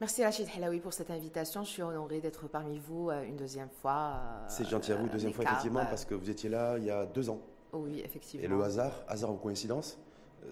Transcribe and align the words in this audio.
Merci 0.00 0.24
Rachid 0.24 0.48
Helaoui 0.56 0.80
pour 0.80 0.94
cette 0.94 1.10
invitation. 1.10 1.62
Je 1.62 1.68
suis 1.68 1.82
honorée 1.82 2.22
d'être 2.22 2.48
parmi 2.48 2.78
vous 2.78 3.10
une 3.10 3.36
deuxième 3.36 3.68
fois. 3.68 4.22
C'est 4.48 4.66
gentil 4.66 4.92
à 4.92 4.96
vous, 4.96 5.10
deuxième 5.10 5.34
fois 5.34 5.44
effectivement, 5.44 5.84
parce 5.84 6.06
que 6.06 6.14
vous 6.14 6.30
étiez 6.30 6.48
là 6.48 6.78
il 6.78 6.84
y 6.84 6.90
a 6.90 7.04
deux 7.04 7.28
ans. 7.28 7.38
Oui, 7.74 8.00
effectivement. 8.02 8.42
Et 8.42 8.48
le 8.48 8.62
hasard, 8.62 9.04
hasard 9.08 9.30
ou 9.30 9.36
coïncidence, 9.36 9.98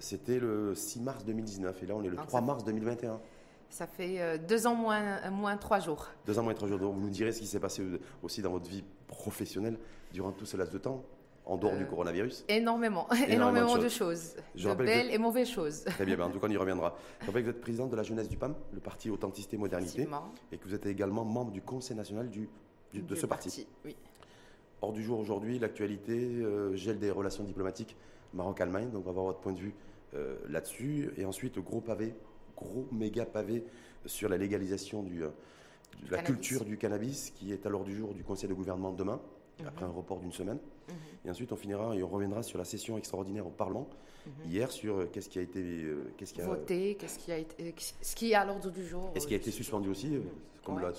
c'était 0.00 0.38
le 0.38 0.74
6 0.74 1.00
mars 1.00 1.24
2019 1.24 1.82
et 1.82 1.86
là 1.86 1.94
on 1.96 2.02
est 2.02 2.10
le 2.10 2.16
3 2.16 2.42
mars 2.42 2.62
2021. 2.62 3.18
Ça 3.70 3.86
fait 3.86 4.38
deux 4.38 4.66
ans 4.66 4.74
moins, 4.74 5.30
moins 5.30 5.56
trois 5.56 5.80
jours. 5.80 6.08
Deux 6.26 6.38
ans 6.38 6.42
moins 6.42 6.52
trois 6.52 6.68
jours. 6.68 6.78
Donc 6.78 6.94
vous 6.94 7.00
nous 7.00 7.08
direz 7.08 7.32
ce 7.32 7.40
qui 7.40 7.46
s'est 7.46 7.58
passé 7.58 7.82
aussi 8.22 8.42
dans 8.42 8.50
votre 8.50 8.68
vie 8.68 8.84
professionnelle 9.06 9.78
durant 10.12 10.32
tout 10.32 10.44
ce 10.44 10.58
laps 10.58 10.74
de 10.74 10.78
temps 10.78 11.02
en 11.48 11.56
dehors 11.56 11.76
du 11.76 11.82
euh, 11.82 11.86
coronavirus 11.86 12.44
Énormément, 12.48 13.08
énormément, 13.28 13.78
de 13.78 13.88
choses. 13.88 14.36
de 14.54 14.74
belles 14.74 15.10
et 15.10 15.18
mauvaises 15.18 15.48
choses. 15.48 15.84
Très 15.84 16.04
bien, 16.04 16.16
ben, 16.16 16.26
en 16.26 16.30
tout 16.30 16.38
cas, 16.38 16.46
on 16.46 16.50
y 16.50 16.56
reviendra. 16.56 16.96
Je 17.22 17.26
rappelle 17.26 17.42
que 17.42 17.48
vous 17.48 17.56
êtes 17.56 17.60
présidente 17.60 17.90
de 17.90 17.96
la 17.96 18.02
jeunesse 18.02 18.28
du 18.28 18.36
PAM, 18.36 18.54
le 18.72 18.80
parti 18.80 19.10
Authenticité 19.10 19.56
et 19.56 19.58
Modernité, 19.58 20.06
et 20.52 20.58
que 20.58 20.64
vous 20.64 20.74
êtes 20.74 20.86
également 20.86 21.24
membre 21.24 21.50
du 21.50 21.62
conseil 21.62 21.96
national 21.96 22.28
du, 22.28 22.48
de 22.92 23.14
ce 23.14 23.26
parti. 23.26 23.66
oui. 23.84 23.96
Hors 24.80 24.92
du 24.92 25.02
jour 25.02 25.18
aujourd'hui, 25.18 25.58
l'actualité, 25.58 26.12
euh, 26.12 26.76
gel 26.76 27.00
des 27.00 27.10
relations 27.10 27.42
diplomatiques 27.42 27.96
Maroc-Allemagne, 28.32 28.90
donc 28.90 29.02
on 29.02 29.04
va 29.06 29.10
avoir 29.10 29.24
votre 29.24 29.40
point 29.40 29.52
de 29.52 29.58
vue 29.58 29.74
euh, 30.14 30.36
là-dessus. 30.48 31.10
Et 31.16 31.24
ensuite, 31.24 31.58
gros 31.58 31.80
pavé, 31.80 32.14
gros 32.56 32.86
méga 32.92 33.26
pavé 33.26 33.64
sur 34.06 34.28
la 34.28 34.36
légalisation 34.36 35.02
du, 35.02 35.18
de 35.18 36.10
la 36.12 36.22
culture 36.22 36.64
du 36.64 36.76
cannabis 36.78 37.30
qui 37.30 37.52
est 37.52 37.66
à 37.66 37.70
l'ordre 37.70 37.86
du 37.86 37.96
jour 37.96 38.14
du 38.14 38.22
conseil 38.22 38.48
de 38.48 38.54
gouvernement 38.54 38.92
demain, 38.92 39.20
mhm. 39.58 39.66
après 39.66 39.84
un 39.84 39.90
report 39.90 40.20
d'une 40.20 40.32
semaine. 40.32 40.58
Mhm. 40.88 40.94
Et 41.26 41.30
ensuite, 41.30 41.52
on 41.52 41.56
finira 41.56 41.94
et 41.94 42.02
on 42.02 42.08
reviendra 42.08 42.42
sur 42.42 42.58
la 42.58 42.64
session 42.64 42.98
extraordinaire 42.98 43.46
au 43.46 43.50
Parlement 43.50 43.88
mhm. 44.26 44.50
hier 44.50 44.70
sur 44.70 44.96
euh, 44.96 45.08
qu'est-ce 45.12 45.28
qui 45.28 45.38
a 45.38 45.42
été 45.42 45.60
euh, 45.60 46.12
qu'est-ce 46.16 46.34
qui 46.34 46.40
a 46.40 46.46
voté, 46.46 46.96
qu'est-ce 46.96 47.18
qui 47.18 47.32
a 47.32 47.38
été, 47.38 47.74
ce 48.00 48.14
qui 48.14 48.32
est 48.32 48.34
à 48.34 48.44
l'ordre 48.44 48.70
du 48.70 48.86
jour. 48.86 49.12
Et 49.14 49.20
ce 49.20 49.26
qui 49.26 49.34
a 49.34 49.36
été 49.36 49.50
suspendu 49.50 49.88
aussi, 49.88 50.14
euh, 50.14 50.20
comme 50.64 50.80
la, 50.80 50.92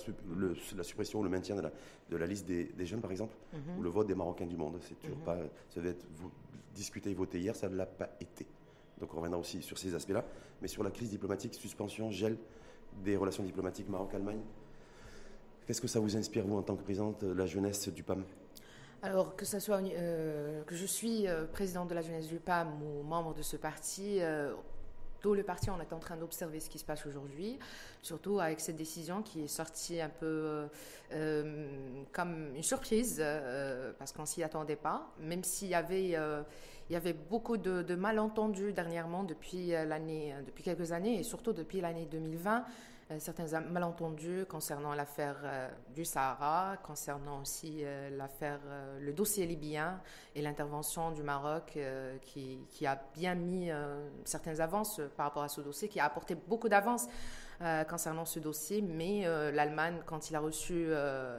la, 0.76 0.82
suppression, 0.82 1.22
le 1.22 1.28
maintien 1.28 1.56
de 1.56 1.60
la, 1.60 1.72
de 2.10 2.16
la 2.16 2.26
liste 2.26 2.46
des, 2.46 2.64
des, 2.64 2.86
jeunes, 2.86 3.00
par 3.00 3.10
exemple, 3.10 3.34
mhm. 3.52 3.78
ou 3.78 3.82
le 3.82 3.88
vote 3.88 4.06
des 4.06 4.14
Marocains 4.14 4.46
du 4.46 4.56
monde. 4.56 4.78
C'est 4.80 4.98
toujours 5.00 5.18
pas, 5.18 5.36
ça 5.70 5.80
devait 5.80 5.90
être 5.90 6.06
discuté 6.74 7.10
et 7.10 7.14
voté 7.14 7.38
hier, 7.38 7.54
ça 7.54 7.68
ne 7.68 7.76
l'a 7.76 7.86
pas 7.86 8.10
été. 8.20 8.46
Donc 9.00 9.12
on 9.14 9.16
reviendra 9.16 9.40
aussi 9.40 9.62
sur 9.62 9.78
ces 9.78 9.94
aspects-là, 9.94 10.24
mais 10.60 10.68
sur 10.68 10.82
la 10.82 10.90
crise 10.90 11.10
diplomatique, 11.10 11.54
suspension, 11.54 12.10
gel 12.10 12.36
des 13.04 13.16
relations 13.16 13.42
diplomatiques 13.42 13.88
Maroc-Allemagne. 13.88 14.40
Qu'est-ce 15.66 15.80
que 15.80 15.88
ça 15.88 16.00
vous 16.00 16.16
inspire, 16.16 16.46
vous, 16.46 16.56
en 16.56 16.62
tant 16.62 16.76
que 16.76 16.82
présidente 16.82 17.24
de 17.24 17.32
la 17.32 17.46
jeunesse 17.46 17.88
du 17.88 18.02
PAM 18.02 18.24
alors 19.02 19.34
euh, 19.34 20.62
que 20.64 20.74
je 20.74 20.86
suis 20.86 21.26
euh, 21.26 21.46
présidente 21.46 21.88
de 21.88 21.94
la 21.94 22.02
jeunesse 22.02 22.26
du 22.26 22.38
PAM 22.38 22.82
ou 22.82 23.02
membre 23.02 23.34
de 23.34 23.42
ce 23.42 23.56
parti, 23.56 24.18
euh, 24.20 24.52
le 25.24 25.42
parti, 25.42 25.68
on 25.70 25.80
est 25.80 25.92
en 25.92 25.98
train 25.98 26.16
d'observer 26.16 26.60
ce 26.60 26.70
qui 26.70 26.78
se 26.78 26.84
passe 26.84 27.04
aujourd'hui, 27.06 27.58
surtout 28.02 28.40
avec 28.40 28.60
cette 28.60 28.76
décision 28.76 29.22
qui 29.22 29.42
est 29.42 29.48
sortie 29.48 30.00
un 30.00 30.08
peu 30.08 30.66
comme 32.10 32.56
une 32.56 32.62
surprise, 32.62 33.22
parce 33.98 34.12
qu'on 34.12 34.24
s'y 34.24 34.42
attendait 34.42 34.76
pas, 34.76 35.12
même 35.20 35.44
s'il 35.44 35.68
y 35.68 35.74
avait, 35.74 36.12
il 36.12 36.92
y 36.92 36.96
avait 36.96 37.12
beaucoup 37.12 37.58
de, 37.58 37.82
de 37.82 37.94
malentendus 37.94 38.72
dernièrement 38.72 39.22
depuis, 39.22 39.72
l'année, 39.72 40.34
depuis 40.46 40.64
quelques 40.64 40.92
années, 40.92 41.18
et 41.18 41.22
surtout 41.22 41.52
depuis 41.52 41.82
l'année 41.82 42.08
2020. 42.10 42.64
Euh, 43.10 43.18
certains 43.18 43.60
malentendus 43.60 44.44
concernant 44.48 44.94
l'affaire 44.94 45.36
euh, 45.42 45.68
du 45.94 46.04
Sahara, 46.04 46.76
concernant 46.82 47.40
aussi 47.40 47.80
euh, 47.82 48.08
l'affaire, 48.10 48.60
le 49.00 49.12
dossier 49.12 49.46
libyen 49.46 50.00
et 50.34 50.42
l'intervention 50.42 51.10
du 51.10 51.22
Maroc 51.22 51.78
qui, 52.22 52.58
qui, 52.68 52.86
a 52.86 53.00
bien 53.14 53.34
mis 53.34 53.70
certaines 54.24 54.60
avances 54.60 55.00
par 55.16 55.26
rapport 55.26 55.42
à 55.42 55.48
ce 55.48 55.60
dossier, 55.60 55.88
qui 55.88 55.98
a 55.98 56.04
apporté 56.04 56.34
beaucoup 56.34 56.68
d'avances 56.68 57.06
concernant 57.88 58.24
ce 58.24 58.38
dossier, 58.38 58.80
mais 58.80 59.22
l'Allemagne, 59.52 60.00
quand 60.06 60.30
il 60.30 60.36
a 60.36 60.40
reçu 60.40 60.88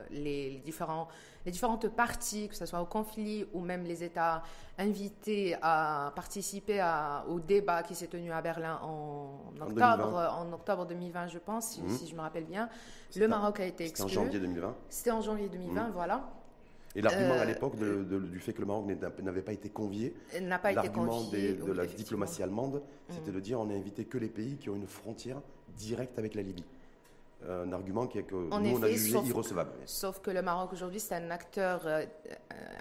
les, 0.09 0.49
les, 0.49 0.59
différents 0.59 1.07
les 1.45 1.51
différentes 1.51 1.87
parties, 1.89 2.47
que 2.47 2.55
ce 2.55 2.65
soit 2.65 2.81
au 2.81 2.85
conflit 2.85 3.45
ou 3.53 3.61
même 3.61 3.83
les 3.83 4.03
États 4.03 4.43
invités 4.77 5.55
à 5.61 6.11
participer 6.15 6.83
au 7.27 7.39
débat 7.39 7.83
qui 7.83 7.95
s'est 7.95 8.07
tenu 8.07 8.31
à 8.31 8.41
Berlin 8.41 8.79
en, 8.83 9.53
octobre, 9.59 10.35
en, 10.37 10.51
octobre 10.53 10.85
2020, 10.85 11.27
je 11.27 11.39
pense, 11.39 11.71
si, 11.71 11.81
mhm. 11.81 11.97
je 12.09 12.15
me 12.15 12.21
rappelle 12.21 12.45
bien. 12.45 12.69
Le 13.15 13.27
Maroc 13.27 13.59
a 13.59 13.65
été 13.65 13.85
exclu. 13.85 14.09
C'était 14.09 14.19
en 14.19 14.23
janvier 14.23 14.39
2020. 14.39 14.75
C'était 14.89 15.11
en 15.11 15.21
janvier 15.21 15.49
2020, 15.49 15.83
mhm. 15.87 15.91
voilà. 15.93 16.29
Et 16.93 17.01
l'argument 17.01 17.35
à 17.35 17.37
euh, 17.37 17.45
l'époque 17.45 17.77
du 17.77 18.39
fait 18.39 18.51
que 18.51 18.59
le 18.59 18.67
Maroc 18.67 18.85
n'avait 19.21 19.41
pas 19.41 19.53
été 19.53 19.69
convié, 19.69 20.13
n'a 20.41 20.59
pas 20.59 20.73
été 20.73 20.89
convié, 20.89 21.53
de 21.53 21.71
la 21.71 21.85
diplomatie 21.85 22.43
allemande, 22.43 22.81
c'était 23.09 23.29
mhm. 23.29 23.35
de 23.35 23.39
dire 23.39 23.59
on 23.61 23.65
n'a 23.65 23.75
invité 23.75 24.05
que 24.05 24.17
les 24.17 24.27
pays 24.27 24.57
qui 24.57 24.69
ont 24.69 24.75
une 24.75 24.87
frontière 24.87 25.41
directe 25.77 26.19
avec 26.19 26.35
la 26.35 26.41
Libye 26.41 26.65
un 27.47 27.71
argument 27.73 28.07
qui 28.07 28.19
est 28.19 28.23
que 28.23 28.35
nous, 28.35 28.49
on 28.51 28.83
a 28.83 28.89
jugé 28.89 29.17
irrecevable. 29.17 29.71
Sauf 29.85 30.19
que 30.19 30.31
le 30.31 30.41
Maroc 30.41 30.73
aujourd'hui, 30.73 30.99
c'est 30.99 31.15
un 31.15 31.31
acteur, 31.31 31.81
euh, 31.85 32.05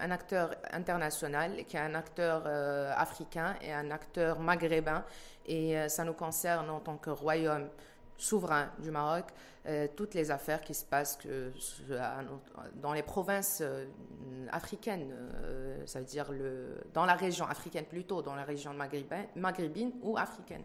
un 0.01 0.11
acteur 0.11 0.55
international, 0.73 1.65
qui 1.67 1.77
est 1.77 1.81
un 1.81 1.95
acteur 1.95 2.43
euh, 2.47 2.93
africain 2.97 3.55
et 3.63 3.73
un 3.73 3.91
acteur 3.91 4.39
maghrébin. 4.39 5.05
Et 5.47 5.77
euh, 5.77 5.89
ça 5.89 6.05
nous 6.05 6.13
concerne 6.13 6.69
en 6.71 6.81
tant 6.81 6.97
que 6.97 7.11
royaume 7.11 7.69
souverain 8.17 8.69
du 8.79 8.91
Maroc, 8.91 9.25
toutes 9.97 10.13
les 10.13 10.31
affaires 10.31 10.61
qui 10.61 10.75
se 10.75 10.85
passent 10.85 11.17
que, 11.17 11.53
dans 12.75 12.93
les 12.93 13.03
provinces 13.03 13.63
africaines, 14.53 15.15
ça 15.87 16.01
veut 16.01 16.05
dire 16.05 16.31
le, 16.31 16.83
dans 16.93 17.07
la 17.07 17.15
région 17.15 17.47
africaine 17.47 17.87
plutôt, 17.87 18.21
dans 18.21 18.35
la 18.35 18.45
région 18.45 18.75
maghrébine 18.75 19.93
ou 20.03 20.19
africaine. 20.19 20.65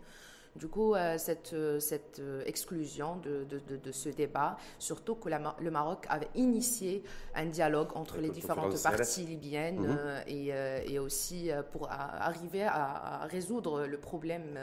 Du 0.55 0.69
coup, 0.69 0.95
euh, 0.95 1.17
cette, 1.17 1.51
euh, 1.51 1.81
cette 1.81 2.19
euh, 2.19 2.41
exclusion 2.45 3.17
de, 3.17 3.43
de, 3.43 3.75
de, 3.75 3.91
ce 3.91 4.07
débat, 4.07 4.55
surtout 4.79 5.15
que 5.15 5.29
le 5.29 5.71
Maroc 5.71 6.05
avait 6.09 6.29
initié 6.35 7.03
un 7.35 7.45
dialogue 7.45 7.89
entre 7.95 8.19
les 8.19 8.29
différentes 8.29 8.81
parties 8.81 9.25
libyennes 9.25 9.81
mhm. 9.81 9.99
et, 10.27 10.51
et, 10.87 10.99
aussi 10.99 11.51
pour 11.71 11.89
arriver 11.91 12.63
à, 12.63 13.25
résoudre 13.29 13.85
le 13.85 13.97
problème 13.97 14.57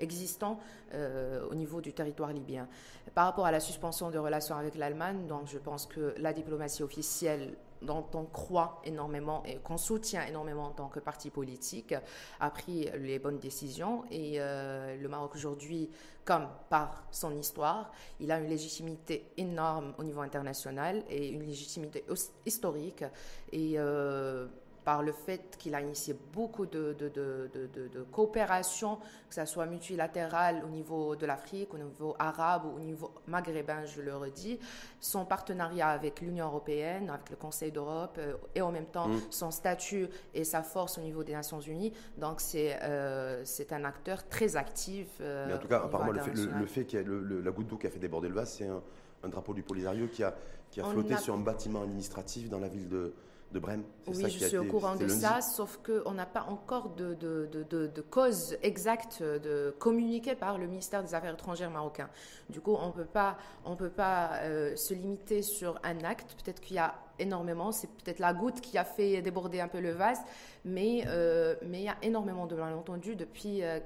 existant 0.00 0.58
au 0.92 1.54
niveau 1.54 1.80
du 1.80 1.92
territoire 1.92 2.32
libyen. 2.32 2.68
Par 3.14 3.26
rapport 3.26 3.46
à 3.46 3.52
la 3.52 3.60
suspension 3.60 4.10
des 4.10 4.18
relations 4.18 4.56
avec 4.56 4.74
l'Allemagne, 4.74 5.26
donc 5.26 5.46
je 5.46 5.58
pense 5.58 5.86
que 5.86 6.14
la 6.18 6.32
diplomatie 6.32 6.82
officielle 6.82 7.56
dont 7.82 8.06
on 8.14 8.24
croit 8.24 8.80
énormément 8.84 9.42
et 9.44 9.56
qu'on 9.56 9.76
soutient 9.76 10.26
énormément 10.26 10.66
en 10.66 10.70
tant 10.70 10.88
que 10.88 11.00
parti 11.00 11.30
politique, 11.30 11.94
a 12.40 12.50
pris 12.50 12.88
les 12.98 13.18
bonnes 13.18 13.38
décisions. 13.38 14.04
Et 14.10 14.36
euh, 14.38 14.96
le 14.96 15.08
Maroc 15.08 15.34
aujourd'hui, 15.34 15.90
comme 16.24 16.48
par 16.68 17.04
son 17.10 17.34
histoire, 17.36 17.92
il 18.20 18.32
a 18.32 18.38
une 18.38 18.48
légitimité 18.48 19.30
énorme 19.36 19.94
au 19.98 20.04
niveau 20.04 20.20
international 20.20 21.04
et 21.08 21.28
une 21.28 21.44
légitimité 21.44 22.04
historique. 22.44 23.04
Et 23.52 23.74
euh, 23.76 24.48
par 24.86 25.02
le 25.02 25.10
fait 25.10 25.56
qu'il 25.58 25.74
a 25.74 25.80
initié 25.80 26.14
beaucoup 26.32 26.64
de, 26.64 26.94
de, 26.96 27.08
de, 27.08 27.50
de, 27.52 28.02
coopération, 28.12 28.98
que 29.28 29.34
ce 29.34 29.44
soit 29.44 29.66
multilatérale 29.66 30.62
au 30.64 30.68
niveau 30.68 31.16
de 31.16 31.26
l'Afrique, 31.26 31.74
au 31.74 31.76
niveau 31.76 32.14
arabe 32.20 32.66
ou 32.66 32.76
au 32.76 32.78
niveau 32.78 33.10
maghrébin, 33.26 33.84
je 33.84 34.00
le 34.00 34.16
redis, 34.16 34.60
son 35.00 35.24
partenariat 35.24 35.88
avec 35.88 36.20
l'Union 36.20 36.46
européenne, 36.46 37.10
avec 37.10 37.30
le 37.30 37.36
Conseil 37.36 37.72
d'Europe, 37.72 38.14
euh, 38.18 38.34
et 38.54 38.62
en 38.62 38.70
même 38.70 38.86
temps 38.86 39.08
mm. 39.08 39.22
son 39.28 39.50
statut 39.50 40.06
et 40.32 40.44
sa 40.44 40.62
force 40.62 40.98
au 40.98 41.00
niveau 41.00 41.24
des 41.24 41.32
Nations 41.32 41.60
Unies. 41.60 41.92
Donc 42.16 42.40
c'est 42.40 42.80
euh, 42.84 43.44
c'est 43.44 43.72
un 43.72 43.84
acteur 43.84 44.28
très 44.28 44.54
actif. 44.54 45.08
Euh, 45.20 45.48
Mais 45.48 45.54
en 45.54 45.58
tout 45.58 45.66
cas, 45.66 45.82
apparemment, 45.84 46.12
le 46.12 46.20
fait, 46.20 46.32
le, 46.32 46.66
fait 46.66 46.84
qu'il 46.84 47.00
y 47.00 47.02
ait 47.02 47.42
la 47.42 47.50
goutte 47.50 47.66
d'eau 47.66 47.76
qui 47.76 47.88
a 47.88 47.90
fait 47.90 47.98
déborder 47.98 48.28
le 48.28 48.34
vase, 48.34 48.52
c'est 48.52 48.68
un, 48.68 48.80
un, 49.24 49.28
drapeau 49.28 49.52
du 49.52 49.64
Polisario 49.64 50.06
qui 50.06 50.22
a, 50.22 50.32
qui 50.70 50.80
a 50.80 50.84
flotté 50.84 51.16
sur 51.16 51.34
un 51.34 51.40
bâtiment 51.40 51.82
administratif 51.82 52.48
dans 52.48 52.60
la 52.60 52.68
ville 52.68 52.88
de 52.88 53.14
de 53.52 53.58
Brême. 53.58 53.84
Oui, 54.08 54.28
je 54.28 54.46
suis 54.46 54.58
au 54.58 54.64
courant 54.64 54.96
de 54.96 55.08
ça, 55.08 55.40
sauf 55.40 55.78
qu'on 55.84 56.12
n'a 56.12 56.26
pas 56.26 56.46
encore 56.48 56.90
de, 56.90 57.14
de, 57.14 57.48
de, 57.52 57.86
de, 57.86 58.00
cause 58.02 58.56
exacte 58.62 59.22
de 59.22 59.74
communiquée 59.78 60.34
par 60.34 60.58
le 60.58 60.66
ministère 60.66 61.02
des 61.02 61.14
Affaires 61.14 61.34
étrangères 61.34 61.70
marocain. 61.70 62.08
Du 62.50 62.60
coup, 62.60 62.74
on 62.74 62.88
ne 62.88 62.92
peut 62.92 63.04
pas, 63.04 63.38
on 63.64 63.76
peut 63.76 63.90
pas 63.90 64.32
euh, 64.42 64.74
se 64.76 64.94
limiter 64.94 65.42
sur 65.42 65.78
un 65.84 66.04
acte. 66.04 66.36
Peut-être 66.42 66.60
qu'il 66.60 66.76
y 66.76 66.80
a 66.80 66.94
énormément, 67.18 67.72
c'est 67.72 67.88
peut-être 67.88 68.18
la 68.18 68.34
goutte 68.34 68.60
qui 68.60 68.78
a 68.78 68.84
fait 68.84 69.22
déborder 69.22 69.60
un 69.60 69.68
peu 69.68 69.80
le 69.80 69.92
vase, 69.92 70.20
mais, 70.64 71.04
euh, 71.06 71.54
mais 71.62 71.80
il 71.80 71.84
y 71.84 71.88
a 71.88 71.96
énormément 72.02 72.46
de 72.46 72.56
malentendus 72.56 73.16
depuis... 73.16 73.62
Euh, 73.62 73.78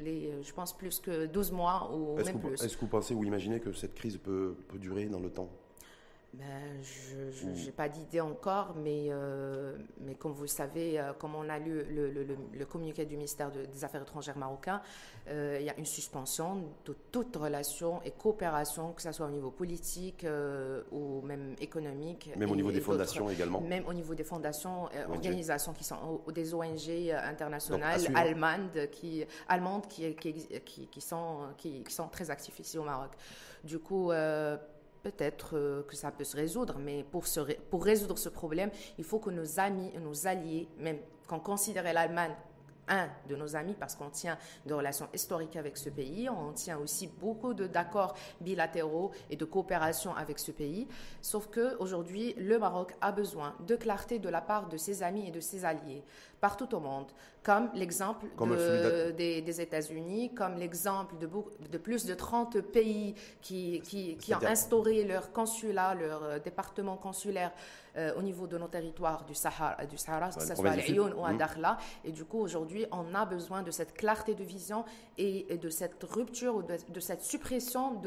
les, 0.00 0.32
je 0.44 0.52
pense, 0.52 0.76
plus 0.76 1.00
que 1.00 1.26
12 1.26 1.50
mois 1.50 1.90
ou 1.92 2.14
même 2.22 2.38
plus. 2.38 2.62
Est-ce 2.62 2.76
que 2.76 2.82
vous 2.82 2.86
pensez 2.86 3.14
ou 3.14 3.24
imaginez 3.24 3.58
que 3.58 3.72
cette 3.72 3.94
crise 3.94 4.16
peut, 4.16 4.54
peut 4.68 4.78
durer 4.78 5.06
dans 5.06 5.18
le 5.18 5.28
temps? 5.28 5.48
Ben, 6.34 6.44
je 6.82 7.46
n'ai 7.46 7.72
pas 7.72 7.88
d'idée 7.88 8.20
encore, 8.20 8.74
mais, 8.76 9.06
euh, 9.08 9.78
mais 10.02 10.14
comme 10.14 10.32
vous 10.32 10.42
le 10.42 10.48
savez, 10.48 11.00
euh, 11.00 11.14
comme 11.14 11.34
on 11.34 11.48
a 11.48 11.58
lu 11.58 11.82
le, 11.84 12.10
le, 12.10 12.26
le, 12.52 12.66
communiqué 12.66 13.06
du 13.06 13.16
ministère 13.16 13.50
des 13.50 13.84
Affaires 13.84 14.02
étrangères 14.02 14.36
marocain, 14.36 14.82
euh, 15.28 15.56
il 15.58 15.64
y 15.64 15.70
a 15.70 15.76
une 15.78 15.86
suspension 15.86 16.64
de 16.84 16.94
toute 17.10 17.34
relation 17.34 18.02
et 18.02 18.10
coopération, 18.10 18.92
que 18.92 19.00
ce 19.00 19.10
soit 19.10 19.26
au 19.26 19.30
niveau 19.30 19.50
politique 19.50 20.26
ou 20.92 21.22
même 21.22 21.56
économique. 21.62 22.30
Même 22.36 22.50
au 22.50 22.56
niveau 22.56 22.72
des 22.72 22.82
fondations 22.82 23.30
également 23.30 23.62
Même 23.62 23.86
au 23.86 23.94
niveau 23.94 24.14
des 24.14 24.24
fondations, 24.24 24.88
organisations 25.08 25.72
qui 25.72 25.84
sont, 25.84 26.20
ou 26.26 26.30
des 26.30 26.52
ONG 26.52 27.10
internationales 27.10 28.02
allemandes, 28.14 28.88
qui, 28.92 29.24
allemandes 29.48 29.86
qui, 29.88 30.14
qui, 30.14 30.34
qui, 30.90 31.00
sont, 31.00 31.38
qui, 31.56 31.82
sont 31.88 32.08
très 32.08 32.30
actives 32.30 32.60
ici 32.60 32.76
au 32.76 32.84
Maroc. 32.84 33.12
Du 33.64 33.78
coup, 33.78 34.12
peut-être 35.10 35.56
euh, 35.56 35.82
que 35.84 35.96
ça 35.96 36.10
peut 36.10 36.24
se 36.24 36.36
résoudre, 36.36 36.76
mais 36.78 37.04
pour, 37.10 37.24
pour 37.70 37.84
résoudre 37.84 38.18
ce 38.18 38.28
problème, 38.28 38.70
il 38.98 39.04
faut 39.04 39.18
que 39.18 39.30
nos 39.30 39.60
amis, 39.60 39.90
nos 40.00 40.26
alliés, 40.26 40.68
même 40.78 40.98
qu'on 41.26 41.40
considérait 41.40 41.92
l'Allemagne 41.92 42.34
un 42.88 43.08
de 43.28 43.36
nos 43.36 43.56
amis 43.56 43.74
parce 43.78 43.94
qu'on 43.94 44.10
tient 44.10 44.38
de 44.66 44.74
relations 44.74 45.08
historiques 45.14 45.56
avec 45.56 45.76
ce 45.76 45.90
pays, 45.90 46.28
on 46.28 46.52
tient 46.52 46.78
aussi 46.78 47.06
beaucoup 47.06 47.54
d'accords 47.54 48.14
bilatéraux 48.40 49.12
et 49.30 49.36
de 49.36 49.44
coopération 49.44 50.14
avec 50.14 50.38
ce 50.38 50.50
pays. 50.52 50.86
Sauf 51.22 51.48
que 51.48 51.76
aujourd'hui, 51.78 52.34
le 52.38 52.58
Maroc 52.58 52.94
a 53.00 53.12
besoin 53.12 53.54
de 53.66 53.76
clarté 53.76 54.18
de 54.18 54.28
la 54.28 54.40
part 54.40 54.68
de 54.68 54.76
ses 54.76 55.02
amis 55.02 55.28
et 55.28 55.30
de 55.30 55.40
ses 55.40 55.64
alliés 55.64 56.02
partout 56.40 56.72
au 56.74 56.80
monde, 56.80 57.06
comme 57.42 57.70
l'exemple 57.74 58.26
des, 59.16 59.60
États-Unis, 59.60 60.34
comme 60.34 60.56
l'exemple 60.56 61.16
de, 61.18 61.28
de, 61.68 61.78
plus 61.78 62.04
de 62.04 62.14
30 62.14 62.60
pays 62.60 63.14
qui, 63.40 63.80
qui, 63.80 64.16
qui 64.16 64.34
ont 64.34 64.42
instauré 64.44 65.04
leur 65.04 65.32
consulat, 65.32 65.94
leur 65.94 66.22
euh, 66.22 66.38
département 66.38 66.96
consulaire 66.96 67.52
euh, 67.96 68.14
au 68.16 68.22
niveau 68.22 68.46
de 68.46 68.58
nos 68.58 68.68
territoires 68.68 69.24
du 69.24 69.34
Sahara, 69.34 69.84
du 69.86 69.96
Sahara 69.96 70.30
que 70.30 70.42
ce 70.42 70.54
soit 70.54 70.70
à 70.70 70.76
Lyon 70.76 71.12
ou 71.16 71.24
à 71.24 71.32
mmh. 71.32 71.38
Dakhla. 71.38 71.78
Et 72.04 72.12
du 72.12 72.24
coup, 72.24 72.38
aujourd'hui, 72.38 72.86
on 72.92 73.14
a 73.14 73.24
besoin 73.24 73.62
de 73.62 73.70
cette 73.70 73.94
clarté 73.94 74.34
de 74.34 74.44
vision 74.44 74.84
et, 75.16 75.56
de 75.56 75.68
cette 75.68 76.02
rupture 76.04 76.56
ou 76.56 76.62
de, 76.62 77.00
cette 77.00 77.22
suppression 77.22 78.00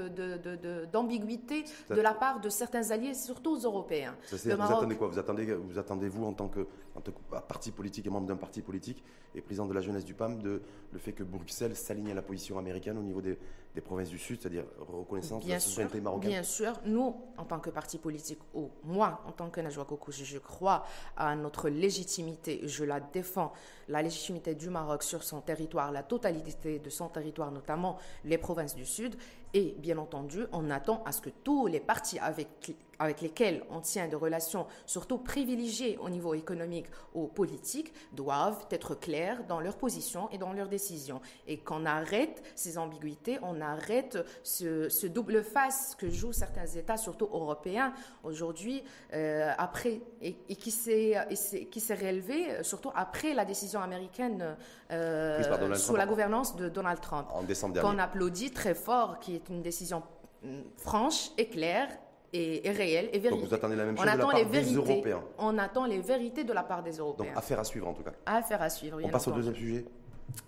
d'ambiguïté 0.92 1.64
de, 1.90 1.96
de, 1.96 2.02
la 2.02 2.14
part 2.14 2.40
de 2.40 2.50
certains 2.50 2.92
alliés, 2.92 3.14
surtout 3.14 3.52
aux 3.52 3.60
Européens. 3.60 4.16
vous 4.32 4.52
attendez 4.52 4.96
quoi? 4.96 5.08
Vous 5.08 5.20
attendez, 5.20 5.54
vous 5.54 5.80
attendez 5.80 6.10
vous 6.10 6.26
en 6.26 6.34
tant 6.34 6.48
que, 6.48 6.68
en 6.96 7.02
tant 7.02 7.12
que 7.12 7.40
parti 7.48 7.72
politique 7.72 8.06
et 8.06 8.10
membre 8.10 8.28
d'un 8.28 8.36
parti 8.36 8.62
politique 8.62 9.04
et 9.36 9.42
président 9.42 9.66
de 9.66 9.74
la 9.74 9.82
jeunesse 9.82 10.06
du 10.06 10.14
PAM, 10.14 10.42
de 10.42 10.62
le 10.92 11.00
fait 11.00 11.14
que 11.14 11.24
Bruxelles 11.24 11.76
s'aligne 11.76 12.12
à 12.12 12.16
la 12.16 12.22
position 12.22 12.58
américaine 12.58 12.98
au 12.98 13.04
niveau 13.04 13.22
des, 13.22 13.38
des 13.74 13.82
provinces 13.82 14.10
du 14.10 14.18
Sud, 14.18 14.42
c'est-à-dire 14.42 14.66
reconnaissance 14.80 15.44
bien 15.44 15.50
de 15.50 15.54
la 15.54 15.60
souveraineté 15.60 16.02
marocaine. 16.02 16.30
Bien 16.30 16.44
sûr, 16.44 16.74
nous, 16.86 17.16
en 17.38 17.46
tant 17.46 17.60
que 17.60 17.70
parti 17.70 17.98
politique, 17.98 18.40
ou 18.54 18.70
moi, 18.84 19.22
en 19.26 19.32
tant 19.32 19.50
que 19.50 19.62
Najwa 19.62 19.86
Koukouchi, 19.86 20.26
je 20.26 20.40
crois 20.40 20.86
à 21.16 21.36
notre 21.36 21.70
légitimité, 21.70 22.62
je 22.68 22.84
la 22.84 23.00
défends, 23.00 23.54
la 23.88 24.02
légitimité 24.02 24.56
du 24.56 24.70
Maroc 24.70 25.04
sur 25.04 25.24
son 25.24 25.42
territoire, 25.42 25.92
la 25.92 26.04
totalité 26.04 26.80
de 26.80 26.90
son 26.90 27.08
territoire, 27.08 27.52
notamment 27.52 27.98
les 28.26 28.38
provinces 28.38 28.76
du 28.76 28.86
Sud, 28.86 29.16
et 29.54 29.76
bien 29.80 29.98
entendu, 29.98 30.46
on 30.54 30.70
attend 30.70 31.04
à 31.06 31.12
ce 31.12 31.22
que 31.22 31.30
tous 31.30 31.68
les 31.68 31.80
partis 31.80 32.20
avec, 32.20 32.74
avec 33.00 33.22
lesquels 33.22 33.64
on 33.70 33.82
tient 33.82 34.08
des 34.08 34.16
relations, 34.16 34.66
surtout 34.86 35.18
privilégiées 35.18 35.98
au 36.02 36.10
niveau 36.10 36.34
économique 36.34 36.86
ou 37.14 37.28
politique, 37.28 37.94
doivent 38.14 38.66
être 38.72 38.96
clairs 38.96 39.44
dans 39.48 39.60
leurs 39.60 39.76
positions 39.76 40.30
et 40.32 40.38
dans 40.38 40.54
leurs 40.54 40.70
décisions. 40.70 41.20
Et 41.48 41.58
qu'on 41.58 41.86
arrête 41.86 42.42
ces 42.56 42.78
ambiguïtés, 42.78 43.40
on 43.42 43.60
arrête 43.60 44.18
ce, 44.44 45.08
double 45.08 45.44
face 45.44 45.96
que 45.98 46.10
jouent 46.10 46.32
certains 46.32 46.68
États, 46.68 46.96
surtout 46.96 47.28
européens, 47.32 47.94
aujourd'hui, 48.24 48.84
euh, 49.14 49.52
après, 49.58 50.00
et, 50.22 50.34
qui 50.56 50.72
s'est 50.72 51.18
rélevé, 51.90 52.64
surtout 52.64 52.92
après 52.96 53.34
la 53.34 53.44
décision 53.44 53.82
américaine 53.82 54.56
euh, 54.92 55.76
sous 55.76 55.96
la 55.96 56.06
gouvernance 56.06 56.56
de 56.56 56.70
Donald 56.70 57.02
Trump. 57.02 57.28
En 57.34 57.44
décembre 57.44 57.74
dernier. 57.74 57.90
Qu'on 57.90 58.00
applaudit 58.00 58.52
très 58.52 58.76
fort, 58.76 59.20
qui 59.20 59.41
une 59.50 59.62
décision 59.62 60.04
mm, 60.44 60.48
franche 60.78 61.32
et 61.38 61.48
claire 61.48 61.90
et, 62.34 62.62
réelle 62.66 63.10
et 63.12 63.20
véridique. 63.20 63.42
Donc 63.42 63.50
vous 63.50 63.54
attendez 63.54 63.76
la 63.76 63.86
même 63.86 63.98
chose 63.98 64.06
de 64.06 64.18
la 64.18 64.18
part 64.18 64.52
des 64.52 64.74
Européens 64.74 65.24
On 65.38 65.58
attend 65.58 65.86
les 65.86 66.00
vérités 66.00 66.44
de 66.44 66.54
la 66.54 66.64
part 66.64 66.84
des 66.84 66.98
Européens. 66.98 67.28
Donc 67.30 67.38
affaire 67.38 67.60
à 67.60 67.64
suivre 67.64 67.88
en 67.88 67.94
tout 67.94 68.04
cas. 68.04 68.14
Affaire 68.26 68.62
à 68.62 68.70
suivre, 68.70 69.00
On 69.04 69.10
passe 69.10 69.28
au 69.28 69.32
deuxième 69.32 69.56
sujet 69.56 69.86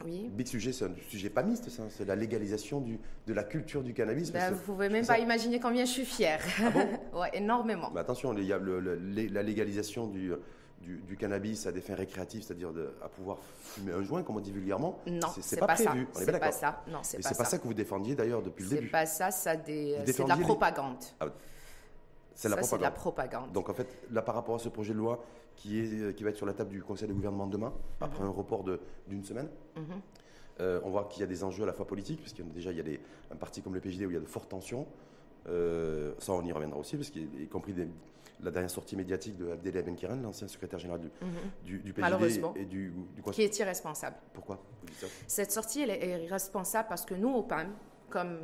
oui. 0.06 0.30
Big 0.32 0.48
sujet, 0.48 0.72
c'est 0.72 0.86
un 0.86 0.92
sujet 1.10 1.30
pas 1.30 1.44
mixte, 1.44 1.70
c'est 1.90 2.06
la 2.06 2.16
légalisation 2.16 2.82
du, 2.82 3.00
de 3.28 3.34
la 3.34 3.44
culture 3.44 3.84
du 3.84 3.94
cannabis. 3.94 4.32
Ben, 4.32 4.54
vous 4.54 4.62
pouvez 4.62 4.90
même 4.90 5.06
pas 5.06 5.20
imaginer 5.20 5.60
combien 5.60 5.86
je 5.86 5.92
suis 5.92 6.06
fière. 6.06 6.42
Ah 6.62 6.70
bon 6.70 6.88
ouais, 7.20 7.32
énormément. 7.34 7.92
Mais 7.94 8.00
attention, 8.00 8.34
il 8.38 8.46
y 8.46 8.54
a 8.54 8.60
la 8.60 9.44
légalisation 9.44 10.08
du, 10.08 10.32
du, 10.84 11.18
cannabis 11.18 11.66
à 11.66 11.72
des 11.72 11.82
fins 11.82 11.96
récréatives, 11.96 12.44
c'est-à-dire 12.44 12.72
à 13.02 13.10
pouvoir 13.10 13.38
fumer 13.60 13.94
un 13.94 14.04
joint, 14.04 14.24
comme 14.24 14.38
on 14.38 14.42
dit 14.42 14.52
vulgairement. 14.52 15.00
Non, 15.08 15.28
c'est 15.40 15.60
pas, 15.60 15.68
pas, 15.68 15.76
prévu. 15.76 16.08
Ça. 16.14 16.20
C'est 16.26 16.40
pas 16.40 16.52
ça. 16.52 16.84
Non, 16.88 17.00
c'est 17.04 17.22
pas, 17.22 17.34
pas, 17.34 17.46
ça 17.46 17.58
que 17.58 17.64
vous 17.64 17.74
défendiez 17.74 18.16
d'ailleurs 18.16 18.42
depuis 18.42 18.64
le 18.64 18.70
début. 18.70 18.86
C'est 18.86 18.92
pas 18.92 19.06
ça, 19.06 19.32
ça 19.32 19.54
c'est 19.66 20.24
de 20.24 20.28
la 20.28 20.38
propagande. 20.38 20.98
Ah, 21.20 21.28
c'est 22.36 22.50
la, 22.50 22.58
la, 22.80 22.92
propagande. 22.92 23.52
Donc 23.52 23.70
en 23.70 23.74
fait, 23.74 23.88
là 24.12 24.22
par 24.22 24.36
rapport 24.36 24.56
à 24.56 24.60
ce 24.60 24.70
projet 24.70 24.94
de 24.94 24.98
loi 24.98 25.24
qui, 25.56 25.80
est, 25.80 26.16
qui 26.16 26.24
va 26.24 26.32
être 26.32 26.38
sur 26.38 26.46
la 26.46 26.54
table 26.54 26.72
du 26.72 26.82
Conseil 26.82 27.08
de 27.08 27.14
gouvernement 27.14 27.48
demain, 27.48 27.74
après 28.02 28.24
mhm. 28.24 28.30
un 28.30 28.34
report 28.34 28.66
d'une 29.08 29.24
semaine, 29.24 29.50
mhm. 29.76 29.84
euh, 30.60 30.80
on 30.84 30.90
voit 30.90 31.06
qu'il 31.06 31.22
y 31.22 31.24
a 31.24 31.28
des 31.28 31.44
enjeux 31.44 31.64
à 31.64 31.68
la 31.68 31.74
fois 31.74 31.86
politiques, 31.86 32.22
parce 32.22 32.34
qu'il 32.34 32.46
y 32.46 32.50
a 32.50 32.52
déjà 32.52 32.72
il 32.72 32.78
y 32.78 32.82
a 32.82 32.84
des, 32.84 33.00
un 33.32 33.36
parti 33.36 33.62
comme 33.62 33.76
le 33.76 33.82
PJD 33.82 34.02
où 34.02 34.12
il 34.12 34.14
y 34.14 34.18
a 34.18 34.20
de 34.20 34.26
fortes 34.26 34.50
tensions. 34.50 34.88
Euh, 35.50 36.14
ça, 36.20 36.34
on 36.34 36.44
y 36.44 36.52
reviendra 36.52 36.80
aussi, 36.80 36.96
parce 36.96 37.10
qu'il 37.10 37.42
y 37.42 37.48
compris 37.48 37.74
des, 37.74 37.88
la 38.42 38.52
dernière 38.52 38.70
sortie 38.70 38.96
médiatique 38.96 39.38
de 39.38 39.52
Abdellah 39.52 39.82
Benkiran, 39.82 40.16
l'ancien 40.16 40.48
secrétaire 40.48 40.80
général 40.80 41.02
du, 41.02 41.08
mhm. 41.08 41.82
du, 41.82 41.94
PJD 41.94 42.58
et 42.58 42.66
du, 42.66 42.94
du 43.16 43.22
Qui 43.32 43.44
est 43.44 43.60
irresponsable. 43.60 44.16
Pourquoi 44.34 44.60
Cette 45.28 45.52
sortie, 45.52 45.82
elle 45.82 45.92
est 45.92 46.24
irresponsable 46.26 46.88
parce 46.90 47.06
que 47.06 47.14
nous, 47.14 47.30
au 47.30 47.44
PAM, 47.44 47.74
comme 48.10 48.40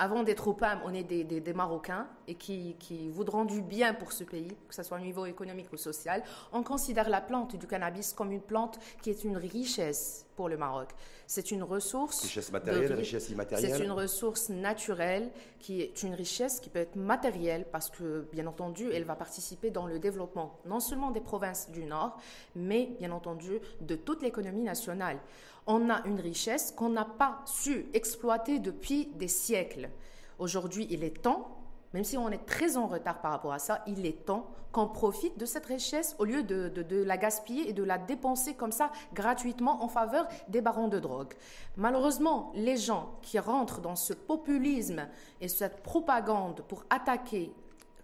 avant 0.00 0.22
d'être 0.22 0.48
au 0.48 0.54
PAM, 0.54 0.80
on 0.86 0.94
est 0.94 1.02
des, 1.04 1.52
Marocains 1.52 2.06
et 2.26 2.34
qui, 2.34 2.74
qui, 2.78 3.10
voudront 3.10 3.44
du 3.44 3.60
bien 3.60 3.92
pour 3.92 4.12
ce 4.12 4.24
pays, 4.24 4.56
que 4.66 4.74
ce 4.74 4.82
soit 4.82 4.96
au 4.96 5.00
niveau 5.00 5.26
économique 5.26 5.70
ou 5.74 5.76
social. 5.76 6.22
On 6.52 6.62
considère 6.62 7.10
la 7.10 7.20
plante 7.20 7.54
du 7.56 7.66
cannabis 7.66 8.14
comme 8.14 8.32
une 8.32 8.40
plante 8.40 8.78
qui 9.02 9.10
est 9.10 9.24
une 9.24 9.36
richesse 9.36 10.26
pour 10.36 10.48
le 10.48 10.56
Maroc. 10.56 10.88
C'est 11.26 11.50
une 11.50 11.62
ressource. 11.62 12.22
Richesse 12.22 12.50
matérielle, 12.50 12.94
richesse 12.94 13.28
immatérielle. 13.28 13.76
C'est 13.76 13.84
une 13.84 13.92
ressource 13.92 14.48
naturelle 14.48 15.30
qui 15.58 15.82
est 15.82 16.02
une 16.02 16.14
richesse 16.14 16.60
qui 16.60 16.70
peut 16.70 16.78
être 16.78 16.96
matérielle 16.96 17.66
parce 17.70 17.90
que, 17.90 18.26
bien 18.32 18.46
entendu, 18.46 18.90
elle 18.90 19.04
va 19.04 19.16
participer 19.16 19.70
dans 19.70 19.86
le 19.86 19.98
développement 19.98 20.58
non 20.64 20.80
seulement 20.80 21.10
des 21.10 21.20
provinces 21.20 21.70
du 21.70 21.84
Nord, 21.84 22.18
mais 22.56 22.88
bien 22.98 23.10
entendu 23.10 23.60
de 23.82 23.96
toute 23.96 24.22
l'économie 24.22 24.62
nationale 24.62 25.18
on 25.66 25.90
a 25.90 26.06
une 26.06 26.20
richesse 26.20 26.72
qu'on 26.72 26.90
n'a 26.90 27.04
pas 27.04 27.40
su 27.44 27.86
exploiter 27.92 28.58
depuis 28.58 29.06
des 29.14 29.28
siècles. 29.28 29.90
Aujourd'hui, 30.38 30.86
il 30.90 31.04
est 31.04 31.22
temps, 31.22 31.56
même 31.92 32.04
si 32.04 32.16
on 32.16 32.30
est 32.30 32.46
très 32.46 32.76
en 32.76 32.86
retard 32.86 33.20
par 33.20 33.32
rapport 33.32 33.52
à 33.52 33.58
ça, 33.58 33.82
il 33.86 34.06
est 34.06 34.24
temps 34.24 34.46
qu'on 34.72 34.86
profite 34.86 35.38
de 35.38 35.46
cette 35.46 35.66
richesse 35.66 36.14
au 36.18 36.24
lieu 36.24 36.42
de, 36.42 37.02
la 37.02 37.16
gaspiller 37.16 37.68
et 37.68 37.72
de 37.72 37.82
la 37.82 37.98
dépenser 37.98 38.54
comme 38.54 38.72
ça 38.72 38.92
gratuitement 39.12 39.82
en 39.82 39.88
faveur 39.88 40.28
des 40.48 40.60
barons 40.60 40.88
de 40.88 40.98
drogue. 40.98 41.34
Malheureusement, 41.76 42.52
les 42.54 42.76
gens 42.76 43.18
qui 43.22 43.38
rentrent 43.38 43.80
dans 43.80 43.96
ce 43.96 44.12
populisme 44.12 45.08
et 45.40 45.48
cette 45.48 45.82
propagande 45.82 46.62
pour 46.68 46.84
attaquer 46.90 47.52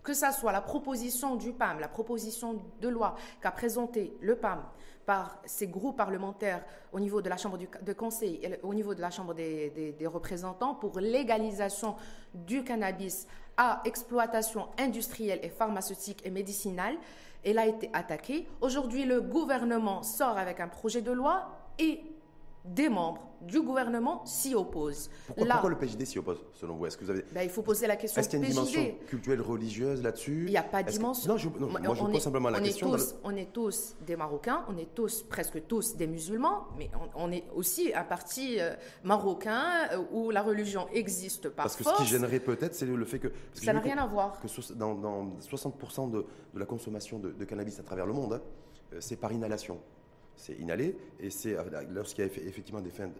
que 0.02 0.14
ce 0.14 0.30
soit 0.30 0.52
la 0.52 0.60
proposition 0.60 1.34
du 1.34 1.52
PAM, 1.52 1.80
la 1.80 1.88
proposition 1.88 2.62
de 2.80 2.88
loi 2.88 3.16
qu'a 3.40 3.50
présentée 3.50 4.16
le 4.20 4.36
PAM, 4.36 4.62
par 5.06 5.40
ces 5.46 5.68
groupes 5.68 5.96
parlementaires 5.96 6.64
au 6.92 6.98
niveau 6.98 7.22
de 7.22 7.28
la 7.28 7.36
Chambre 7.36 7.58
de 7.58 7.92
Conseil 7.92 8.40
et 8.42 8.58
au 8.62 8.74
niveau 8.74 8.94
de 8.94 9.00
la 9.00 9.10
Chambre 9.10 9.34
des, 9.34 9.94
représentants 10.04 10.74
pour 10.74 10.98
légalisation 10.98 11.94
du 12.34 12.64
cannabis 12.64 13.26
à 13.56 13.80
exploitation 13.84 14.68
industrielle 14.78 15.38
et 15.42 15.48
pharmaceutique 15.48 16.20
et 16.26 16.30
médicinale. 16.30 16.96
Elle 17.44 17.58
a 17.58 17.66
été 17.66 17.88
attaquée. 17.92 18.48
Aujourd'hui, 18.60 19.04
le 19.04 19.20
gouvernement 19.20 20.02
sort 20.02 20.36
avec 20.36 20.58
un 20.58 20.68
projet 20.68 21.00
de 21.00 21.12
loi 21.12 21.56
et 21.78 22.02
des 22.66 22.88
membres 22.88 23.26
du 23.42 23.60
gouvernement 23.60 24.24
s'y 24.24 24.54
opposent. 24.54 25.10
Pourquoi, 25.26 25.70
le 25.70 25.76
PJD 25.76 26.04
s'y 26.04 26.18
oppose, 26.18 26.42
selon 26.54 26.76
vous? 26.76 26.86
Est-ce 26.86 26.96
que 26.96 27.04
vous 27.04 27.10
avez... 27.10 27.24
Ben, 27.32 27.42
il 27.42 27.50
faut 27.50 27.62
poser 27.62 27.86
la 27.86 27.96
question. 27.96 28.20
Est-ce 28.20 28.28
qu'il 28.28 28.40
y 28.40 28.42
a 28.42 28.46
une 28.46 28.52
dimension 28.52 28.94
culturelle 29.06 29.40
religieuse 29.40 30.02
là-dessus? 30.02 30.44
Il 30.46 30.50
n'y 30.50 30.56
a 30.56 30.62
pas 30.62 30.82
de 30.82 30.90
dimension. 30.90 31.32
Non, 31.32 31.38
je, 31.38 31.48
moi 31.48 31.94
je 31.94 32.02
pose 32.02 32.22
simplement 32.22 32.50
la 32.50 32.60
question. 32.60 32.94
On 33.24 33.36
est 33.36 33.52
tous 33.52 33.94
des 34.06 34.16
Marocains, 34.16 34.64
on 34.68 34.76
est 34.76 34.94
tous, 34.94 35.22
presque 35.22 35.66
tous 35.66 35.96
des 35.96 36.06
musulmans, 36.06 36.66
mais 36.78 36.90
on, 37.14 37.30
est 37.30 37.44
aussi 37.54 37.92
un 37.94 38.04
parti 38.04 38.56
euh, 38.58 38.74
marocain 39.04 39.64
euh, 39.92 40.02
où 40.12 40.30
la 40.30 40.42
religion 40.42 40.88
existe 40.92 41.48
par 41.48 41.64
Parce 41.64 41.76
que 41.76 41.84
ce 41.84 41.96
qui 41.96 42.06
gênerait 42.06 42.40
peut-être, 42.40 42.74
c'est 42.74 42.86
le 42.86 43.04
fait 43.04 43.18
que... 43.18 43.28
ça 43.52 43.72
n'a 43.72 43.80
rien 43.80 43.98
à 43.98 44.06
voir. 44.06 44.40
Que 44.40 44.72
dans, 44.74 45.26
60% 45.40 46.10
de, 46.10 46.24
la 46.54 46.66
consommation 46.66 47.18
de, 47.18 47.44
cannabis 47.44 47.78
à 47.78 47.82
travers 47.82 48.06
le 48.06 48.12
monde, 48.12 48.34
hein, 48.34 48.40
euh, 48.92 48.96
c'est 49.00 49.16
par 49.16 49.32
inhalation 49.32 49.78
c'est 50.36 50.54
inhalé 50.54 50.96
et 51.20 51.30
c'est 51.30 51.56
lorsqu'il 51.90 52.24
y 52.24 52.28
a 52.28 52.30
effectivement 52.30 52.80
des 52.80 52.90
fins 52.90 53.10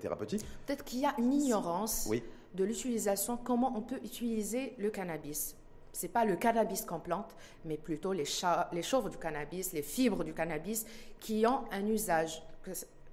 thérapeutiques. 0.00 0.42
Peut-être 0.66 0.84
qu'il 0.84 1.00
y 1.00 1.06
a 1.06 1.14
une 1.18 1.32
ignorance 1.32 2.08
de 2.54 2.64
l'utilisation, 2.64 3.36
comment 3.36 3.72
on 3.76 3.82
peut 3.82 4.00
utiliser 4.04 4.74
le 4.78 4.90
cannabis. 4.90 5.54
c'est 5.92 6.08
pas 6.08 6.24
le 6.24 6.36
cannabis 6.36 6.82
qu'on 6.82 7.00
plante, 7.00 7.34
mais 7.64 7.76
plutôt 7.76 8.12
les, 8.12 8.24
les 8.72 8.82
chauves 8.82 9.10
du 9.10 9.16
cannabis, 9.16 9.72
les 9.72 9.82
fibres 9.82 10.24
du 10.24 10.34
cannabis 10.34 10.86
qui 11.20 11.46
ont 11.46 11.60
un 11.70 11.86
usage 11.86 12.42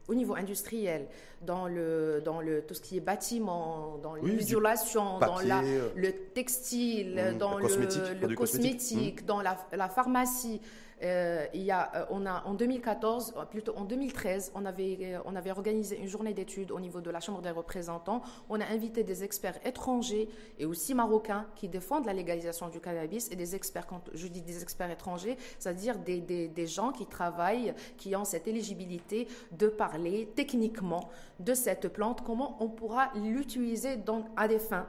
au 0.08 0.16
niveau 0.16 0.36
industriel, 0.36 1.08
dans 1.42 1.68
le, 1.68 2.22
dans 2.24 2.42
le, 2.42 2.62
tout 2.62 2.74
ce 2.74 2.82
qui 2.82 2.98
est 2.98 3.02
bâtiment, 3.02 3.98
dans 4.02 4.16
l'isolation, 4.16 5.20
dans 5.20 5.40
la, 5.40 5.62
euh, 5.62 5.90
le 5.96 6.12
textile, 6.34 7.34
mmh, 7.34 7.38
dans 7.38 7.58
le, 7.58 8.36
cosmétique, 8.36 9.24
mmh. 9.24 9.26
dans 9.26 9.42
la, 9.42 9.58
la 9.72 9.88
pharmacie, 9.88 10.60
euh, 11.04 11.46
il 11.54 11.62
y 11.62 11.72
a, 11.72 11.92
euh, 11.96 12.06
on 12.10 12.26
a 12.26 12.44
en 12.46 12.54
2014, 12.54 13.34
euh, 13.36 13.46
plutôt 13.46 13.76
en 13.76 13.84
2013, 13.84 14.52
on 14.56 14.66
avait, 14.66 15.18
on 15.26 15.36
avait 15.36 15.52
organisé 15.52 16.00
une 16.00 16.08
journée 16.08 16.34
d'études 16.34 16.72
au 16.72 16.80
niveau 16.80 17.02
de 17.02 17.10
la 17.10 17.20
Chambre 17.20 17.42
des 17.42 17.50
représentants. 17.50 18.22
On 18.50 18.62
a 18.62 18.66
invité 18.66 19.04
des 19.04 19.24
experts 19.24 19.60
étrangers 19.66 20.30
et 20.60 20.66
aussi 20.66 20.94
marocains 20.94 21.46
qui 21.56 21.68
défendent 21.68 22.06
la 22.06 22.14
légalisation 22.14 22.70
du 22.70 22.80
cannabis 22.80 23.30
et 23.32 23.36
des 23.36 23.56
experts, 23.56 23.88
quand 23.88 24.10
je 24.14 24.28
dis 24.28 24.42
des 24.42 24.62
experts 24.62 24.92
étrangers, 24.92 25.38
c'est-à-dire 25.60 25.98
des, 25.98 26.22
des, 26.22 26.48
des 26.48 26.68
gens 26.68 26.92
qui 26.92 27.06
travaillent, 27.06 27.74
qui 27.98 28.16
ont 28.16 28.26
cette 28.26 28.48
éligibilité 28.48 29.28
de 29.52 29.68
parler 29.68 30.30
techniquement 30.36 31.10
de 31.40 31.54
cette 31.54 31.90
plante, 31.90 32.24
comment 32.24 32.58
on 32.62 32.70
pourra 32.70 33.12
l'utiliser 33.16 33.98
à 34.38 34.48
des 34.48 34.60
fins 34.60 34.88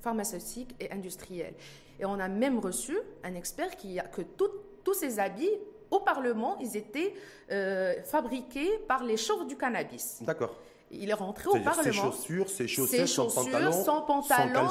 pharmaceutiques 0.00 0.74
et 0.78 0.92
industrielles. 0.92 1.54
Et 1.98 2.04
on 2.04 2.20
a 2.20 2.28
même 2.28 2.58
reçu 2.58 2.96
un 3.24 3.34
expert 3.34 3.76
qui 3.76 3.98
a 3.98 4.04
que 4.04 4.22
toute 4.22 4.65
tous 4.86 4.94
ces 4.94 5.18
habits 5.18 5.50
au 5.90 5.98
Parlement, 5.98 6.56
ils 6.60 6.76
étaient 6.76 7.12
euh, 7.50 7.94
fabriqués 8.04 8.78
par 8.86 9.02
les 9.02 9.16
chauves 9.16 9.44
du 9.44 9.56
cannabis. 9.56 10.18
D'accord. 10.20 10.54
Il 10.92 11.10
est 11.10 11.14
rentré 11.14 11.48
au 11.48 11.54
Parlement. 11.54 11.82
Ses 11.82 11.92
chaussures, 11.92 12.48
ses 12.48 12.68
chaussettes, 12.68 13.08
son 13.08 13.28
pantalon, 13.28 13.72
son 13.72 14.02
pantalon, 14.02 14.68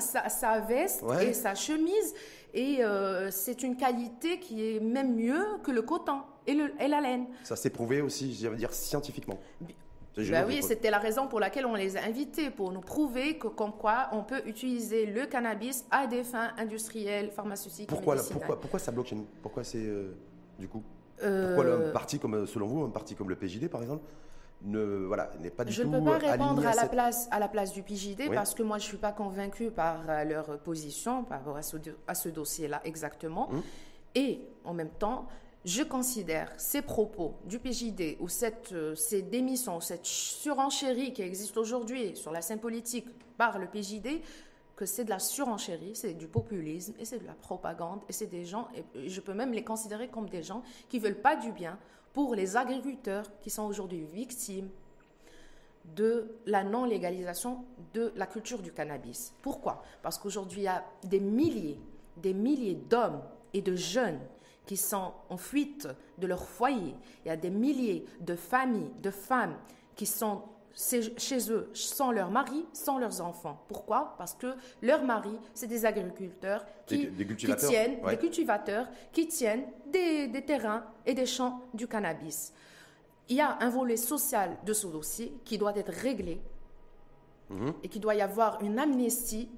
sa, 0.00 0.58
veste 0.58 1.04
et 1.20 1.32
sa 1.32 1.54
chemise. 1.54 2.12
Et 2.52 2.82
euh, 2.82 3.30
c'est 3.30 3.62
une 3.62 3.76
qualité 3.76 4.40
qui 4.40 4.66
est 4.66 4.80
même 4.80 5.14
mieux 5.14 5.44
que 5.62 5.70
le 5.70 5.82
coton 5.82 6.22
et, 6.48 6.54
le, 6.54 6.74
et 6.80 6.88
la 6.88 7.00
laine. 7.00 7.26
Ça 7.44 7.54
s'est 7.54 7.70
prouvé 7.70 8.00
aussi, 8.00 8.34
je 8.34 8.48
veux 8.48 8.56
dire, 8.56 8.74
scientifiquement. 8.74 9.38
Ben 10.16 10.44
oui, 10.46 10.62
c'était 10.62 10.90
la 10.90 10.98
raison 10.98 11.26
pour 11.26 11.40
laquelle 11.40 11.66
on 11.66 11.74
les 11.74 11.96
a 11.96 12.04
invités, 12.04 12.50
pour 12.50 12.70
nous 12.70 12.80
prouver 12.80 13.38
que 13.38 13.48
comme 13.48 13.72
quoi 13.72 14.08
on 14.12 14.22
peut 14.22 14.42
utiliser 14.46 15.06
le 15.06 15.26
cannabis 15.26 15.86
à 15.90 16.06
des 16.06 16.22
fins 16.22 16.50
industrielles, 16.58 17.30
pharmaceutiques, 17.30 17.88
pourquoi, 17.88 18.16
pourquoi, 18.30 18.60
pourquoi 18.60 18.78
ça 18.78 18.92
bloque 18.92 19.06
chez 19.06 19.16
nous? 19.16 19.26
Pourquoi 19.40 19.64
c'est 19.64 19.78
euh, 19.78 20.14
du 20.58 20.68
coup? 20.68 20.82
Pourquoi 21.16 21.64
un 21.64 21.68
euh, 21.68 21.92
parti 21.92 22.18
comme, 22.18 22.46
selon 22.46 22.66
vous, 22.66 22.82
un 22.82 22.90
parti 22.90 23.14
comme 23.14 23.28
le 23.28 23.36
PJD 23.36 23.68
par 23.68 23.80
exemple 23.80 24.04
ne, 24.64 25.06
voilà, 25.06 25.30
n'est 25.40 25.50
pas 25.50 25.64
du 25.64 25.72
je 25.72 25.82
tout 25.82 25.90
Je 25.90 25.96
ne 25.96 26.00
peux 26.00 26.04
pas 26.04 26.18
répondre 26.18 26.66
à, 26.66 26.74
la 26.74 26.86
place, 26.86 27.28
à 27.30 27.38
la 27.38 27.48
place 27.48 27.72
du 27.72 27.82
PJD 27.82 28.32
parce 28.32 28.54
que 28.54 28.62
moi 28.62 28.78
je 28.78 28.84
ne 28.84 28.88
suis 28.88 28.96
pas 28.96 29.12
convaincue 29.12 29.70
par 29.70 30.02
euh, 30.08 30.24
leur 30.24 30.58
position 30.58 31.24
par 31.24 31.38
rapport 31.38 31.56
à 31.56 31.62
ce, 31.62 31.76
à 32.06 32.14
ce 32.14 32.28
dossier-là 32.28 32.80
exactement. 32.84 33.48
Hum. 33.50 33.62
Et 34.14 34.40
en 34.64 34.74
même 34.74 34.90
temps, 34.90 35.26
je 35.64 35.82
considère 35.82 36.52
ces 36.56 36.82
propos 36.82 37.34
du 37.44 37.58
PJD 37.58 38.16
ou 38.20 38.28
cette, 38.28 38.72
euh, 38.72 38.94
ces 38.94 39.22
démissions, 39.22 39.80
cette 39.80 40.06
surenchérie 40.06 41.12
qui 41.12 41.22
existe 41.22 41.56
aujourd'hui 41.56 42.16
sur 42.16 42.32
la 42.32 42.42
scène 42.42 42.58
politique 42.58 43.06
par 43.36 43.58
le 43.58 43.66
PJD, 43.66 44.22
que 44.74 44.86
c'est 44.86 45.04
de 45.04 45.10
la 45.10 45.18
surenchérie, 45.18 45.94
c'est 45.94 46.14
du 46.14 46.26
populisme 46.26 46.94
et 46.98 47.04
c'est 47.04 47.18
de 47.18 47.26
la 47.26 47.34
propagande 47.34 48.00
et 48.08 48.12
c'est 48.12 48.26
des 48.26 48.44
gens, 48.44 48.68
et 48.74 49.08
je 49.08 49.20
peux 49.20 49.34
même 49.34 49.52
les 49.52 49.62
considérer 49.62 50.08
comme 50.08 50.28
des 50.28 50.42
gens 50.42 50.62
qui 50.88 50.98
veulent 50.98 51.20
pas 51.20 51.36
du 51.36 51.52
bien 51.52 51.78
pour 52.12 52.34
les 52.34 52.56
agriculteurs 52.56 53.26
qui 53.40 53.50
sont 53.50 53.64
aujourd'hui 53.64 54.04
victimes 54.12 54.68
de 55.84 56.36
la 56.46 56.64
non-légalisation 56.64 57.64
de 57.92 58.12
la 58.16 58.26
culture 58.26 58.62
du 58.62 58.72
cannabis. 58.72 59.34
Pourquoi? 59.42 59.82
Parce 60.02 60.18
qu'aujourd'hui, 60.18 60.60
il 60.62 60.64
y 60.64 60.68
a 60.68 60.84
des 61.04 61.20
milliers, 61.20 61.78
des 62.16 62.34
milliers 62.34 62.74
d'hommes 62.74 63.22
et 63.52 63.62
de 63.62 63.76
jeunes 63.76 64.20
qui 64.66 64.76
sont 64.76 65.12
en 65.28 65.36
fuite 65.36 65.88
de 66.18 66.26
leur 66.26 66.44
foyer. 66.44 66.94
Il 67.24 67.28
y 67.28 67.30
a 67.30 67.36
des 67.36 67.50
milliers 67.50 68.04
de 68.20 68.36
familles, 68.36 68.90
de 69.02 69.10
femmes 69.10 69.56
qui 69.96 70.06
sont 70.06 70.42
chez 70.74 71.50
eux 71.50 71.70
sans 71.74 72.12
leur 72.12 72.30
mari, 72.30 72.64
sans 72.72 72.98
leurs 72.98 73.20
enfants. 73.20 73.62
Pourquoi? 73.68 74.14
Parce 74.16 74.34
que 74.34 74.54
leurs 74.80 75.04
maris, 75.04 75.38
c'est 75.54 75.66
des 75.66 75.84
agriculteurs 75.84 76.64
qui, 76.86 77.08
tiennent, 77.56 78.00
des 78.02 78.16
cultivateurs 78.16 78.88
qui 79.12 79.28
tiennent 79.28 79.64
des, 79.86 80.30
terrains 80.46 80.84
et 81.04 81.14
des 81.14 81.26
champs 81.26 81.60
du 81.74 81.86
cannabis. 81.86 82.52
Il 83.28 83.36
y 83.36 83.40
a 83.40 83.58
un 83.60 83.68
volet 83.68 83.96
social 83.96 84.56
de 84.64 84.72
ce 84.72 84.86
dossier 84.86 85.32
qui 85.44 85.58
doit 85.58 85.76
être 85.76 85.92
réglé 85.92 86.40
mhm. 87.50 87.74
et 87.82 87.88
qui 87.88 88.00
doit 88.00 88.14
y 88.14 88.20
avoir 88.20 88.62
une 88.62 88.78
amnistie 88.78 89.48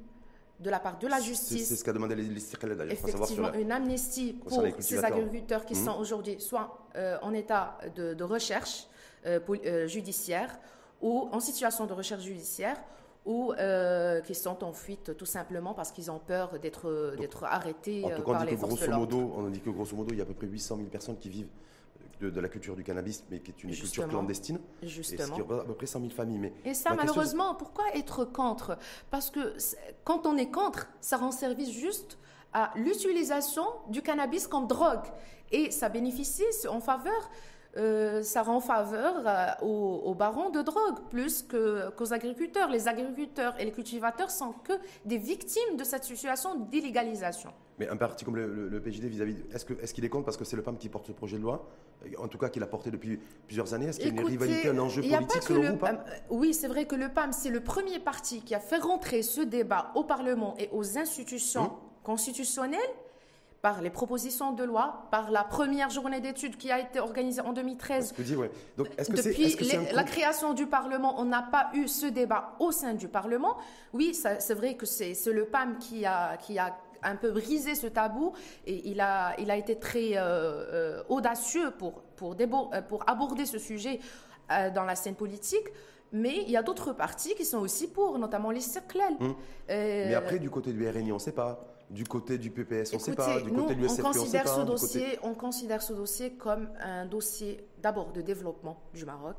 de 0.60 0.70
la 0.70 0.78
part 0.78 0.98
de 0.98 1.06
la 1.08 1.20
justice. 1.20 1.68
C'est 1.68 1.76
ce 1.76 1.84
qu'a 1.84 1.92
demandé 1.92 2.14
l'Istiklal 2.14 2.76
d'ailleurs. 2.76 2.92
Effectivement, 2.92 3.52
une 3.54 3.72
amnistie 3.72 4.34
pour 4.34 4.62
ces 4.78 5.04
agriculteurs 5.04 5.64
qui 5.64 5.74
mmh. 5.74 5.84
sont 5.84 5.98
aujourd'hui 5.98 6.40
soit 6.40 6.78
euh, 6.96 7.16
en 7.22 7.32
état 7.34 7.78
de, 7.96 8.22
recherche 8.24 8.86
euh, 9.26 9.40
euh, 9.48 9.86
judiciaire 9.86 10.58
ou 11.02 11.28
en 11.32 11.40
situation 11.40 11.86
de 11.86 11.92
recherche 11.92 12.22
judiciaire 12.22 12.76
ou 13.26 13.54
qui 14.26 14.34
sont 14.34 14.62
en 14.62 14.72
fuite 14.72 15.16
tout 15.16 15.24
simplement 15.24 15.72
parce 15.72 15.90
qu'ils 15.92 16.10
ont 16.10 16.18
peur 16.18 16.58
d'être 16.58 17.44
arrêtés 17.44 18.04
en 18.04 18.10
tout 18.10 18.22
cas, 18.22 18.32
par 18.32 18.44
les 18.44 18.56
forces 18.56 18.74
grosso 18.74 18.92
modo, 18.92 19.32
On 19.36 19.48
dit 19.48 19.60
que 19.60 19.70
grosso 19.70 19.96
modo, 19.96 20.12
il 20.12 20.18
y 20.18 20.20
a 20.20 20.24
à 20.24 20.26
peu 20.26 20.34
près 20.34 20.46
800 20.46 20.76
000 20.76 20.88
personnes 20.88 21.16
qui 21.16 21.30
vivent 21.30 21.48
de, 22.20 22.40
la 22.40 22.48
culture 22.48 22.76
du 22.76 22.84
cannabis, 22.84 23.24
mais 23.30 23.40
qui 23.40 23.50
est 23.50 23.64
une 23.64 23.74
culture 23.74 24.08
clandestine. 24.08 24.58
Justement. 24.82 25.22
Et 25.22 25.26
ce 25.26 25.32
qui 25.32 25.52
à 25.52 25.64
peu 25.64 25.74
près 25.74 25.86
100 25.86 26.00
000 26.00 26.10
familles. 26.12 26.38
Mais 26.38 26.52
et 26.64 26.74
ça, 26.74 26.94
malheureusement, 26.94 27.54
pourquoi 27.54 27.84
être 27.94 28.24
contre? 28.24 28.78
Parce 29.10 29.30
que 29.30 29.56
quand 30.04 30.26
on 30.26 30.36
est 30.36 30.50
contre, 30.50 30.88
ça 31.00 31.16
rend 31.16 31.32
service 31.32 31.70
juste 31.70 32.18
à 32.52 32.72
l'utilisation 32.76 33.64
du 33.88 34.02
cannabis 34.02 34.46
comme 34.46 34.66
drogue. 34.66 35.06
Et 35.50 35.70
ça 35.70 35.88
bénéficie 35.88 36.44
en 36.68 36.80
faveur 36.80 37.30
euh, 37.76 38.22
ça 38.22 38.42
rend 38.42 38.60
faveur 38.60 39.22
euh, 39.26 39.66
aux, 39.66 40.14
barons 40.14 40.50
de 40.50 40.62
drogue 40.62 41.00
plus 41.10 41.42
qu'aux 41.42 42.12
agriculteurs. 42.12 42.68
Les 42.70 42.86
agriculteurs 42.86 43.54
et 43.58 43.64
les 43.64 43.72
cultivateurs 43.72 44.30
sont 44.30 44.52
que 44.52 44.72
des 45.04 45.18
victimes 45.18 45.76
de 45.76 45.84
cette 45.84 46.04
situation 46.04 46.54
d'illégalisation. 46.54 47.52
Mais 47.80 47.88
un 47.88 47.96
parti 47.96 48.24
comme 48.24 48.36
le, 48.36 48.80
PJD 48.80 49.06
vis-à-vis, 49.06 49.42
est-ce 49.52 49.64
qu'il 49.64 49.76
est, 49.80 49.92
qu'il 49.92 50.04
est 50.04 50.08
contre 50.08 50.26
parce 50.26 50.36
que 50.36 50.44
c'est 50.44 50.54
le 50.54 50.62
PAM 50.62 50.78
qui 50.78 50.88
porte 50.88 51.06
ce 51.08 51.12
projet 51.12 51.38
de 51.38 51.42
loi? 51.42 51.68
En 52.18 52.28
tout 52.28 52.38
cas, 52.38 52.48
qu'il 52.48 52.62
a 52.62 52.66
porté 52.66 52.92
depuis 52.92 53.18
plusieurs 53.46 53.74
années. 53.74 53.86
Est-ce 53.86 53.98
qu'il 53.98 54.14
y 54.14 54.18
a 54.18 54.20
une 54.20 54.26
rivalité, 54.26 54.68
un 54.68 54.78
enjeu 54.78 55.02
politique 55.02 55.42
selon 55.42 55.70
vous 55.72 55.76
PAM 55.76 56.04
Oui, 56.30 56.54
c'est 56.54 56.68
vrai 56.68 56.86
que 56.86 56.94
le 56.94 57.08
PAM, 57.08 57.32
c'est 57.32 57.50
le 57.50 57.60
premier 57.60 57.98
parti 57.98 58.42
qui 58.42 58.54
a 58.54 58.60
fait 58.60 58.78
rentrer 58.78 59.22
ce 59.22 59.40
débat 59.40 59.90
au 59.96 60.04
Parlement 60.04 60.54
et 60.58 60.68
aux 60.72 60.98
institutions 60.98 61.62
hum. 61.62 61.70
constitutionnelles 62.04 62.80
par 63.64 63.80
les 63.80 63.88
propositions 63.88 64.52
de 64.52 64.62
loi, 64.62 65.06
par 65.10 65.30
la 65.30 65.42
première 65.42 65.88
journée 65.88 66.20
d'études 66.20 66.58
qui 66.58 66.70
a 66.70 66.80
été 66.80 67.00
organisée 67.00 67.40
en 67.40 67.54
2013. 67.54 68.12
Donc, 68.76 68.88
est 68.98 69.10
que 69.10 69.16
Depuis 69.16 69.56
la 69.94 70.04
création 70.04 70.52
du 70.52 70.66
Parlement, 70.66 71.14
on 71.18 71.24
n'a 71.24 71.40
pas 71.40 71.70
eu 71.72 71.88
ce 71.88 72.04
débat 72.04 72.56
au 72.60 72.72
sein 72.72 72.92
du 72.92 73.08
Parlement. 73.08 73.56
Oui, 73.94 74.12
c'est 74.12 74.52
vrai 74.52 74.74
que 74.74 74.84
c'est 74.84 75.14
le 75.32 75.46
PAM 75.46 75.78
qui 75.78 76.04
a, 76.04 76.36
qui 76.36 76.58
a 76.58 76.76
un 77.02 77.16
peu 77.16 77.30
brisé 77.30 77.74
ce 77.74 77.86
tabou 77.86 78.34
et 78.66 78.86
il 78.90 79.00
a, 79.00 79.34
il 79.40 79.50
a 79.50 79.56
été 79.56 79.78
très 79.78 80.18
euh, 80.18 80.20
euh, 80.20 81.02
audacieux 81.08 81.70
pour, 81.70 82.02
pour, 82.16 82.36
euh, 82.38 82.82
pour 82.82 83.08
aborder 83.08 83.46
ce 83.46 83.58
sujet 83.58 83.98
dans 84.74 84.84
la 84.84 84.94
scène 84.94 85.14
politique. 85.14 85.68
Mais 86.12 86.42
il 86.42 86.50
y 86.50 86.58
a 86.58 86.62
d'autres 86.62 86.92
partis 86.92 87.34
qui 87.34 87.46
sont 87.46 87.60
aussi 87.60 87.88
pour, 87.88 88.18
notamment 88.18 88.50
les 88.50 88.60
Cerclel. 88.60 89.16
Hum. 89.20 89.34
Mais 89.68 90.14
après, 90.14 90.38
du 90.38 90.50
côté 90.50 90.74
du 90.74 90.86
RNI, 90.86 91.12
on 91.12 91.14
ne 91.14 91.18
sait 91.18 91.32
pas 91.32 91.73
du 91.94 92.04
côté 92.04 92.36
du 92.36 92.50
PPS, 92.50 92.92
on 92.92 92.96
ne 92.96 93.00
sait 93.00 93.14
pas. 93.14 93.40
Du 93.40 93.50
côté 93.52 93.74
de 93.74 93.80
l'USFP, 93.80 94.00
on 94.00 94.12
considère 94.12 94.48
ce 94.48 94.60
dossier, 94.62 95.18
On 95.22 95.34
considère 95.34 95.82
ce 95.82 95.92
dossier 95.92 96.32
comme 96.32 96.68
un 96.80 97.06
dossier 97.06 97.66
d'abord 97.80 98.12
de 98.12 98.20
développement 98.20 98.82
du 98.92 99.04
Maroc, 99.04 99.38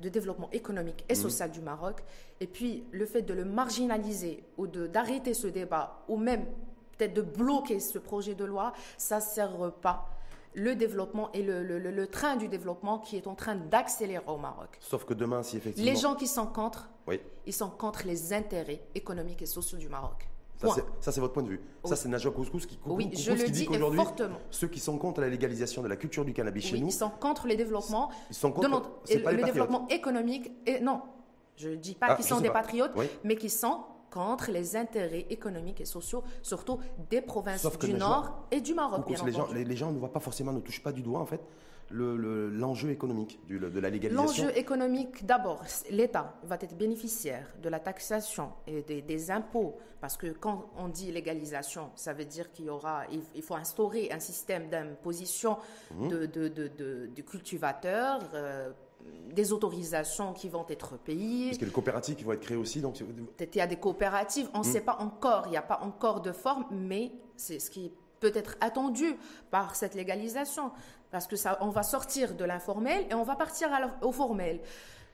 de 0.00 0.08
développement 0.08 0.48
économique 0.50 1.04
et 1.08 1.14
mhm. 1.14 1.20
social 1.20 1.50
du 1.50 1.60
Maroc. 1.60 2.02
Et 2.40 2.46
puis 2.46 2.84
le 2.90 3.06
fait 3.06 3.22
de 3.22 3.34
le 3.34 3.44
marginaliser 3.44 4.42
ou 4.56 4.66
d'arrêter 4.66 5.34
ce 5.34 5.46
débat 5.46 6.02
ou 6.08 6.16
même 6.16 6.46
peut-être 6.96 7.14
de 7.14 7.22
bloquer 7.22 7.80
ce 7.80 7.98
projet 7.98 8.34
de 8.34 8.44
loi, 8.44 8.72
ça 8.96 9.16
ne 9.16 9.22
sert 9.22 9.72
pas 9.82 10.08
le 10.54 10.74
développement 10.74 11.30
et 11.32 11.42
le, 11.42 11.62
le, 11.62 12.06
train 12.08 12.36
du 12.36 12.48
développement 12.48 12.98
qui 12.98 13.16
est 13.16 13.26
en 13.26 13.34
train 13.34 13.54
d'accélérer 13.54 14.24
au 14.26 14.36
Maroc. 14.36 14.78
Sauf 14.80 15.04
que 15.04 15.14
demain, 15.14 15.42
si 15.42 15.58
effectivement... 15.58 15.90
Les 15.90 15.96
gens 15.96 16.14
qui 16.16 16.26
sont 16.26 16.46
contre, 16.46 16.90
oui. 17.06 17.20
ils 17.46 17.52
sont 17.52 17.70
contre 17.70 18.04
les 18.04 18.32
intérêts 18.32 18.82
économiques 18.94 19.42
et 19.42 19.46
sociaux 19.46 19.78
du 19.78 19.88
Maroc. 19.88 20.29
Ça, 21.00 21.12
c'est 21.12 21.20
votre 21.20 21.32
point 21.32 21.42
de 21.42 21.48
vue. 21.48 21.60
Ça, 21.84 21.96
c'est 21.96 22.08
Najwa 22.08 22.32
Kouskou 22.32 22.58
qui, 22.58 22.78
oui, 22.86 23.10
je 23.16 23.32
le 23.32 23.48
dis 23.48 23.66
qu'aujourd'hui, 23.66 24.00
ceux 24.50 24.68
qui 24.68 24.80
sont 24.80 24.98
contre 24.98 25.20
la 25.20 25.28
légalisation 25.28 25.82
de 25.82 25.88
la 25.88 25.96
culture 25.96 26.24
du 26.24 26.32
cannabis 26.32 26.64
chez 26.66 26.78
nous. 26.78 26.88
Ils 26.88 26.92
sont 26.92 27.10
contre 27.10 27.46
les 27.46 27.56
développements. 27.56 28.10
Ils 28.30 28.36
sont 28.36 28.52
contre 28.52 28.90
le 29.08 29.44
développement 29.44 29.86
économique. 29.88 30.50
Et, 30.66 30.80
non, 30.80 31.02
je 31.56 31.70
ne 31.70 31.76
dis 31.76 31.94
pas 31.94 32.08
ah, 32.10 32.14
qu'ils 32.14 32.24
sont 32.24 32.40
des 32.40 32.50
patriotes, 32.50 32.92
mais 33.24 33.36
qu'ils 33.36 33.50
sont 33.50 33.80
contre 34.10 34.50
les 34.50 34.76
intérêts 34.76 35.26
économiques 35.30 35.80
et 35.80 35.84
sociaux, 35.84 36.24
surtout 36.42 36.78
des 37.08 37.20
provinces 37.20 37.66
du 37.78 37.94
Nord 37.94 38.44
et 38.50 38.60
du 38.60 38.74
Maroc. 38.74 39.08
les, 39.08 39.32
gens, 39.32 39.48
les, 39.52 39.76
gens 39.76 39.92
ne 39.92 39.98
voient 39.98 40.12
pas 40.12 40.20
forcément, 40.20 40.52
ne 40.52 40.60
touchent 40.60 40.82
pas 40.82 40.92
du 40.92 41.02
doigt, 41.02 41.20
en 41.20 41.26
fait, 41.26 41.40
l'enjeu 41.90 42.90
économique 42.90 43.40
de 43.48 43.80
la 43.80 43.90
légalisation 43.90 44.44
L'enjeu 44.44 44.56
économique, 44.56 45.26
d'abord, 45.26 45.62
l'État 45.90 46.34
va 46.44 46.56
être 46.60 46.76
bénéficiaire 46.76 47.46
de 47.62 47.68
la 47.68 47.80
taxation 47.80 48.52
et 48.66 48.82
des, 48.82 49.30
impôts, 49.30 49.76
parce 50.00 50.16
que 50.16 50.28
quand 50.28 50.70
on 50.76 50.88
dit 50.88 51.12
légalisation, 51.12 51.90
ça 51.94 52.12
veut 52.12 52.24
dire 52.24 52.50
qu'il 52.52 52.66
y 52.66 52.70
aura, 52.70 53.04
il, 53.34 53.42
faut 53.42 53.54
instaurer 53.54 54.10
un 54.12 54.20
système 54.20 54.68
d'imposition 54.68 55.58
mmh. 55.94 56.08
de, 56.08 56.26
de, 56.26 56.48
de, 56.48 57.22
cultivateurs. 57.22 58.20
Euh, 58.34 58.70
des 59.32 59.50
autorisations 59.52 60.34
qui 60.34 60.50
vont 60.50 60.66
être 60.68 60.98
payées. 60.98 61.46
Parce 61.46 61.56
qu'il 61.56 61.66
y 61.66 61.70
a 61.70 61.70
des 61.70 61.74
coopératives 61.74 62.16
qui 62.16 62.24
vont 62.24 62.32
être 62.32 62.40
créées 62.40 62.56
aussi. 62.58 62.82
Donc... 62.82 63.00
Il 63.00 63.56
y 63.56 63.60
a 63.60 63.66
des 63.66 63.76
coopératives, 63.76 64.48
on 64.52 64.58
ne 64.58 64.62
mmh. 64.62 64.72
sait 64.72 64.80
pas 64.82 64.96
encore, 64.98 65.44
il 65.46 65.52
n'y 65.52 65.56
a 65.56 65.62
pas 65.62 65.80
encore 65.82 66.20
de 66.20 66.32
forme, 66.32 66.66
mais 66.70 67.10
c'est 67.36 67.58
ce 67.58 67.70
qui 67.70 67.92
peut 68.20 68.32
être 68.34 68.56
attendu 68.60 69.16
par 69.50 69.74
cette 69.74 69.94
légalisation, 69.94 70.70
parce 71.10 71.26
que 71.26 71.36
ça, 71.36 71.58
on 71.60 71.70
va 71.70 71.82
sortir 71.82 72.34
de 72.34 72.44
l'informel 72.44 73.06
et 73.10 73.14
on 73.14 73.24
va 73.24 73.34
partir 73.34 73.70
au 74.02 74.12
formel. 74.12 74.60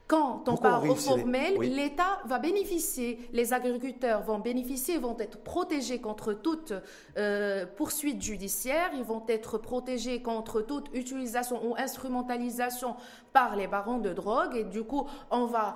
Quand 0.09 0.49
on 0.49 0.57
part 0.57 0.85
au 0.89 0.95
formel, 0.95 1.59
l'État 1.59 2.21
va 2.27 2.39
bénéficier, 2.39 3.29
les 3.33 3.53
agriculteurs 3.53 4.23
vont 4.23 4.39
bénéficier, 4.39 4.99
vont 4.99 5.17
être 5.19 5.39
protégés 5.39 6.01
contre 6.01 6.33
toute 6.33 6.73
euh, 7.17 7.67
poursuite 7.77 8.23
judiciaire, 8.23 8.91
ils 8.95 9.03
vont 9.03 9.25
être 9.27 9.59
protégés 9.59 10.23
contre 10.23 10.61
toute 10.61 10.95
utilisation 10.95 11.61
ou 11.67 11.75
instrumentalisation 11.77 12.95
par 13.33 13.57
les 13.57 13.67
barons 13.67 13.99
de 13.99 14.13
drogue, 14.13 14.55
et 14.55 14.63
du 14.63 14.85
coup, 14.85 15.09
on 15.33 15.47
va 15.47 15.75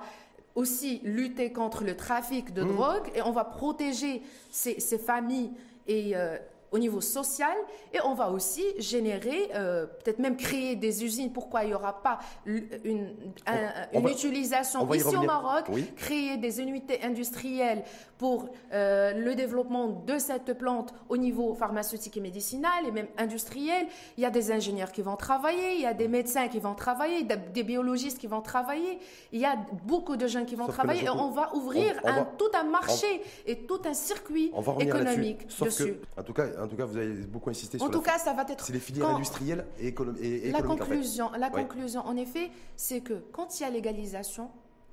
aussi 0.55 1.01
lutter 1.03 1.51
contre 1.51 1.83
le 1.83 1.97
trafic 1.97 2.53
de 2.53 2.63
mmh. 2.63 2.73
drogue 2.73 3.11
et 3.15 3.21
on 3.21 3.31
va 3.31 3.43
protéger 3.43 4.21
ces, 4.49 4.79
familles 4.97 5.51
et 5.87 6.15
euh, 6.15 6.37
au 6.71 6.79
niveau 6.79 7.01
social 7.01 7.55
et 7.93 7.99
on 8.03 8.13
va 8.13 8.31
aussi 8.31 8.63
générer, 8.77 9.49
euh, 9.55 9.85
peut-être 9.85 10.19
même 10.19 10.37
créer 10.37 10.75
des 10.75 11.03
usines. 11.03 11.31
Pourquoi 11.33 11.63
il 11.63 11.67
n'y 11.67 11.73
aura 11.73 12.01
pas 12.01 12.19
une, 12.45 12.65
une 13.93 14.07
utilisation 14.07 14.91
ici 14.93 15.15
au 15.15 15.23
Maroc, 15.23 15.69
créer 15.97 16.37
des 16.37 16.61
unités 16.61 17.03
industrielles 17.03 17.83
pour 18.17 18.49
euh, 18.71 19.13
le 19.13 19.35
développement 19.35 19.87
de 19.87 20.17
cette 20.17 20.57
plante 20.57 20.93
au 21.09 21.17
niveau 21.17 21.53
pharmaceutique 21.55 22.17
et 22.17 22.21
médicinal 22.21 22.85
et 22.87 22.91
même 22.91 23.07
industriel. 23.17 23.87
Il 24.17 24.21
y 24.21 24.25
a 24.25 24.29
des 24.29 24.51
ingénieurs 24.51 24.91
qui 24.91 25.01
vont 25.01 25.15
travailler, 25.15 25.73
il 25.73 25.81
y 25.81 25.85
a 25.87 25.93
des 25.93 26.07
médecins 26.07 26.47
qui 26.47 26.59
vont 26.59 26.75
travailler, 26.75 27.23
des 27.23 27.63
biologistes 27.63 28.19
qui 28.19 28.27
vont 28.27 28.41
travailler. 28.41 28.99
Il 29.31 29.39
y 29.39 29.45
a 29.45 29.57
beaucoup 29.83 30.15
de 30.15 30.27
gens 30.27 30.45
qui 30.45 30.55
vont 30.55 30.67
travailler 30.67 31.05
et 31.05 31.09
on 31.09 31.31
va 31.31 31.53
ouvrir 31.55 31.99
un, 32.03 32.23
tout 32.37 32.51
un 32.53 32.63
marché 32.63 33.23
et 33.45 33.65
tout 33.65 33.81
un 33.85 33.93
circuit 33.93 34.51
économique 34.79 35.47
dessus. 35.59 35.95
en 36.15 36.23
tout 36.23 36.33
cas, 36.33 36.45
en 36.61 36.67
tout 36.67 36.75
cas, 36.75 36.85
vous 36.85 36.97
avez 36.97 37.13
beaucoup 37.25 37.49
insisté 37.49 37.77
sur. 37.77 37.87
En 37.87 37.89
tout 37.89 38.01
cas, 38.01 38.17
ça 38.17 38.33
va 38.33 38.43
être. 38.47 38.65
C'est 38.65 38.73
les 38.73 38.79
filières 38.79 39.09
industrielles 39.09 39.65
et, 39.79 39.87
économiques. 39.87 40.51
La 40.51 40.61
conclusion, 40.61 41.31
la 41.31 41.49
conclusion, 41.49 42.01
en 42.05 42.15
effet, 42.15 42.51
c'est 42.75 43.01
que 43.01 43.13
quand 43.31 43.59
il 43.59 43.63
y 43.63 43.65
a 43.65 43.69
légalisation, 43.69 44.49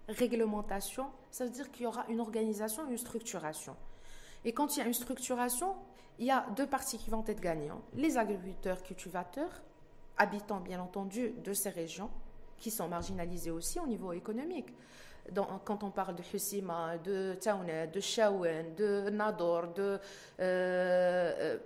réglementation, 0.08 1.06
ça 1.30 1.44
veut 1.44 1.50
dire 1.50 1.70
qu'il 1.70 1.84
y 1.84 1.86
aura 1.86 2.04
une 2.08 2.20
organisation, 2.20 2.88
une 2.88 2.98
structuration. 2.98 3.76
Et 4.44 4.52
quand 4.52 4.76
il 4.76 4.80
y 4.80 4.82
a 4.82 4.86
une 4.86 4.94
structuration, 4.94 5.74
il 6.18 6.26
y 6.26 6.30
a 6.30 6.46
deux 6.56 6.66
parties 6.66 6.98
qui 6.98 7.10
vont 7.10 7.24
être 7.26 7.40
gagnants. 7.40 7.82
Les 7.94 8.16
agriculteurs 8.16 8.82
cultivateurs, 8.82 9.62
habitants 10.16 10.60
bien 10.60 10.80
entendu 10.80 11.32
de 11.44 11.52
ces 11.52 11.70
régions, 11.70 12.10
qui 12.56 12.70
sont 12.70 12.88
marginalisés 12.88 13.50
aussi 13.50 13.78
au 13.78 13.86
niveau 13.86 14.12
économique. 14.12 14.74
Quand 15.64 15.82
on 15.82 15.90
parle 15.90 16.14
de 16.16 16.22
Hussima, 16.32 16.98
de 16.98 17.34
Taounet, 17.34 17.88
de 17.88 18.00
Shawen, 18.00 18.74
de 18.76 19.10
Nador, 19.10 19.68
de 19.74 19.98
euh, 20.40 21.56
euh 21.56 21.58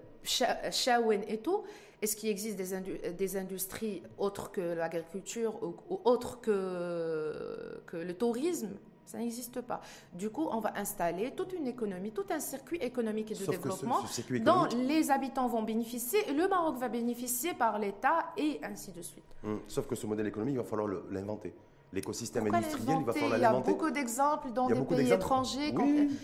et 1.29 1.39
tout, 1.39 1.65
est-ce 2.01 2.17
qu'il 2.17 2.29
existe 2.29 2.57
des, 2.57 3.37
industries 3.37 4.03
autres 4.19 4.51
que 4.51 4.61
l'agriculture 4.61 5.59
ou, 5.63 6.01
autres 6.05 6.41
que, 6.41 7.83
que 7.87 7.97
le 7.97 8.15
tourisme? 8.15 8.71
Ça 9.05 9.19
n'existe 9.19 9.61
pas. 9.61 9.81
Du 10.15 10.31
coup, 10.31 10.49
on 10.51 10.61
va 10.61 10.73
installer 10.77 11.33
toute 11.33 11.53
une 11.53 11.67
économie, 11.67 12.13
tout 12.13 12.25
un 12.31 12.41
circuit 12.41 12.79
économique 12.79 13.31
et 13.33 13.35
de 13.35 13.45
développement 13.45 14.01
dont 14.41 14.67
les 14.75 15.11
habitants 15.11 15.49
vont 15.49 15.63
bénéficier 15.63 16.33
le 16.33 16.49
Maroc 16.49 16.77
va 16.79 16.89
bénéficier 16.89 17.53
par 17.53 17.79
l'État 17.79 18.33
et 18.37 18.59
ainsi 18.63 18.91
de 18.91 19.03
suite. 19.03 19.25
Hum, 19.45 19.61
sauf 19.67 19.87
que 19.87 19.95
ce 19.95 20.07
modèle 20.07 20.29
économique, 20.29 20.55
il 20.55 20.59
va 20.59 20.65
falloir 20.65 20.89
l'inventer 21.11 21.53
l'écosystème 21.93 22.53
industriel, 22.53 22.99
il 23.01 23.05
va 23.05 23.13
falloir 23.13 23.39
Il 23.39 23.43
y 23.43 23.45
a 23.45 23.53
beaucoup 23.53 23.91
d'exemples 23.91 24.51
dans 24.53 24.67
des 24.67 24.75
pays 24.75 25.13
étrangers. 25.13 25.75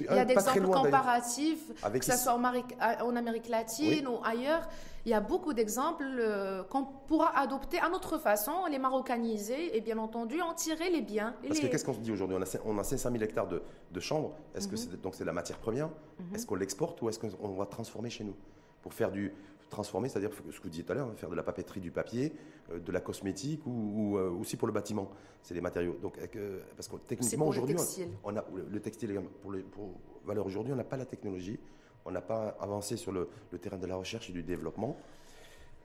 il 0.00 0.06
y 0.06 0.08
a 0.08 0.24
des 0.24 0.32
exemples 0.32 0.68
comparatifs, 0.68 1.72
que 1.92 2.04
ce 2.04 2.16
soit 2.16 2.34
en 2.34 3.16
Amérique, 3.16 3.48
latine 3.48 4.06
ou 4.08 4.18
ailleurs. 4.24 4.68
Il 5.04 5.10
y 5.10 5.14
a 5.14 5.20
beaucoup 5.20 5.54
d'exemples 5.54 6.04
euh, 6.18 6.64
qu'on 6.64 6.84
pourra 6.84 7.38
adopter 7.38 7.78
à 7.78 7.88
notre 7.88 8.18
façon, 8.18 8.66
les 8.70 8.78
maroccaniser 8.78 9.74
et 9.74 9.80
bien 9.80 9.96
entendu 9.96 10.42
en 10.42 10.52
tirer 10.52 10.90
les 10.90 11.00
biens. 11.00 11.34
Parce 11.46 11.60
que 11.60 11.66
qu'est-ce 11.66 11.84
qu'on 11.84 11.94
se 11.94 12.00
dit 12.00 12.12
aujourd'hui? 12.12 12.36
On 12.36 12.42
a, 12.42 12.58
on 12.66 12.78
a 12.78 12.84
500 12.84 13.12
000 13.12 13.22
hectares 13.22 13.46
de, 13.46 13.62
de 13.90 14.00
chambres. 14.00 14.34
Est-ce 14.54 14.68
que 14.68 14.72
mhm. 14.72 14.76
c'est, 14.76 15.00
donc 15.00 15.14
c'est 15.14 15.24
la 15.24 15.32
matière 15.32 15.58
première? 15.58 15.88
Mhm. 16.18 16.34
Est-ce 16.34 16.46
qu'on 16.46 16.56
l'exporte 16.56 17.00
ou 17.00 17.08
est-ce 17.08 17.18
qu'on 17.20 17.48
va 17.48 17.64
transformer 17.64 18.10
chez 18.10 18.24
nous? 18.24 18.34
Pour 18.82 18.92
faire 18.92 19.10
du, 19.10 19.32
transformer, 19.68 20.08
c'est-à-dire 20.08 20.30
ce 20.32 20.58
que 20.58 20.62
vous 20.62 20.68
disiez 20.68 20.84
tout 20.84 20.92
à 20.92 20.94
l'heure, 20.94 21.12
faire 21.16 21.30
de 21.30 21.34
la 21.34 21.42
papeterie, 21.42 21.80
du 21.80 21.90
papier, 21.90 22.32
euh, 22.70 22.78
de 22.78 22.92
la 22.92 23.00
cosmétique 23.00 23.66
ou, 23.66 24.16
euh, 24.16 24.30
aussi 24.30 24.56
pour 24.56 24.66
le 24.66 24.72
bâtiment. 24.72 25.10
C'est 25.42 25.54
les 25.54 25.60
matériaux. 25.60 25.96
Donc, 26.02 26.18
euh, 26.36 26.60
parce 26.76 26.88
que 26.88 26.96
techniquement 26.96 27.46
aujourd'hui, 27.46 27.76
on, 28.24 28.36
a 28.36 28.44
le 28.70 28.80
textile 28.80 29.20
pour, 29.42 29.52
les, 29.52 29.60
pour 29.60 29.94
valeur 30.24 30.46
aujourd'hui, 30.46 30.72
on 30.72 30.76
n'a 30.76 30.84
pas 30.84 30.96
la 30.96 31.06
technologie, 31.06 31.58
on 32.04 32.10
n'a 32.10 32.20
pas 32.20 32.56
avancé 32.60 32.96
sur 32.96 33.12
le, 33.12 33.28
terrain 33.60 33.78
de 33.78 33.86
la 33.86 33.96
recherche 33.96 34.30
et 34.30 34.32
du 34.32 34.42
développement. 34.42 34.96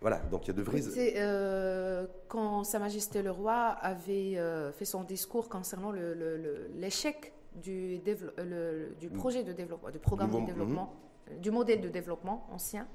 Voilà, 0.02 0.18
donc 0.18 0.46
il 0.46 0.48
y 0.48 0.52
a 0.52 0.54
de 0.54 0.62
vrais. 0.62 2.20
quand 2.28 2.66
Sa 2.66 2.80
Majesté 2.80 3.22
le 3.22 3.32
Roi 3.32 3.54
avait 3.54 4.38
fait 4.74 4.86
son 4.86 5.04
discours 5.04 5.48
concernant 5.48 5.94
l'échec 5.94 7.32
du, 7.56 8.00
du 8.00 9.10
projet 9.10 9.44
de 9.44 9.54
développement, 9.54 9.92
du 9.92 10.00
programme 10.00 10.32
de 10.42 10.46
développement, 10.46 10.94
mhm. 11.32 11.40
du 11.40 11.52
modèle 11.52 11.80
de 11.80 11.88
développement 11.88 12.48
ancien, 12.52 12.86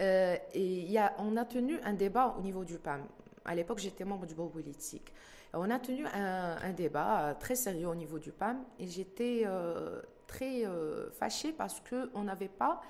euh, 0.00 0.36
et 0.54 0.64
y 0.64 0.98
a, 0.98 1.14
on 1.18 1.36
a 1.36 1.44
tenu 1.44 1.78
un 1.84 1.92
débat 1.92 2.34
au 2.38 2.42
niveau 2.42 2.64
du 2.64 2.78
PAM. 2.78 3.02
À 3.44 3.54
l'époque, 3.54 3.78
j'étais 3.78 4.04
membre 4.04 4.26
du 4.26 4.34
bureau 4.34 4.48
politique. 4.48 5.12
On 5.54 5.70
a 5.70 5.78
tenu 5.78 6.04
un, 6.06 6.72
débat 6.72 7.34
très 7.40 7.54
sérieux 7.54 7.88
au 7.88 7.94
niveau 7.94 8.18
du 8.18 8.32
PAM 8.32 8.62
et 8.78 8.86
j'étais 8.86 9.44
euh, 9.46 10.02
très 10.26 10.66
euh, 10.66 11.10
fâchée 11.10 11.52
parce 11.52 11.80
qu'on 11.80 12.22
n'avait 12.22 12.48
pas 12.48 12.82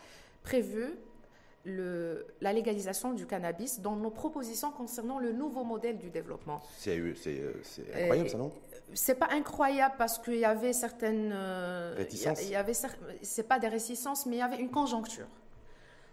prévu 0.43 0.97
le, 1.65 2.27
la 2.41 2.53
légalisation 2.53 3.13
du 3.13 3.27
cannabis 3.27 3.81
dans 3.81 3.95
nos 3.95 4.11
propositions 4.11 4.73
concernant 4.73 5.21
le 5.21 5.33
nouveau 5.33 5.63
modèle 5.63 5.99
du 5.99 6.11
développement. 6.11 6.61
C'est 7.63 7.95
incroyable, 7.95 8.29
ça, 8.29 8.39
non? 8.39 8.53
C'est 8.95 9.15
pas 9.15 9.29
incroyable 9.31 9.95
parce 9.97 10.19
qu'il 10.19 10.39
y 10.39 10.45
avait 10.45 10.73
certaines. 10.73 11.33
réticences 11.97 12.43
Il 12.43 12.51
y 12.51 12.57
avait, 12.57 12.73
c'est 13.23 13.47
pas 13.47 13.59
des 13.61 13.69
réticences, 13.69 14.27
mais 14.27 14.37
il 14.37 14.39
y 14.41 14.43
avait 14.43 14.59
une 14.59 14.71
conjoncture. 14.71 15.27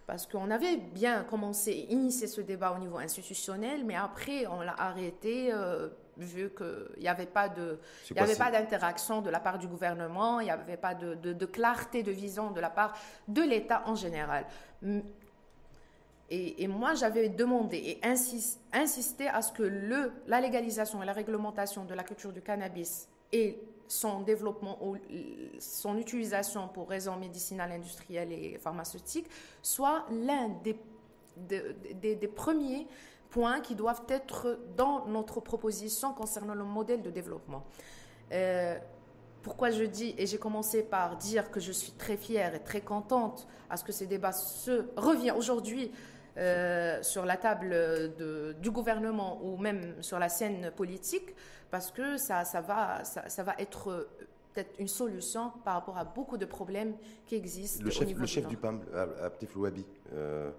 Parce 0.08 0.28
qu'on 0.28 0.52
avait 0.52 0.78
bien 0.78 1.24
commencé, 1.24 1.88
initié 1.90 2.28
ce 2.28 2.42
débat 2.42 2.74
au 2.74 2.80
niveau 2.80 2.98
institutionnel, 2.98 3.84
mais 3.86 3.96
après, 3.96 4.46
on 4.46 4.62
l'a 4.62 4.76
arrêté 4.78 5.52
euh, 5.52 5.90
vu 6.18 6.52
qu'il 6.56 7.02
n'y 7.02 7.08
avait 7.08 7.26
pas 7.26 7.50
de, 7.50 7.80
il 8.12 8.20
avait 8.20 8.36
pas 8.36 8.52
d'interaction 8.52 9.22
de 9.22 9.32
la 9.32 9.40
part 9.40 9.58
du 9.58 9.68
gouvernement, 9.68 10.40
il 10.40 10.46
n'y 10.46 10.52
avait 10.52 10.78
pas 10.78 10.94
de, 10.94 11.16
de, 11.16 11.46
clarté 11.46 12.04
de 12.04 12.12
vision 12.12 12.52
de 12.52 12.60
la 12.60 12.70
part 12.70 12.96
de 13.28 13.42
l'État 13.42 13.82
en 13.88 13.96
général. 13.96 14.46
Et, 16.30 16.64
et 16.64 16.68
moi, 16.68 16.94
j'avais 16.94 17.30
demandé 17.30 17.78
et 17.78 18.00
insisté 18.74 19.28
à 19.28 19.42
ce 19.42 19.52
que 19.52 19.64
le, 19.64 20.12
la 20.28 20.40
légalisation 20.40 21.02
et 21.02 21.06
la 21.06 21.14
réglementation 21.14 21.84
de 21.84 21.94
la 21.96 22.04
culture 22.04 22.32
du 22.32 22.42
cannabis 22.42 23.08
et 23.32 23.60
son 23.88 24.22
développement 24.22 24.78
ou 24.82 24.98
son 25.60 25.98
utilisation 25.98 26.68
pour 26.68 26.90
raisons 26.90 27.16
médicinales, 27.18 27.72
industrielles 27.72 28.32
et 28.32 28.58
pharmaceutiques 28.58 29.28
soit 29.62 30.06
l'un 30.12 30.50
des, 30.64 30.78
des, 31.36 32.28
premiers 32.28 32.88
points 33.30 33.60
qui 33.62 33.76
doivent 33.76 34.04
être 34.10 34.60
dans 34.76 35.06
notre 35.08 35.40
proposition 35.40 36.14
concernant 36.14 36.54
le 36.56 36.64
modèle 36.64 37.02
de 37.02 37.10
développement. 37.10 37.64
Euh, 38.32 38.78
pourquoi 39.44 39.70
je 39.70 39.84
dis, 39.84 40.16
et 40.18 40.26
j'ai 40.26 40.40
commencé 40.40 40.82
par 40.82 41.18
dire 41.18 41.52
que 41.52 41.60
je 41.60 41.72
suis 41.72 41.92
très 41.92 42.18
fière 42.18 42.56
et 42.56 42.64
très 42.64 42.82
contente 42.82 43.48
à 43.70 43.78
ce 43.78 43.84
que 43.84 43.92
ces 43.92 44.08
débats 44.08 44.32
se 44.32 44.86
reviennent 44.96 45.36
aujourd'hui 45.36 45.92
euh, 46.38 47.02
sur 47.02 47.26
la 47.26 47.38
table 47.38 47.70
de, 47.70 48.56
du 48.60 48.70
gouvernement 48.70 49.40
ou 49.44 49.58
même 49.58 50.02
sur 50.02 50.20
la 50.20 50.30
scène 50.30 50.72
politique, 50.76 51.34
parce 51.72 51.92
que 51.92 52.18
ça, 52.18 52.44
ça, 52.44 52.62
va, 52.62 53.04
ça, 53.06 53.44
va 53.44 53.56
être 53.58 53.90
euh, 53.90 54.10
peut-être 54.54 54.78
une 54.80 54.90
solution 54.90 55.52
par 55.64 55.76
rapport 55.76 55.98
à 55.98 56.04
beaucoup 56.04 56.38
de 56.38 56.46
problèmes 56.46 56.96
qui 57.26 57.36
existent. 57.36 57.84
Le 57.84 57.90
chef, 57.90 58.14
le 58.14 58.26
chef 58.26 58.48
du 58.48 58.58
PAM, 58.58 58.82
Abdeflouabi, 59.22 59.86
euh, 60.14 60.52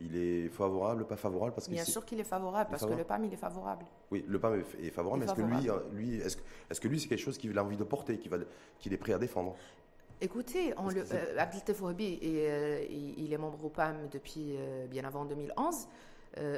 il 0.00 0.16
est 0.16 0.48
favorable, 0.48 1.06
pas 1.06 1.16
favorable 1.16 1.52
parce 1.54 1.68
Bien 1.68 1.84
sûr 1.84 2.04
qu'il 2.04 2.18
est 2.18 2.24
favorable, 2.24 2.70
parce 2.70 2.84
que 2.84 2.92
le 2.92 3.04
PAM, 3.04 3.24
il 3.24 3.32
est 3.32 3.36
favorable. 3.36 3.84
Oui, 4.10 4.24
le 4.26 4.38
PAM 4.40 4.64
est 4.82 4.90
favorable, 4.90 5.24
mais 5.24 5.26
est-ce 5.26 5.34
que 5.34 5.42
lui, 5.42 5.70
lui 5.92 6.16
est-ce, 6.16 6.38
est 6.70 6.80
que 6.80 6.88
lui, 6.88 6.98
c'est 6.98 7.08
quelque 7.08 7.18
chose 7.20 7.38
qu'il 7.38 7.56
a 7.56 7.62
envie 7.62 7.76
de 7.76 7.84
porter, 7.84 8.18
qu'il 8.18 8.92
est 8.92 8.98
prêt 8.98 9.12
à 9.12 9.18
défendre? 9.18 9.54
Écoutez, 10.22 10.74
on 10.76 10.88
le, 10.88 11.00
euh, 11.00 11.38
Abdel 11.38 11.62
Tefouabi, 11.62 12.20
euh, 12.22 12.84
il 12.90 13.32
est 13.32 13.38
membre 13.38 13.64
au 13.64 13.70
PAM 13.70 14.08
depuis 14.12 14.54
euh, 14.54 14.86
bien 14.86 15.04
avant 15.04 15.24
2011. 15.24 15.88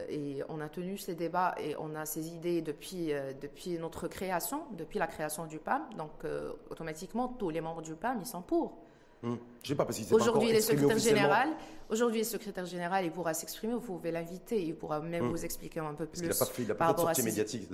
et 0.08 0.42
on 0.48 0.60
a 0.60 0.68
tenu 0.68 0.98
ces 0.98 1.14
débats 1.14 1.54
et 1.60 1.76
on 1.78 1.94
a 1.94 2.04
ces 2.04 2.28
idées 2.28 2.60
depuis, 2.60 3.12
depuis 3.40 3.78
notre 3.78 4.08
création, 4.08 4.64
depuis 4.76 4.98
la 4.98 5.06
création 5.06 5.46
du 5.46 5.58
PAM. 5.58 5.82
Donc, 5.96 6.24
automatiquement, 6.70 7.28
tous 7.28 7.50
les 7.50 7.60
membres 7.60 7.82
du 7.82 7.94
PAM, 7.94 8.18
ils 8.20 8.26
sont 8.26 8.42
pour. 8.42 8.78
Hmm. 9.22 9.36
Je 9.62 9.68
sais 9.68 9.74
pas 9.76 9.84
parce 9.84 10.12
Aujourd'hui, 10.12 10.52
le 10.52 10.60
secrétaire 10.60 10.98
général, 10.98 11.48
aujourd'hui, 11.88 12.20
le 12.20 12.26
secrétaire 12.26 12.66
général, 12.66 13.04
il 13.04 13.12
pourra 13.12 13.32
s'exprimer. 13.32 13.74
Vous 13.74 13.80
pouvez 13.80 14.10
l'inviter, 14.10 14.60
il 14.60 14.74
pourra 14.74 15.00
même 15.00 15.26
hmm. 15.26 15.30
vous 15.30 15.44
expliquer 15.44 15.80
un 15.80 15.94
peu 15.94 16.06
plus. 16.06 16.20
il 16.20 16.28
n'a 16.28 16.34
pas 16.34 16.46
fait, 16.46 16.62
il 16.64 16.70
a 16.70 16.74
pas 16.74 16.92
de 16.92 16.98
sortie 16.98 17.22
médiatique 17.22 17.68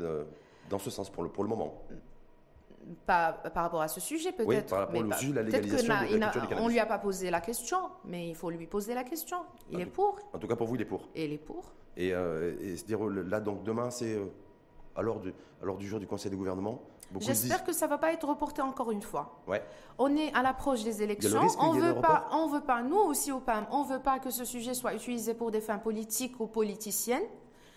dans 0.68 0.79
ce 0.79 0.90
sens 0.90 1.11
pour 1.11 1.22
le, 1.22 1.31
pour 1.31 1.42
le 1.42 1.48
moment. 1.48 1.83
Pas 3.07 3.33
par 3.33 3.64
rapport 3.64 3.83
à 3.83 3.88
ce 3.88 4.01
sujet 4.01 4.33
peut-être. 4.33 4.48
Oui, 4.48 4.61
par 4.68 4.79
rapport 4.81 5.01
au 5.01 5.12
sujet 5.12 5.35
la 5.35 5.42
légalisation 5.42 5.94
de 5.94 6.61
On 6.61 6.68
lui 6.68 6.79
a 6.79 6.87
pas 6.87 6.98
posé 6.98 7.31
la 7.31 7.40
question, 7.40 7.79
mais 8.05 8.29
il 8.29 8.35
faut 8.35 8.51
lui 8.51 8.66
poser 8.66 8.94
la 8.94 9.05
question. 9.05 9.38
Il 9.70 9.81
est 9.81 9.87
pour. 9.87 10.18
En 10.33 10.38
tout 10.38 10.46
cas, 10.46 10.57
pour 10.57 10.66
vous, 10.66 10.77
il 10.77 10.83
est 10.83 10.87
pour. 10.87 11.09
Et 11.14 11.27
il 11.27 11.33
est 11.33 11.38
pour. 11.38 11.72
Et, 11.96 12.14
euh, 12.14 12.55
dire 12.87 13.05
là, 13.05 13.40
donc 13.40 13.64
demain, 13.64 13.90
c'est 13.90 14.14
euh, 14.14 14.27
à 14.96 15.03
l'heure 15.03 15.20
du, 15.20 15.33
du 15.79 15.87
jour 15.87 15.98
du 15.98 16.07
Conseil 16.07 16.31
de 16.31 16.37
gouvernement. 16.37 16.81
J'espère 17.20 17.64
que 17.64 17.72
ça 17.72 17.87
ne 17.87 17.90
va 17.90 17.98
pas 17.98 18.12
être 18.12 18.29
reporté 18.29 18.61
encore 18.61 18.90
une 18.90 19.03
fois. 19.03 19.40
Ouais. 19.46 19.62
On 19.98 20.14
est 20.16 20.33
à 20.35 20.42
l'approche 20.42 20.85
des 20.85 21.03
élections. 21.03 21.40
On 21.59 21.72
veut 21.72 21.94
pas, 22.01 22.29
on 22.33 22.48
veut 22.48 22.61
pas, 22.61 22.83
nous 22.83 22.98
aussi 22.98 23.33
au 23.33 23.40
PAM, 23.40 23.66
on 23.70 23.83
veut 23.83 24.01
pas 24.01 24.18
que 24.18 24.31
ce 24.31 24.44
sujet 24.44 24.74
soit 24.74 24.94
utilisé 24.94 25.35
pour 25.35 25.51
des 25.51 25.61
fins 25.61 25.79
politiques 25.79 26.38
ou 26.40 26.46
politiciennes. 26.46 27.24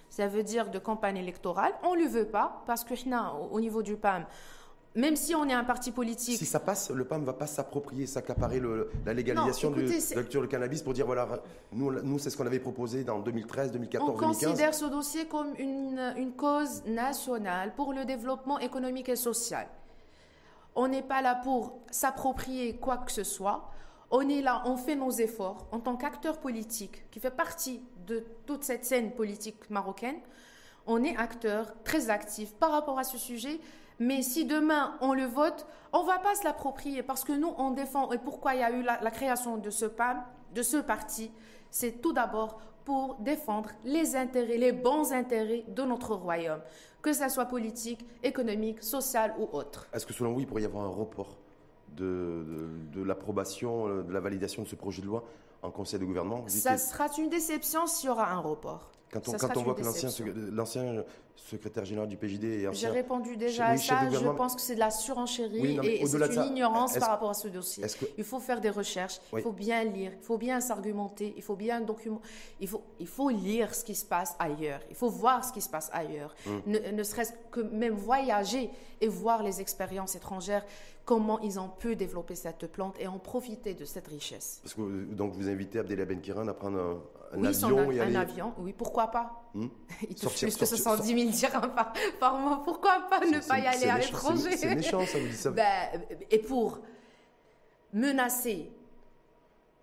Ça 0.10 0.28
veut 0.28 0.43
dire 0.43 0.69
de 0.69 0.78
campagne 0.78 1.15
électorale. 1.17 1.71
On 1.84 1.95
ne 1.95 2.02
le 2.02 2.08
veut 2.08 2.28
pas 2.28 2.63
parce 2.67 2.84
que 2.84 2.93
au 3.50 3.60
niveau 3.62 3.82
du 3.82 3.95
PAM, 3.95 4.26
même 4.95 5.15
si 5.15 5.34
on 5.36 5.47
est 5.47 5.54
un 5.54 5.63
parti 5.63 5.91
politique. 5.91 6.38
Si 6.38 6.45
ça 6.45 6.60
passe, 6.60 6.91
le 6.91 7.06
PAM 7.06 7.21
ne 7.21 7.25
va 7.25 7.34
pas 7.34 7.47
s'approprier, 7.47 8.06
s'accaparer 8.08 8.62
la 9.06 9.13
légalisation 9.13 9.71
de 9.71 9.82
lecture 9.82 10.41
du 10.41 10.47
cannabis 10.47 10.82
pour 10.82 10.93
dire 10.93 11.06
voilà, 11.06 11.27
nous, 11.71 11.91
nous 12.01 12.19
c'est 12.19 12.30
ce 12.30 12.38
qu'on 12.38 12.45
avait 12.45 12.60
proposé 12.60 13.04
dans 13.04 13.19
2013, 13.19 13.71
2014, 13.71 14.10
on 14.10 14.17
2015. 14.17 14.43
On 14.43 14.49
considère 14.49 14.73
ce 14.73 14.86
dossier 14.86 15.25
comme 15.27 15.54
une, 15.58 16.13
une 16.17 16.34
cause 16.34 16.84
nationale 16.86 17.73
pour 17.75 17.93
le 17.93 18.04
développement 18.04 18.60
économique 18.60 19.10
et 19.10 19.15
social. 19.15 19.67
On 20.75 20.88
n'est 20.88 21.04
pas 21.04 21.21
là 21.21 21.36
pour 21.36 21.80
s'approprier 21.89 22.75
quoi 22.77 22.97
que 22.97 23.12
ce 23.12 23.23
soit. 23.23 23.69
On 24.10 24.27
est 24.27 24.41
là, 24.41 24.62
on 24.65 24.75
fait 24.75 24.95
nos 24.95 25.12
efforts 25.12 25.67
en 25.71 25.80
tant 25.80 25.95
qu'acteur 25.95 26.39
politique 26.39 27.10
qui 27.12 27.21
fait 27.21 27.32
partie 27.32 27.82
de 28.08 28.25
toute 28.45 28.65
cette 28.65 28.84
scène 28.84 29.12
politique 29.12 29.69
marocaine. 29.69 30.17
On 30.86 31.01
est 31.04 31.15
acteur 31.15 31.71
très 31.86 32.10
actif 32.10 32.54
par 32.56 32.71
rapport 32.71 32.99
à 32.99 33.06
ce 33.06 33.17
sujet 33.17 33.60
mais 34.02 34.24
si 34.24 34.46
demain 34.46 34.96
on 35.00 35.14
le 35.14 35.26
vote, 35.26 35.68
on 35.94 36.04
va 36.04 36.18
pas 36.18 36.34
se 36.34 36.44
l'approprier 36.44 37.04
parce 37.04 37.24
que 37.24 37.34
nous, 37.34 37.54
on 37.60 37.70
défend. 37.70 38.12
Et 38.12 38.18
pourquoi 38.18 38.56
il 38.56 38.62
y 38.62 38.64
a 38.64 38.72
eu 38.72 38.82
la, 38.82 38.98
création 39.12 39.58
de 39.58 39.70
ce 39.70 39.86
PAM, 39.86 40.24
de 40.56 40.64
ce 40.64 40.78
parti? 40.78 41.32
C'est 41.70 42.02
tout 42.02 42.12
d'abord 42.12 42.60
pour 42.84 43.18
défendre 43.20 43.70
les 43.86 44.16
intérêts, 44.16 44.58
les 44.58 44.72
bons 44.72 45.14
intérêts 45.14 45.66
de 45.68 45.84
notre 45.84 46.16
royaume, 46.16 46.62
que 47.04 47.14
ce 47.14 47.30
soit 47.30 47.46
politique, 47.46 48.04
économique, 48.24 48.82
social 48.82 49.36
ou 49.38 49.48
autre. 49.56 49.88
Est-ce 49.94 50.08
que 50.08 50.14
selon 50.14 50.34
vous, 50.34 50.40
il 50.40 50.48
pourrait 50.48 50.64
y 50.64 50.66
avoir 50.66 50.84
un 50.84 50.90
report 50.90 51.38
de, 51.96 52.44
de 52.92 53.04
l'approbation, 53.04 53.88
euh, 53.88 54.02
de 54.02 54.12
la 54.12 54.20
validation 54.20 54.64
de 54.64 54.68
ce 54.68 54.76
projet 54.76 55.04
de 55.04 55.08
loi 55.08 55.24
en 55.62 55.70
conseil 55.70 56.00
de 56.00 56.06
gouvernement? 56.06 56.44
Ça 56.48 56.80
sera 56.80 57.06
une 57.20 57.30
déception 57.30 57.86
s'il 57.86 58.08
y 58.08 58.12
aura 58.12 58.32
un 58.32 58.40
report. 58.40 58.92
Quand 59.12 59.28
on, 59.28 59.62
voit 59.62 59.76
que 59.76 59.84
l'ancien 60.56 61.04
secrétaire 61.47 61.86
général 61.86 62.08
du 62.08 62.17
PJD 62.17 62.43
est 62.43 62.67
ancien... 62.67 62.89
J'ai 62.89 62.93
répondu 62.93 63.38
déjà 63.38 63.67
à 63.67 63.77
ça, 63.77 64.10
je 64.10 64.30
pense 64.30 64.56
que 64.56 64.62
c'est 64.62 64.75
de 64.75 64.80
la 64.80 64.91
surenchérie 64.91 65.80
et, 65.84 66.06
c'est 66.06 66.36
une 66.36 66.43
ignorance 66.43 66.97
par 66.97 67.10
rapport 67.10 67.30
à 67.30 67.34
ce 67.34 67.47
dossier. 67.47 67.86
Il 68.17 68.23
faut 68.23 68.39
faire 68.39 68.62
des 68.62 68.69
recherches, 68.69 69.19
il 69.34 69.41
faut 69.41 69.51
bien 69.51 69.84
lire, 69.84 70.12
il 70.13 70.23
faut 70.23 70.38
bien 70.38 70.62
s'argumenter, 70.62 71.34
il 71.36 71.43
faut 71.43 71.56
bien 71.56 71.82
documenter, 71.82 72.27
il 72.60 72.67
faut, 72.67 72.84
il 72.99 73.08
faut 73.08 73.30
lire 73.30 73.73
ce 73.73 73.84
qui 73.84 73.95
se 73.95 74.06
passe 74.06 74.36
ailleurs, 74.39 74.82
il 74.89 74.95
faut 74.95 75.10
voir 75.10 75.43
ce 75.43 75.51
qui 75.51 75.62
se 75.62 75.69
passe 75.69 75.89
ailleurs, 75.93 76.36
hum. 76.47 76.62
ne 76.67 77.04
serait-ce 77.04 77.34
que 77.51 77.62
même 77.62 77.95
voyager 77.95 78.69
et 79.01 79.08
voir 79.08 79.43
les 79.43 79.62
expériences 79.62 80.15
étrangères 80.15 80.65
comment 81.06 81.39
ils 81.39 81.60
ont 81.60 81.67
pu 81.67 81.95
développer 81.95 82.36
cette 82.36 82.67
plante 82.67 82.95
et 82.99 83.08
en 83.08 83.19
profiter 83.19 83.73
de 83.73 83.86
cette 83.86 84.08
richesse. 84.08 84.60
Parce 84.63 84.75
que 84.75 85.06
donc 85.06 85.34
vous 85.34 85.49
invitez 85.49 85.80
Abdelia 85.80 86.06
Benkiran 86.06 86.47
à 86.47 86.54
prendre 86.54 87.01
un, 87.34 87.43
avion 87.43 87.91
et 87.91 87.99
un 87.99 88.15
avion, 88.15 88.54
oui, 88.60 88.73
pourquoi 88.73 89.08
pas 89.08 89.51
hmm? 89.54 89.68
Il 90.10 90.16
touche 90.16 90.42
plus 90.42 90.58
que 90.58 90.66
70 90.66 91.08
000 91.08 91.32
dirhams 91.32 91.74
par, 92.20 92.38
mois, 92.38 92.62
pourquoi 92.64 93.08
pas 93.10 93.20
ne 93.26 93.40
pas 93.40 93.60
y 93.60 93.68
aller 93.68 93.90
à 93.90 93.98
l'étranger? 93.98 94.58
C'est 94.58 94.76
méchant, 94.76 95.06
ça 95.06 95.20
vous 95.20 95.28
dit 95.28 95.36
ça. 95.36 95.52
Ben, 95.52 96.02
et 96.30 96.40
pour 96.40 96.80
menacer 97.94 98.72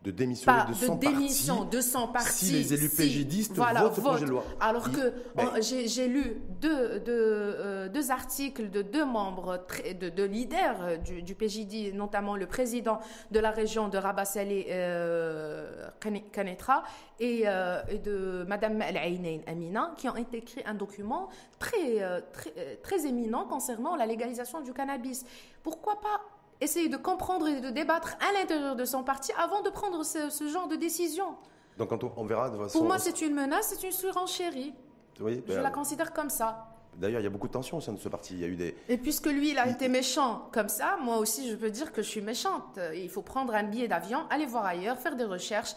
de 0.02 0.12
démissionner 0.12 0.62
de, 0.68 0.74
son 0.74 0.94
démission 0.94 1.64
de 1.64 1.80
son 1.80 2.06
parti. 2.06 2.46
Si 2.46 2.52
les 2.52 2.72
élus 2.72 2.88
PJDistes 2.88 3.56
votent 3.56 3.94
ce 3.94 4.00
projet 4.00 4.26
de 4.26 4.30
loi. 4.30 4.44
Alors 4.60 4.90
que 4.92 5.12
j'ai 5.60 6.06
lu 6.06 6.40
deux, 6.60 7.00
deux, 7.00 7.12
euh, 7.12 7.88
deux, 7.88 8.12
articles 8.12 8.70
de 8.70 8.82
deux 8.82 9.04
membres, 9.04 9.64
de, 10.00 10.08
de 10.08 10.22
leaders 10.22 10.82
euh, 10.82 10.96
du, 10.98 11.22
du, 11.22 11.34
PJD, 11.34 11.94
notamment 11.94 12.36
le 12.36 12.46
président 12.46 13.00
de 13.32 13.40
la 13.40 13.50
région 13.50 13.88
de 13.88 13.98
Rabat 13.98 14.24
Salé, 14.24 14.66
euh, 14.70 15.88
Kanetra, 16.32 16.84
et, 17.18 17.42
euh, 17.46 17.82
et, 17.88 17.98
de 17.98 18.44
Madame 18.46 18.80
Al-Ainain 18.80 19.40
Amina, 19.48 19.94
qui 19.96 20.08
ont 20.08 20.14
écrit 20.16 20.62
un 20.64 20.74
document 20.74 21.28
très, 21.58 22.22
très, 22.32 22.76
très 22.82 23.04
éminent 23.04 23.46
concernant 23.46 23.96
la 23.96 24.06
légalisation 24.06 24.60
du 24.60 24.72
cannabis. 24.72 25.24
Pourquoi 25.64 26.00
pas 26.00 26.37
essayer 26.60 26.88
de 26.88 26.96
comprendre 26.96 27.46
et 27.48 27.60
de 27.60 27.70
débattre 27.70 28.16
à 28.20 28.38
l'intérieur 28.38 28.76
de 28.76 28.84
son 28.84 29.02
parti 29.02 29.32
avant 29.38 29.62
de 29.62 29.70
prendre 29.70 30.04
ce, 30.04 30.48
genre 30.48 30.68
de 30.68 30.76
décision. 30.76 31.36
Donc 31.76 31.90
quand 31.90 32.02
on, 32.04 32.24
verra 32.24 32.50
de 32.50 32.56
Pour 32.56 32.84
moi, 32.84 32.98
c'est 32.98 33.20
une 33.20 33.34
menace, 33.34 33.74
c'est 33.74 33.86
une 33.86 33.92
surenchérie. 33.92 34.74
Oui, 35.20 35.42
Je 35.46 35.54
ben, 35.54 35.62
la 35.62 35.70
considère 35.70 36.12
comme 36.12 36.30
ça. 36.30 36.68
D'ailleurs, 36.96 37.20
il 37.20 37.24
y 37.24 37.26
a 37.26 37.30
beaucoup 37.30 37.46
de 37.46 37.52
tensions 37.52 37.76
au 37.76 37.80
sein 37.80 37.92
de 37.92 37.98
ce 37.98 38.08
parti. 38.08 38.34
Il 38.34 38.40
y 38.40 38.44
a 38.44 38.48
eu 38.48 38.56
des... 38.56 38.76
Et 38.88 38.98
puisque 38.98 39.26
lui, 39.26 39.50
il 39.50 39.58
a 39.58 39.68
été 39.68 39.88
méchant 39.88 40.48
comme 40.52 40.68
ça, 40.68 40.96
moi 41.00 41.18
aussi, 41.18 41.48
je 41.48 41.54
peux 41.54 41.70
dire 41.70 41.92
que 41.92 42.02
je 42.02 42.08
suis 42.08 42.20
méchante. 42.20 42.78
Il 42.94 43.08
faut 43.08 43.22
prendre 43.22 43.54
un 43.54 43.62
billet 43.62 43.86
d'avion, 43.86 44.26
aller 44.30 44.46
voir 44.46 44.64
ailleurs, 44.64 44.98
faire 44.98 45.14
des 45.14 45.24
recherches 45.24 45.76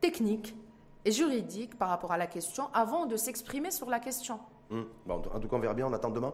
techniques 0.00 0.54
et 1.04 1.12
juridiques 1.12 1.76
par 1.76 1.90
rapport 1.90 2.12
à 2.12 2.16
la 2.16 2.26
question 2.26 2.68
avant 2.72 3.04
de 3.04 3.16
s'exprimer 3.16 3.70
sur 3.70 3.90
la 3.90 4.00
question. 4.00 4.40
Bon, 4.70 5.22
en 5.34 5.40
tout 5.40 5.48
cas, 5.48 5.56
on 5.56 5.58
verra 5.58 5.74
bien. 5.74 5.86
On 5.86 5.92
attend 5.92 6.10
demain, 6.10 6.32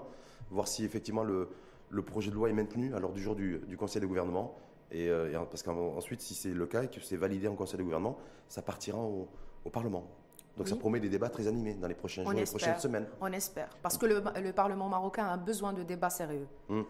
voir 0.50 0.68
si 0.68 0.84
effectivement 0.84 1.24
le, 1.24 1.48
le 1.90 2.02
projet 2.02 2.30
de 2.30 2.34
loi 2.34 2.48
est 2.50 2.52
maintenu 2.54 2.94
à 2.94 2.98
l'ordre 2.98 3.16
du 3.16 3.22
jour 3.22 3.34
du, 3.34 3.76
Conseil 3.78 4.00
de 4.02 4.06
gouvernement. 4.06 4.54
Et, 4.90 5.08
euh, 5.08 5.38
parce 5.50 5.62
qu'ensuite, 5.62 6.20
si 6.20 6.34
c'est 6.34 6.50
le 6.50 6.66
cas 6.66 6.84
et 6.84 6.88
que 6.88 7.00
c'est 7.00 7.16
validé 7.16 7.48
en 7.48 7.54
Conseil 7.54 7.78
de 7.78 7.84
gouvernement, 7.84 8.18
ça 8.48 8.62
partira 8.62 8.98
au, 8.98 9.28
Parlement. 9.70 10.08
Donc 10.56 10.66
ça 10.66 10.76
promet 10.76 10.98
des 10.98 11.10
débats 11.10 11.28
très 11.28 11.46
animés 11.46 11.74
dans 11.74 11.88
les 11.88 11.94
prochains 11.94 12.22
jours, 12.22 12.32
les 12.32 12.44
prochaines 12.44 12.78
semaines. 12.78 13.06
On 13.20 13.30
espère. 13.34 13.68
Parce 13.82 13.98
que 13.98 14.06
le, 14.06 14.52
Parlement 14.52 14.88
marocain 14.88 15.26
a 15.26 15.36
besoin 15.36 15.74
de 15.74 15.82
débats 15.82 16.08
sérieux. 16.08 16.46
Hum. 16.70 16.86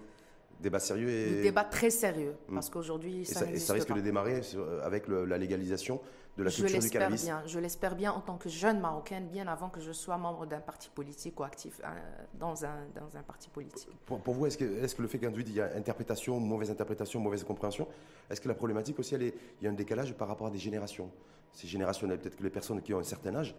Débat 0.61 0.79
sérieux 0.79 1.09
et... 1.09 1.31
Des 1.31 1.43
débats 1.43 1.65
très 1.65 1.91
sérieux, 1.91 2.37
hum. 2.49 2.55
parce 2.55 2.71
qu'aujourd'hui, 2.71 3.25
ça, 3.25 3.51
et 3.51 3.59
ça, 3.59 3.73
risque 3.73 3.93
de 3.93 4.01
démarrer 4.01 4.43
avec 4.85 5.09
la 5.09 5.39
légalisation 5.39 6.01
de 6.39 6.45
la 6.45 6.51
culture 6.51 6.79
du 6.79 6.91
cannabis. 6.91 7.25
Bien, 7.25 7.43
je 7.47 7.59
l'espère 7.59 7.97
bien 7.97 8.13
en 8.13 8.21
tant 8.21 8.37
que 8.37 8.49
jeune 8.49 8.81
marocaine, 8.81 9.27
bien 9.27 9.49
avant 9.49 9.69
que 9.69 9.81
je 9.81 9.91
sois 9.91 10.17
membre 10.17 10.47
d'un 10.47 10.61
parti 10.61 10.89
politique 10.89 11.39
ou 11.41 11.43
actif 11.43 11.81
euh, 11.85 11.89
dans, 12.39 12.65
un, 12.65 12.87
dans 12.95 13.17
un 13.17 13.23
parti 13.23 13.49
politique. 13.49 13.91
Pour, 14.07 14.21
vous, 14.33 14.47
est-ce 14.47 14.57
que, 14.57 14.65
est 14.65 14.97
que 14.97 15.03
le 15.03 15.09
fait 15.09 15.19
qu'induit, 15.19 15.45
il 15.47 15.55
y 15.55 15.61
a 15.61 15.75
interprétation, 15.77 16.39
mauvaise 16.39 16.71
interprétation, 16.71 17.19
mauvaise 17.19 17.43
compréhension, 17.43 17.89
est-ce 18.31 18.41
que 18.41 18.47
la 18.47 18.55
problématique 18.55 18.99
aussi, 19.01 19.17
elle 19.17 19.25
est, 19.25 19.35
il 19.61 19.65
y 19.65 19.67
a 19.67 19.71
un 19.71 19.75
décalage 19.75 20.15
par 20.15 20.29
rapport 20.29 20.47
à 20.47 20.51
des 20.51 20.59
générations? 20.59 21.11
C'est 21.53 21.67
générationnel. 21.67 22.19
Peut-être 22.19 22.37
que 22.37 22.45
les 22.45 22.51
personnes 22.51 22.81
qui 22.83 22.95
ont 22.95 23.01
un 23.01 23.05
certain 23.05 23.35
âge, 23.35 23.57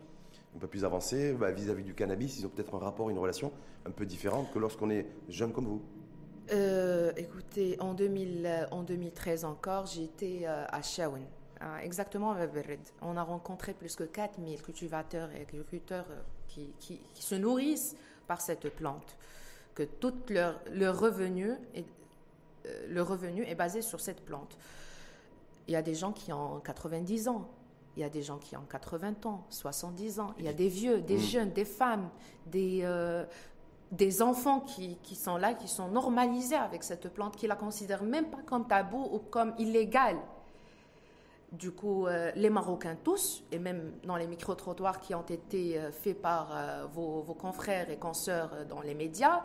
un 0.55 0.59
peu 0.59 0.67
plus 0.67 0.85
avancé, 0.85 1.33
bah, 1.33 1.51
vis-à-vis 1.51 1.83
du 1.83 1.93
cannabis, 1.93 2.39
ils 2.39 2.45
ont 2.45 2.49
peut-être 2.49 2.75
un 2.75 2.79
rapport, 2.79 3.09
une 3.09 3.17
relation 3.17 3.51
un 3.85 3.91
peu 3.91 4.05
différente 4.05 4.53
que 4.53 4.59
lorsqu'on 4.59 4.89
est 4.89 5.05
jeune 5.27 5.51
comme 5.51 5.65
vous. 5.65 5.81
Euh, 6.51 7.11
écoutez, 7.17 7.75
en, 7.79 7.93
2000, 7.93 8.67
en 8.71 8.83
2013 8.83 9.43
encore, 9.43 9.85
j'étais 9.85 10.41
euh, 10.43 10.65
à 10.69 10.81
Shawan, 10.81 11.21
exactement 11.81 12.31
à 12.31 12.47
Bered. 12.47 12.79
On 13.01 13.17
a 13.17 13.23
rencontré 13.23 13.73
plus 13.73 13.95
que 13.95 14.03
4000 14.03 14.61
cultivateurs 14.61 15.29
et 15.31 15.41
agriculteurs 15.41 16.05
euh, 16.09 16.21
qui, 16.47 16.73
qui, 16.79 16.99
se 17.13 17.35
nourrissent 17.35 17.95
par 18.27 18.41
cette 18.41 18.69
plante, 18.75 19.17
que 19.75 19.83
tout 19.83 20.13
leur, 20.29 20.59
leur, 20.71 20.99
revenu 20.99 21.53
est, 21.75 21.85
le 22.87 23.01
revenu 23.01 23.43
est 23.43 23.55
basé 23.55 23.81
sur 23.81 23.99
cette 23.99 24.23
plante. 24.23 24.57
Il 25.67 25.73
y 25.73 25.75
a 25.75 25.81
des 25.81 25.95
gens 25.95 26.11
qui 26.11 26.31
ont 26.33 26.59
90 26.61 27.27
ans, 27.27 27.49
il 27.95 28.01
y 28.01 28.03
a 28.03 28.09
des 28.09 28.23
gens 28.23 28.37
qui 28.37 28.55
ont 28.55 28.65
80 28.69 29.13
ans, 29.25 29.45
70 29.49 30.19
ans, 30.19 30.33
il 30.39 30.45
y 30.45 30.47
a 30.47 30.53
des 30.53 30.69
vieux, 30.69 31.01
des 31.01 31.17
mm. 31.17 31.19
jeunes, 31.19 31.51
des 31.51 31.65
femmes, 31.65 32.09
des, 32.47 32.83
des 33.91 34.21
enfants 34.21 34.61
qui, 34.61 34.97
sont 35.15 35.37
là, 35.37 35.53
qui 35.53 35.67
sont 35.67 35.87
normalisés 35.87 36.55
avec 36.55 36.83
cette 36.83 37.09
plante, 37.09 37.35
qui 37.35 37.47
la 37.47 37.55
considèrent 37.55 38.03
même 38.03 38.29
pas 38.29 38.41
comme 38.45 38.67
tabou 38.67 39.09
ou 39.11 39.19
comme 39.19 39.53
illégale. 39.57 40.17
Du 41.51 41.71
coup, 41.71 42.05
euh, 42.05 42.31
les 42.35 42.51
Marocains 42.51 42.95
tous, 43.03 43.43
et 43.51 43.57
même 43.57 43.93
dans 44.03 44.17
les 44.17 44.27
micro-trottoirs 44.27 45.01
qui 45.01 45.15
ont 45.15 45.23
été 45.23 45.79
euh, 45.79 45.91
faits 45.91 46.21
par 46.21 46.51
euh, 46.53 46.85
vos, 46.93 47.23
confrères 47.33 47.89
et 47.89 47.97
consoeurs 47.97 48.51
dans 48.69 48.81
les 48.81 48.93
médias, 48.93 49.41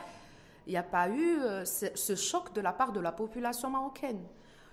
il 0.67 0.71
n'y 0.71 0.77
a 0.77 0.83
pas 0.83 1.09
eu 1.09 1.39
ce, 1.65 2.15
choc 2.15 2.55
de 2.55 2.61
la 2.61 2.73
part 2.73 2.93
de 2.93 3.01
la 3.01 3.13
population 3.13 3.71
marocaine. 3.71 4.21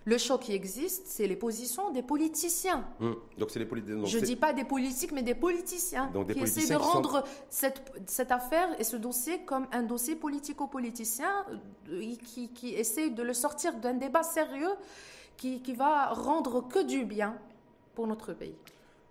Le 0.04 0.18
choc 0.18 0.42
qui 0.42 0.54
existe, 0.54 1.06
c'est 1.08 1.28
les 1.28 1.36
positions 1.36 1.92
des 1.92 2.02
politiciens. 2.02 2.86
Hum. 3.00 3.16
Donc 3.38 3.52
c'est 3.52 3.60
les 3.60 3.66
politiciens. 3.66 4.04
Je 4.06 4.18
ne 4.18 4.24
dis 4.24 4.36
pas 4.36 4.52
des 4.52 4.64
politiques, 4.64 5.12
mais 5.12 5.22
des 5.22 5.36
politiciens 5.36 6.10
Donc 6.14 6.28
des 6.28 6.34
qui 6.34 6.40
politiciens 6.40 6.64
essaient 6.64 6.74
de 6.74 6.80
qui 6.80 6.86
sont- 6.86 6.92
rendre 6.92 7.24
cette, 7.50 7.94
cette 8.08 8.32
affaire 8.32 8.70
et 8.80 8.84
ce 8.84 8.96
dossier 8.96 9.42
comme 9.46 9.68
un 9.72 9.84
dossier 9.84 10.16
politico-politicien 10.16 11.46
qui, 12.26 12.50
qui 12.50 12.74
essaie 12.74 13.10
de 13.10 13.22
le 13.22 13.34
sortir 13.34 13.76
d'un 13.76 13.94
débat 13.94 14.24
sérieux 14.24 14.76
qui, 15.42 15.60
qui 15.64 15.74
va 15.74 16.10
rendre 16.14 16.68
que 16.68 16.84
du 16.86 17.04
bien 17.04 17.36
pour 17.96 18.06
notre 18.06 18.32
pays. 18.34 18.56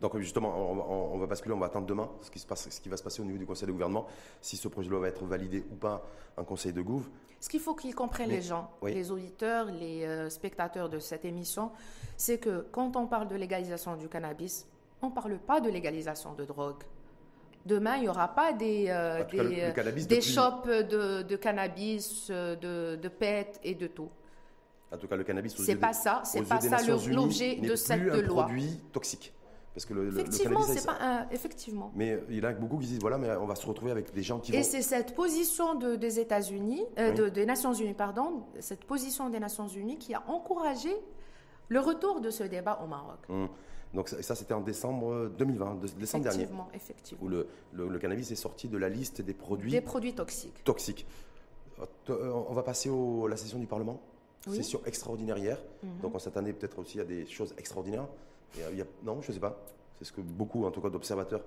Donc 0.00 0.16
justement, 0.18 0.54
on, 0.56 0.78
on- 0.78 1.14
on 1.14 1.18
va 1.18 1.26
basculer, 1.26 1.52
on 1.52 1.58
va 1.58 1.66
attendre 1.66 1.86
demain 1.86 2.08
ce 2.22 2.30
qui, 2.30 2.38
se 2.38 2.46
passe, 2.46 2.70
ce 2.70 2.80
qui 2.80 2.88
va 2.88 2.96
se 2.96 3.02
passer 3.02 3.20
au 3.20 3.24
niveau 3.24 3.36
du 3.38 3.44
Conseil 3.46 3.66
de 3.66 3.72
gouvernement, 3.72 4.06
si 4.40 4.56
ce 4.56 4.68
projet 4.68 4.86
de 4.88 4.92
loi 4.92 5.00
va 5.00 5.08
être 5.08 5.24
validé 5.24 5.64
ou 5.72 5.74
pas 5.74 6.06
en 6.36 6.44
Conseil 6.44 6.72
de 6.72 6.82
Gouv. 6.82 7.08
Ce 7.40 7.48
qu'il 7.48 7.58
faut 7.58 7.74
qu'ils 7.74 7.96
comprennent 7.96 8.28
Mais- 8.28 8.36
les 8.36 8.42
gens, 8.42 8.70
oui. 8.80 8.94
les 8.94 9.10
auditeurs, 9.10 9.66
les 9.66 10.04
euh, 10.04 10.30
spectateurs 10.30 10.88
de 10.88 11.00
cette 11.00 11.24
émission, 11.24 11.72
c'est 12.16 12.38
que 12.38 12.64
quand 12.70 12.94
on 12.96 13.08
parle 13.08 13.26
de 13.26 13.34
légalisation 13.34 13.96
du 13.96 14.08
cannabis, 14.08 14.68
on 15.02 15.08
ne 15.08 15.12
parle 15.12 15.36
pas 15.38 15.60
de 15.60 15.68
légalisation 15.68 16.32
de 16.34 16.44
drogue. 16.44 16.84
Demain, 17.66 17.96
il 17.96 18.02
n'y 18.02 18.08
aura 18.08 18.28
pas 18.28 18.52
des, 18.52 18.86
euh, 18.88 19.24
cas, 19.24 19.42
le- 19.42 19.48
des, 19.48 19.56
le 19.56 19.62
euh, 19.64 19.92
des 19.92 20.04
depuis- 20.04 20.22
shops 20.22 20.66
de, 20.66 21.22
de 21.22 21.36
cannabis, 21.36 22.28
euh, 22.30 22.54
de, 22.56 22.96
de 23.02 23.10
et 23.64 23.74
de 23.74 23.86
tout. 23.88 24.08
En 24.92 24.96
tout 24.98 25.06
cas, 25.06 25.16
le 25.16 25.24
cannabis 25.24 25.58
aux 25.58 25.62
C'est 25.62 25.72
yeux 25.72 25.78
pas 25.78 25.92
ça, 25.92 26.22
c'est 26.24 26.42
pas 26.42 26.60
ça 26.60 26.82
l'objet 26.82 27.56
de 27.56 27.76
cette 27.76 28.00
un 28.00 28.22
loi. 28.22 28.42
produit 28.44 28.80
toxique. 28.92 29.32
Parce 29.72 29.86
que 29.86 29.94
le, 29.94 30.08
Effectivement, 30.08 30.62
c'est 30.62 30.84
pas 30.84 30.96
un, 31.00 31.28
effectivement. 31.30 31.92
Mais 31.94 32.10
euh, 32.10 32.20
il 32.28 32.38
y 32.38 32.40
en 32.44 32.48
a 32.48 32.52
beaucoup 32.52 32.78
qui 32.78 32.88
disent 32.88 32.98
voilà, 33.00 33.18
mais 33.18 33.30
on 33.36 33.46
va 33.46 33.54
se 33.54 33.64
retrouver 33.66 33.92
avec 33.92 34.12
des 34.12 34.22
gens 34.24 34.40
qui 34.40 34.52
Et 34.52 34.58
vont. 34.58 34.62
c'est 34.64 34.82
cette 34.82 35.14
position 35.14 35.76
de- 35.76 35.94
des 35.94 36.18
États-Unis, 36.18 36.82
euh, 36.98 37.10
Oui. 37.10 37.14
de- 37.16 37.28
des 37.28 37.46
Nations 37.46 37.72
Unies, 37.72 37.94
pardon, 37.94 38.42
cette 38.58 38.84
position 38.84 39.30
des 39.30 39.38
Nations 39.38 39.68
Unies 39.68 39.96
qui 39.96 40.12
a 40.12 40.24
encouragé 40.28 40.90
le 41.68 41.78
retour 41.78 42.20
de 42.20 42.30
ce 42.30 42.42
débat 42.42 42.80
au 42.82 42.88
Maroc. 42.88 43.18
Hum. 43.28 43.48
Donc 43.94 44.08
ça, 44.08 44.20
ça, 44.22 44.34
c'était 44.34 44.54
en 44.54 44.60
décembre 44.60 45.30
2020, 45.38 45.76
de- 45.76 45.86
décembre 46.00 46.24
dernier, 46.24 46.38
Effectivement, 46.42 46.68
effectivement. 46.74 47.24
où 47.24 47.28
le, 47.28 47.46
le- 47.72 47.88
le 47.88 47.98
cannabis 48.00 48.28
est 48.32 48.36
sorti 48.36 48.66
de 48.66 48.76
la 48.76 48.88
liste 48.88 49.22
des 49.22 49.34
produits 49.34 49.70
Des 49.70 49.80
produits 49.80 50.14
toxiques. 50.14 50.64
toxiques. 50.64 51.06
Euh, 52.10 52.32
On 52.48 52.52
va 52.54 52.62
passer 52.64 52.90
à 52.90 53.28
la 53.28 53.36
session 53.36 53.58
du 53.60 53.66
Parlement. 53.66 54.00
Oui. 54.46 54.56
Session 54.56 54.80
extraordinaire 54.86 55.36
hier. 55.38 55.58
Mhm. 55.82 56.00
Donc 56.02 56.14
on 56.14 56.18
s'attendait 56.18 56.52
peut-être 56.52 56.78
aussi 56.78 56.98
à 57.00 57.04
des 57.04 57.26
choses 57.26 57.54
extraordinaires. 57.58 58.06
Et, 58.58 58.62
euh, 58.62 58.68
il 58.72 58.78
y 58.78 58.82
a- 58.82 58.86
non, 59.04 59.20
je 59.22 59.28
ne 59.28 59.34
sais 59.34 59.40
pas. 59.40 59.62
C'est 59.98 60.06
ce 60.06 60.12
que 60.12 60.20
beaucoup, 60.22 60.64
en 60.64 60.70
tout 60.70 60.80
cas, 60.80 60.88
d'observateurs 60.90 61.42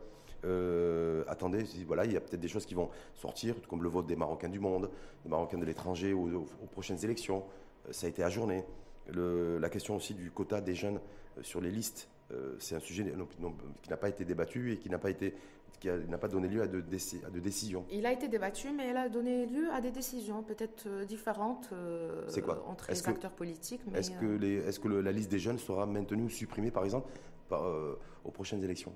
euh, 0.46 1.24
attendaient. 1.28 1.62
Ils 1.62 1.68
se 1.68 1.74
disent, 1.76 1.86
voilà, 1.86 2.06
il 2.06 2.12
y 2.12 2.18
a 2.18 2.22
peut-être 2.22 2.42
des 2.42 2.48
choses 2.48 2.66
qui 2.66 2.74
vont 2.76 2.90
sortir, 3.16 3.56
comme 3.70 3.82
le 3.82 3.90
vote 3.90 4.06
des 4.08 4.16
Marocains 4.16 4.50
du 4.50 4.60
monde, 4.60 4.90
des 5.24 5.30
Marocains 5.30 5.58
de 5.58 5.66
l'étranger 5.66 6.12
aux, 6.14 6.46
prochaines 6.72 7.04
élections. 7.04 7.44
Euh, 7.88 7.94
ça 7.94 8.08
a 8.08 8.10
été 8.10 8.24
ajourné. 8.24 8.64
Le- 9.08 9.58
la 9.58 9.70
question 9.70 9.96
aussi 9.96 10.14
du 10.14 10.32
quota 10.32 10.60
des 10.62 10.76
jeunes 10.76 11.00
sur 11.42 11.62
les 11.62 11.72
listes, 11.72 12.10
euh, 12.32 12.56
c'est 12.60 12.76
un 12.76 12.80
sujet 12.80 13.04
non- 13.16 13.28
non- 13.40 13.54
qui 13.82 13.90
n'a 13.90 13.98
pas 13.98 14.10
été 14.10 14.24
débattu 14.26 14.72
et 14.74 14.78
qui 14.78 14.90
n'a 14.90 15.00
pas 15.00 15.10
été 15.10 15.34
qui 15.80 15.90
n'a 15.90 16.18
pas 16.18 16.28
donné 16.30 16.48
lieu 16.48 16.62
à 16.62 16.68
de, 16.68 16.80
déci- 16.82 17.24
à 17.26 17.30
de 17.30 17.40
décisions. 17.40 17.86
Il 17.92 18.06
a 18.06 18.12
été 18.14 18.28
débattu, 18.28 18.72
mais 18.72 18.90
il 18.90 18.96
a 18.98 19.10
donné 19.10 19.46
lieu 19.46 19.70
à 19.72 19.82
des 19.82 19.92
décisions 19.92 20.42
peut-être 20.44 20.86
euh, 20.88 21.04
différentes 21.06 21.70
euh, 21.74 22.26
quoi? 22.44 22.64
entre 22.68 22.90
les 22.92 23.00
que- 23.02 23.10
acteurs 23.10 23.32
politiques. 23.32 23.82
Est-ce 23.94 24.12
que, 24.12 24.26
euh, 24.26 24.72
que 24.82 24.88
le- 24.88 25.02
la 25.02 25.12
liste 25.12 25.30
des 25.30 25.40
jeunes 25.40 25.58
sera 25.60 25.86
maintenue 25.86 26.24
ou 26.24 26.30
supprimée, 26.30 26.72
par 26.72 26.86
exemple, 26.86 27.10
par, 27.50 27.66
euh, 27.66 28.00
aux 28.24 28.32
prochaines 28.32 28.64
élections? 28.64 28.94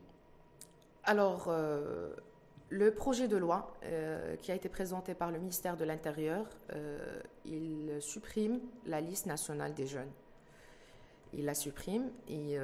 Alors, 1.03 1.47
euh, 1.49 2.09
le 2.69 2.93
projet 2.93 3.27
de 3.27 3.37
loi 3.37 3.73
qui 4.41 4.51
a 4.51 4.55
été 4.55 4.67
présenté 4.69 5.13
par 5.13 5.31
le 5.31 5.39
ministère 5.39 5.77
de 5.77 5.85
l'Intérieur, 5.85 6.45
il 7.45 7.91
supprime 8.01 8.59
la 8.85 8.99
liste 8.99 9.25
nationale 9.25 9.73
des 9.73 9.87
jeunes. 9.87 10.11
Il 11.33 11.45
la 11.45 11.53
supprime 11.55 12.09
et 12.27 12.57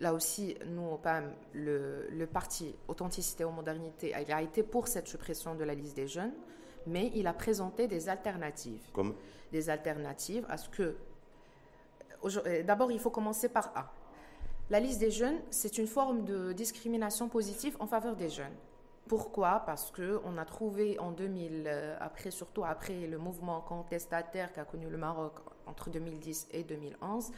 là 0.00 0.12
aussi, 0.12 0.56
nous, 0.66 0.86
au 0.86 0.96
PAM, 0.96 1.32
le, 1.54 2.08
le 2.10 2.26
parti 2.26 2.74
Authenticité 2.88 3.44
aux 3.44 3.50
Modernités, 3.50 4.14
il 4.20 4.32
a 4.32 4.42
été 4.42 4.62
pour 4.62 4.88
cette 4.88 5.08
suppression 5.08 5.54
de 5.54 5.64
la 5.64 5.74
liste 5.74 5.96
des 5.96 6.08
jeunes, 6.08 6.32
mais 6.86 7.10
il 7.14 7.26
a 7.26 7.32
présenté 7.32 7.88
des 7.88 8.08
alternatives 8.08 8.82
Comme? 8.92 9.14
Des 9.52 9.70
alternatives 9.70 10.46
à 10.48 10.56
ce 10.56 10.68
que... 10.68 10.96
Euh, 12.24 12.62
D'abord, 12.62 12.90
il 12.90 12.98
faut 12.98 13.10
commencer 13.10 13.48
par 13.48 13.72
A. 13.74 13.92
La 14.70 14.80
liste 14.80 14.98
des 14.98 15.10
jeunes, 15.10 15.38
c'est 15.50 15.78
une 15.78 15.86
forme 15.86 16.24
de 16.24 16.52
discrimination 16.52 17.28
positive 17.28 17.76
en 17.78 17.86
faveur 17.86 18.16
des 18.16 18.28
jeunes. 18.28 18.54
Pourquoi? 19.06 19.62
Parce 19.64 19.92
qu'on 19.92 20.36
a 20.36 20.44
trouvé 20.44 20.98
en 20.98 21.12
2000, 21.12 21.64
euh, 21.66 21.96
après, 22.00 22.32
surtout 22.32 22.64
après 22.64 23.06
le 23.06 23.18
mouvement 23.18 23.60
contestataire 23.60 24.52
qu'a 24.52 24.64
connu 24.64 24.90
le 24.90 24.96
Maroc 24.96 25.34
entre 25.66 25.90
2010 25.90 26.48
et 26.50 26.64
2011, 26.64 27.30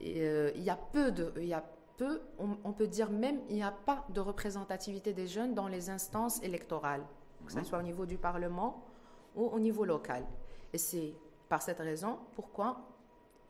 et, 0.00 0.22
euh, 0.22 0.50
il 0.54 0.62
y 0.62 0.70
a 0.70 0.76
peu 0.76 1.10
de... 1.12 1.32
Il 1.36 1.46
y 1.46 1.54
a 1.54 1.64
peu, 1.96 2.22
on, 2.38 2.56
on 2.64 2.72
peut 2.72 2.86
dire 2.86 3.10
même, 3.10 3.40
il 3.50 3.56
n'y 3.56 3.62
a 3.62 3.70
pas 3.72 4.06
de 4.08 4.20
représentativité 4.20 5.12
des 5.12 5.26
jeunes 5.26 5.54
dans 5.54 5.68
les 5.68 5.90
instances 5.90 6.42
électorales, 6.42 7.04
que 7.44 7.52
ce 7.52 7.62
soit 7.62 7.78
au 7.78 7.82
niveau 7.82 8.06
du 8.06 8.16
Parlement 8.16 8.82
ou 9.36 9.44
au 9.44 9.58
niveau 9.60 9.84
local. 9.84 10.24
Et 10.72 10.78
c'est 10.78 11.12
par 11.50 11.60
cette 11.60 11.78
raison 11.78 12.18
pourquoi 12.34 12.80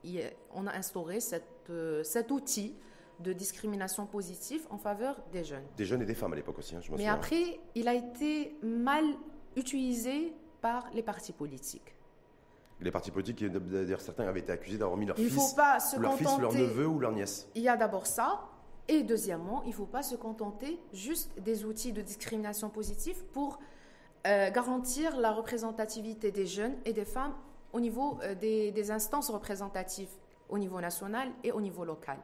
il 0.03 0.21
on 0.53 0.67
a 0.67 0.73
instauré 0.73 1.19
cette, 1.21 1.69
euh, 1.69 2.03
cet 2.03 2.31
outil 2.31 2.75
de 3.19 3.33
discrimination 3.33 4.05
positive 4.05 4.65
en 4.69 4.77
faveur 4.77 5.21
des 5.31 5.43
jeunes. 5.43 5.63
des 5.77 5.85
jeunes 5.85 6.01
et 6.01 6.05
des 6.05 6.15
femmes 6.15 6.33
à 6.33 6.35
l'époque 6.35 6.57
aussi, 6.57 6.75
hein, 6.75 6.81
je 6.81 6.87
me 6.91 6.97
Mais 6.97 7.03
souviens. 7.03 7.13
après, 7.13 7.59
il 7.75 7.87
a 7.87 7.93
été 7.93 8.57
mal 8.63 9.05
utilisé 9.55 10.33
par 10.59 10.89
les 10.93 11.03
partis 11.03 11.31
politiques. 11.33 11.95
Les 12.81 12.91
partis 12.91 13.11
politiques, 13.11 13.45
d'ailleurs, 13.45 14.01
certains 14.01 14.27
avaient 14.27 14.39
été 14.39 14.51
accusés 14.51 14.77
d'avoir 14.77 14.97
mis 14.97 15.05
leur 15.05 15.17
Il 15.19 15.29
fils, 15.29 15.35
faut 15.49 15.55
pas 15.55 15.79
se 15.79 15.97
ou 15.97 15.99
leur 15.99 16.13
fils, 16.15 16.25
leur 16.27 16.37
contenter. 16.37 16.57
neveu 16.61 16.87
ou 16.87 16.99
leur 16.99 17.11
nièce. 17.11 17.47
Il 17.55 17.61
y 17.61 17.69
a 17.69 17.77
d'abord 17.77 18.07
ça. 18.07 18.41
Et 18.87 19.03
deuxièmement, 19.03 19.61
il 19.63 19.69
ne 19.69 19.73
faut 19.75 19.85
pas 19.85 20.01
se 20.03 20.15
contenter 20.15 20.79
juste 20.91 21.31
des 21.39 21.63
outils 21.63 21.93
de 21.93 22.01
discrimination 22.01 22.69
positive 22.69 23.23
pour 23.33 23.59
euh, 24.27 24.49
garantir 24.51 25.15
la 25.17 25.31
représentativité 25.31 26.31
des 26.31 26.45
jeunes 26.47 26.75
et 26.85 26.91
des 26.93 27.05
femmes 27.05 27.33
au 27.73 27.79
niveau 27.79 28.17
euh, 28.23 28.33
des, 28.35 28.71
des 28.71 28.91
instances 28.91 29.29
représentatives 29.29 30.09
au 30.49 30.57
niveau 30.57 30.81
national 30.81 31.29
et 31.43 31.51
au 31.51 31.61
niveau 31.61 31.85
local. 31.85 32.17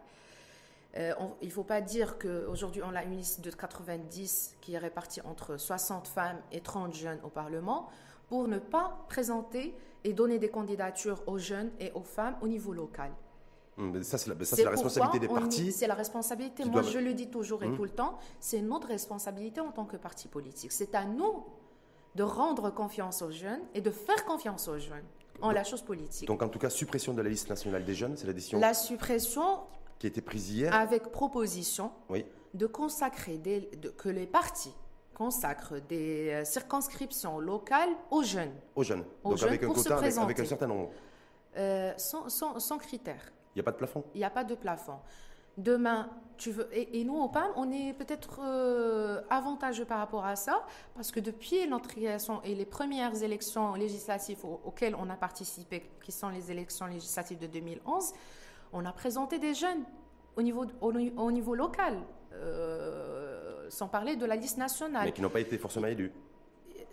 Euh, 0.98 1.14
on- 1.20 1.32
il 1.42 1.48
ne 1.50 1.54
faut 1.54 1.64
pas 1.64 1.80
dire 1.82 2.18
qu'aujourd'hui, 2.18 2.82
on 2.84 2.96
a 2.96 3.04
une 3.04 3.16
liste 3.16 3.42
de 3.42 3.52
90 3.52 4.56
qui 4.60 4.74
est 4.74 4.78
répartie 4.80 5.22
entre 5.22 5.58
60 5.58 6.08
femmes 6.08 6.40
et 6.52 6.62
30 6.62 6.94
jeunes 6.96 7.20
au 7.24 7.30
Parlement 7.30 7.88
pour 8.30 8.48
ne 8.48 8.60
pas 8.60 9.06
présenter 9.10 9.74
et 10.04 10.14
donner 10.14 10.40
des 10.40 10.50
candidatures 10.50 11.22
aux 11.28 11.38
jeunes 11.38 11.72
et 11.80 11.92
aux 11.94 12.04
femmes 12.04 12.36
au 12.42 12.48
niveau 12.48 12.74
local. 12.74 13.12
Hum, 13.78 13.92
mais 13.92 14.04
Ça, 14.04 14.18
c'est 14.18 14.30
la, 14.30 14.36
ça, 14.36 14.44
C'est 14.44 14.56
c'est 14.58 14.64
la 14.64 14.72
pourquoi 14.72 14.88
responsabilité 14.90 15.20
des 15.28 15.34
partis. 15.34 15.72
C'est 15.72 15.88
la 15.88 15.94
responsabilité. 15.96 16.64
Moi, 16.66 16.82
doivent- 16.82 16.90
je 16.92 17.00
le 17.00 17.14
dis 17.14 17.30
toujours 17.30 17.64
et 17.64 17.68
Mhm. 17.68 17.76
tout 17.76 17.84
le 17.84 17.90
temps, 17.92 18.18
c'est 18.40 18.62
notre 18.62 18.88
responsabilité 18.88 19.60
en 19.62 19.72
tant 19.72 19.86
que 19.86 19.98
parti 19.98 20.28
politique. 20.28 20.72
C'est 20.72 20.96
à 20.96 21.06
nous 21.06 21.44
de 22.16 22.24
rendre 22.24 22.70
confiance 22.72 23.22
aux 23.22 23.30
jeunes 23.32 23.62
et 23.76 23.82
de 23.82 23.92
faire 23.92 24.26
confiance 24.26 24.68
aux 24.68 24.80
jeunes 24.80 25.06
en 25.42 25.52
la 25.52 25.64
chose 25.64 25.84
politique. 25.84 26.28
Donc, 26.28 26.42
en 26.42 26.50
tout 26.50 26.58
cas, 26.58 26.70
suppression 26.72 27.14
de 27.14 27.22
la 27.22 27.30
liste 27.30 27.50
nationale 27.50 27.86
des 27.86 27.94
jeunes, 27.94 28.18
c'est 28.18 28.26
la 28.26 28.34
décision 28.34 28.60
la 28.60 28.74
suppression 28.74 29.60
qui 30.00 30.08
a 30.08 30.10
été 30.10 30.22
prise 30.22 30.50
hier. 30.52 30.74
avec 30.74 31.12
proposition 31.12 31.92
Oui. 32.10 32.26
de 32.56 32.66
consacrer 32.66 33.38
des, 33.38 33.62
de- 33.82 33.90
que 33.90 34.10
les 34.10 34.26
partis 34.26 34.74
consacrent 35.18 35.80
des 35.90 36.30
euh, 36.30 36.46
circonscriptions 36.46 37.40
locales 37.40 37.90
aux 38.12 38.22
jeunes, 38.22 38.54
Aux 38.76 38.84
jeunes. 38.84 39.04
Aux 39.24 39.30
Donc, 39.30 39.40
jeunes 39.40 39.50
avec 39.50 39.64
un 39.64 39.68
pour 39.68 39.78
se 39.80 39.84
quota, 39.90 39.98
avec, 39.98 40.16
avec 40.18 40.40
un 40.40 40.46
certain 40.46 40.68
nombre. 40.68 40.92
euh, 41.58 41.92
sans, 41.98 42.30
sans, 42.30 42.60
sans 42.60 42.78
critères. 42.78 43.32
Il 43.56 43.58
n'y 43.58 43.62
a 43.62 43.64
pas 43.64 43.72
de 43.72 43.78
plafond. 43.78 44.04
Il 44.14 44.20
n'y 44.20 44.24
a 44.26 44.30
pas 44.30 44.44
de 44.44 44.54
plafond. 44.54 45.00
Demain, 45.58 46.08
tu 46.38 46.52
veux. 46.52 46.70
Et, 46.72 47.00
et 47.00 47.04
nous, 47.04 47.18
au 47.18 47.30
PAM, 47.30 47.50
on 47.56 47.72
est 47.72 47.94
peut-être 47.94 48.42
euh, 48.44 49.24
avantageux 49.32 49.86
par 49.86 49.98
rapport 49.98 50.24
à 50.24 50.36
ça, 50.36 50.64
parce 50.94 51.12
que 51.12 51.20
depuis 51.20 51.68
notre 51.68 51.88
création 51.90 52.44
et 52.44 52.54
les 52.54 52.66
premières 52.68 53.24
élections 53.24 53.74
législatives 53.74 54.46
au- 54.46 54.62
auxquelles 54.66 54.94
on 54.94 55.10
a 55.10 55.16
participé, 55.16 55.90
qui 56.04 56.12
sont 56.12 56.30
les 56.30 56.52
élections 56.52 56.86
législatives 56.86 57.40
de 57.40 57.48
2011, 57.48 58.14
on 58.72 58.86
a 58.86 58.92
présenté 58.92 59.40
des 59.40 59.56
jeunes 59.56 59.84
au 60.36 60.44
niveau, 60.44 60.66
au, 60.80 60.94
au 60.94 61.32
niveau 61.32 61.56
local, 61.56 61.96
euh, 62.34 63.17
sans 63.70 63.88
parler 63.88 64.16
de 64.16 64.26
la 64.26 64.36
liste 64.36 64.58
nationale. 64.58 65.06
Mais 65.06 65.12
qui 65.12 65.22
n'ont 65.22 65.30
pas 65.30 65.40
été 65.40 65.58
forcément 65.58 65.88
élus. 65.88 66.12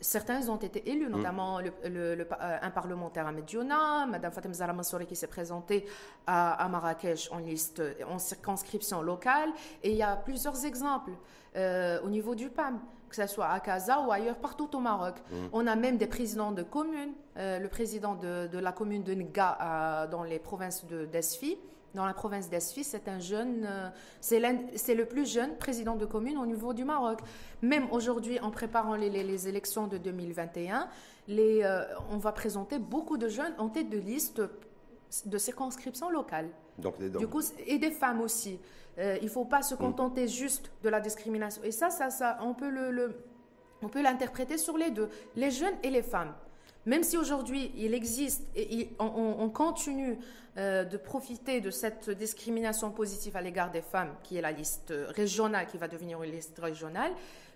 Certains 0.01 0.49
ont 0.51 0.57
été 0.57 0.91
élus, 0.91 1.09
notamment 1.09 1.61
le- 1.61 1.73
le- 1.89 2.15
le- 2.15 2.29
euh, 2.41 2.59
un 2.61 2.71
parlementaire 2.71 3.27
à 3.27 3.33
Mediouna, 3.33 4.07
Madame 4.07 4.33
Fatem 4.33 4.53
Zahra 4.53 4.73
Mansouri 4.73 5.07
qui 5.07 5.17
s'est 5.17 5.29
présentée 5.29 5.87
à, 6.27 6.53
à 6.63 6.69
Marrakech 6.69 7.31
en 7.33 7.39
liste, 7.39 7.81
en 8.11 8.19
circonscription 8.19 9.01
locale. 9.03 9.51
Et 9.83 9.91
il 9.93 9.97
y 9.97 10.03
a 10.03 10.17
plusieurs 10.17 10.65
exemples 10.67 11.13
euh, 11.57 12.01
au 12.03 12.11
niveau 12.11 12.35
du 12.35 12.51
PAM, 12.51 12.81
que 13.09 13.17
ce 13.17 13.27
soit 13.27 13.49
à 13.49 13.61
Casa 13.61 14.01
ou 14.01 14.13
ailleurs, 14.13 14.37
partout 14.37 14.69
au 14.77 14.81
Maroc. 14.81 15.15
On 15.53 15.67
a 15.67 15.77
même 15.77 15.97
des 15.97 16.09
présidents 16.09 16.53
de 16.53 16.63
communes, 16.65 17.15
euh, 17.39 17.59
le 17.61 17.69
président 17.69 18.15
de, 18.15 18.49
de 18.49 18.59
la 18.59 18.73
commune 18.73 19.05
de 19.05 19.15
Nga 19.15 19.59
euh, 19.61 20.07
dans 20.09 20.25
les 20.25 20.39
provinces 20.41 20.85
de 20.87 21.07
d'Esfi, 21.07 21.57
dans 21.95 22.07
la 22.07 22.15
province 22.15 22.51
d'Esfi. 22.51 22.85
C'est 22.85 23.09
un 23.09 23.19
jeune, 23.19 23.67
euh, 23.67 23.89
c'est 24.21 24.95
le 24.95 25.05
plus 25.07 25.31
jeune 25.31 25.57
président 25.57 25.97
de 25.97 26.07
commune 26.07 26.37
au 26.39 26.47
niveau 26.47 26.75
du 26.75 26.85
Maroc. 26.85 27.21
Même 27.63 27.87
aujourd'hui, 27.91 28.41
en 28.41 28.51
préparant 28.51 28.97
les, 28.97 29.49
élections 29.49 29.87
de 29.87 29.99
2021, 29.99 30.89
les, 31.29 31.63
euh, 31.63 31.85
on 32.11 32.19
va 32.19 32.33
présenter 32.33 32.79
beaucoup 32.79 33.17
de 33.17 33.29
jeunes 33.29 33.55
en 33.59 33.69
tête 33.69 33.89
de 33.89 33.99
liste 33.99 34.43
de 35.25 35.39
circonscriptions 35.39 36.11
locales. 36.11 36.49
Donc, 36.79 37.01
Du 37.01 37.29
coup, 37.29 37.43
et 37.67 37.79
des 37.79 37.93
femmes 37.93 38.21
aussi. 38.21 38.59
Euh, 38.99 39.17
il 39.21 39.25
ne 39.25 39.31
faut 39.31 39.45
pas 39.45 39.63
se 39.63 39.75
mm. 39.75 39.79
contenter 39.79 40.29
juste 40.29 40.71
de 40.83 40.89
la 40.89 41.01
discrimination. 41.01 41.63
Et 41.65 41.71
ça, 41.71 41.91
ça, 41.91 42.11
ça 42.11 42.39
on 42.43 42.55
peut 42.55 42.69
le, 42.69 43.17
on 43.83 43.89
peut 43.89 44.03
l'interpréter 44.03 44.59
sur 44.59 44.77
les 44.77 44.91
deux, 44.91 45.09
les 45.37 45.51
jeunes 45.51 45.75
et 45.83 45.91
les 45.91 46.03
femmes. 46.03 46.33
Même 46.87 47.03
si 47.03 47.17
aujourd'hui 47.17 47.73
il 47.77 47.95
existe 47.95 48.43
et 48.55 48.91
on, 48.99 49.49
continue 49.49 50.19
euh, 50.57 50.85
de 50.85 50.97
profiter 50.97 51.61
de 51.61 51.71
cette 51.71 52.11
discrimination 52.11 52.91
positive 52.91 53.37
à 53.37 53.41
l'égard 53.41 53.71
des 53.71 53.83
femmes, 53.83 54.15
qui 54.23 54.37
est 54.37 54.41
la 54.41 54.53
liste 54.53 54.93
régionale, 55.09 55.67
qui 55.67 55.79
va 55.79 55.89
devenir 55.89 56.23
une 56.23 56.31
liste 56.33 56.59
régionale, 56.59 57.13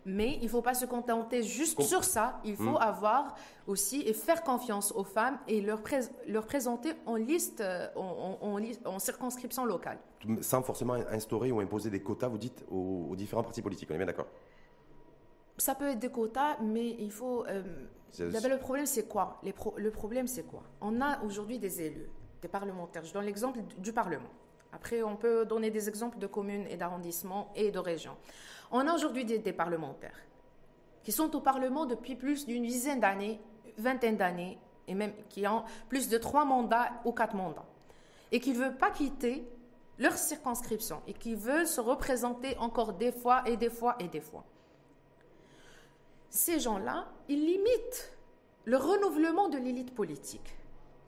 mais 0.07 0.39
il 0.41 0.45
ne 0.45 0.49
faut 0.49 0.63
pas 0.63 0.75
se 0.75 0.87
contenter 0.87 1.43
juste 1.43 1.83
sur 1.83 2.03
ça. 2.05 2.41
Il 2.45 2.57
faut 2.57 2.71
hmm. 2.71 2.77
avoir 2.77 3.37
aussi 3.67 4.03
et 4.03 4.15
faire 4.15 4.43
confiance 4.43 4.93
aux 4.93 5.05
femmes 5.05 5.39
et 5.47 5.61
leur, 5.61 5.83
leur 6.27 6.47
présenter 6.47 6.93
en 7.05 7.17
liste, 7.17 7.61
euh, 7.61 7.89
en, 7.95 8.59
en, 8.85 8.99
circonscription 8.99 9.65
locale. 9.65 9.99
Sans 10.41 10.63
forcément 10.63 10.95
instaurer 10.95 11.53
ou 11.53 11.61
imposer 11.61 11.91
des 11.91 12.01
quotas, 12.01 12.29
vous 12.29 12.39
dites, 12.39 12.65
aux, 12.71 13.15
différents 13.17 13.43
partis 13.43 13.63
politiques. 13.63 13.91
On 13.91 13.95
est 13.95 13.99
bien 13.99 14.07
d'accord? 14.07 14.29
Ça 15.59 15.75
peut 15.75 15.89
être 15.89 15.99
des 15.99 16.11
quotas, 16.11 16.59
mais 16.61 16.97
il 16.99 17.11
faut. 17.11 17.45
Euh, 17.47 17.63
le 18.19 18.57
problème, 18.57 18.87
c'est 18.87 19.09
quoi? 19.09 19.41
Le 19.43 19.91
problème, 19.91 20.27
c'est 20.27 20.45
quoi? 20.45 20.63
On 20.81 21.01
a 21.01 21.23
aujourd'hui 21.25 21.59
des 21.59 21.83
élus, 21.83 22.09
des 22.41 22.49
parlementaires. 22.49 23.05
Je 23.05 23.13
donne 23.13 23.25
l'exemple 23.25 23.61
du 23.79 23.93
Parlement. 23.93 24.31
Après, 24.73 25.03
on 25.03 25.17
peut 25.17 25.45
donner 25.45 25.71
des 25.71 25.89
exemples 25.89 26.19
de 26.19 26.27
communes 26.27 26.67
et 26.69 26.77
d'arrondissements 26.77 27.53
et 27.57 27.71
de 27.71 27.79
régions. 27.79 28.17
On 28.71 28.87
a 28.87 28.95
aujourd'hui 28.95 29.25
des, 29.25 29.53
parlementaires 29.53 30.19
qui 31.03 31.13
sont 31.13 31.35
au 31.35 31.41
Parlement 31.41 31.87
depuis 31.87 32.17
plus 32.17 32.47
d'une 32.47 32.65
dizaine 32.65 33.01
d'années, 33.01 33.41
vingtaine 33.79 34.17
d'années, 34.17 34.59
et 34.87 34.95
même 34.95 35.13
qui 35.29 35.47
ont 35.47 35.65
plus 35.89 36.09
de 36.09 36.19
trois 36.19 36.45
mandats 36.45 36.91
ou 37.05 37.13
quatre 37.13 37.35
mandats, 37.35 37.65
et 38.31 38.41
qui 38.41 38.53
ne 38.53 38.59
veulent 38.59 38.77
pas 38.77 38.91
quitter 38.91 39.49
leur 39.99 40.13
circonscription, 40.13 41.01
et 41.07 41.15
qui 41.15 41.35
veulent 41.35 41.67
se 41.67 41.81
représenter 41.81 42.57
encore 42.59 42.93
des 42.93 43.13
fois 43.13 43.43
et 43.47 43.57
des 43.57 43.71
fois 43.71 43.97
et 43.99 44.09
des 44.09 44.21
fois. 44.21 44.45
Ces 46.31 46.61
gens-là, 46.61 47.09
ils 47.29 47.45
limitent 47.45 48.13
le 48.65 48.77
renouvellement 48.77 49.49
de 49.49 49.59
l'élite 49.59 49.95
politique. 49.95 50.55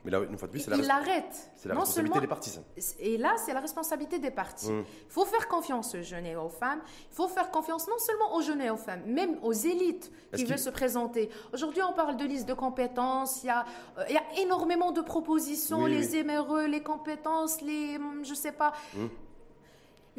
Mais 0.04 0.10
là, 0.10 0.20
une 0.20 0.38
fois 0.38 0.48
de 0.48 0.52
plus, 0.52 0.60
c'est 0.60 0.70
la, 0.70 0.76
la 0.78 1.74
responsabilité 1.74 2.20
des 2.20 2.26
partis. 2.26 2.58
Et 3.00 3.18
là, 3.18 3.34
c'est 3.36 3.52
la 3.52 3.60
responsabilité 3.60 4.18
des 4.18 4.30
partis. 4.30 4.68
Hum. 4.68 4.84
Il 5.06 5.12
faut 5.12 5.26
faire 5.26 5.46
confiance 5.46 5.94
aux 5.94 6.02
jeunes 6.02 6.24
et 6.24 6.36
aux 6.36 6.48
femmes. 6.48 6.80
Il 7.10 7.14
faut 7.14 7.28
faire 7.28 7.50
confiance 7.50 7.86
non 7.86 7.98
seulement 7.98 8.34
aux 8.34 8.40
jeunes 8.40 8.62
et 8.62 8.70
aux 8.70 8.78
femmes, 8.78 9.02
même 9.04 9.38
aux 9.42 9.52
élites 9.52 10.10
qui 10.34 10.44
veulent 10.44 10.58
se 10.58 10.70
présenter. 10.70 11.28
Aujourd'hui, 11.52 11.82
on 11.82 11.92
parle 11.92 12.16
de 12.16 12.24
liste 12.24 12.48
de 12.48 12.54
compétences. 12.54 13.42
Il 13.42 13.48
y 13.48 13.50
a, 13.50 13.66
euh, 13.98 14.04
il 14.08 14.14
y 14.14 14.18
a 14.18 14.40
énormément 14.40 14.92
de 14.92 15.02
propositions. 15.02 15.84
les 15.84 16.16
éméreux, 16.16 16.64
les 16.66 16.82
compétences, 16.82 17.60
les... 17.60 17.96
Hum, 17.96 18.24
je 18.24 18.34
sais 18.34 18.52
pas. 18.52 18.72
Hum. 18.96 19.10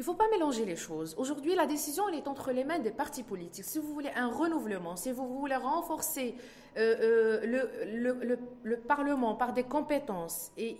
Il 0.02 0.04
ne 0.04 0.10
faut 0.10 0.18
pas 0.18 0.28
mélanger 0.32 0.64
les 0.64 0.74
choses. 0.74 1.14
Aujourd'hui, 1.16 1.54
la 1.54 1.64
décision, 1.64 2.08
elle 2.08 2.16
est 2.16 2.26
entre 2.26 2.50
les 2.50 2.64
mains 2.64 2.80
des 2.80 2.90
partis 2.90 3.22
politiques. 3.22 3.64
Si 3.64 3.78
vous 3.78 3.94
voulez 3.94 4.10
un 4.16 4.26
renouvellement, 4.26 4.96
si 4.96 5.12
vous 5.12 5.38
voulez 5.38 5.54
renforcer 5.54 6.34
euh, 6.76 7.40
euh, 7.44 7.70
le, 7.86 8.36
le, 8.64 8.76
Parlement 8.78 9.36
par 9.36 9.52
des 9.52 9.62
compétences 9.62 10.50
et, 10.58 10.76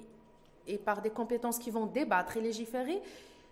et 0.67 0.77
par 0.77 1.03
des 1.03 1.11
compétences 1.11 1.61
qui 1.61 1.71
vont 1.71 1.87
débattre 1.87 2.37
et 2.37 2.41
légiférer, 2.41 3.01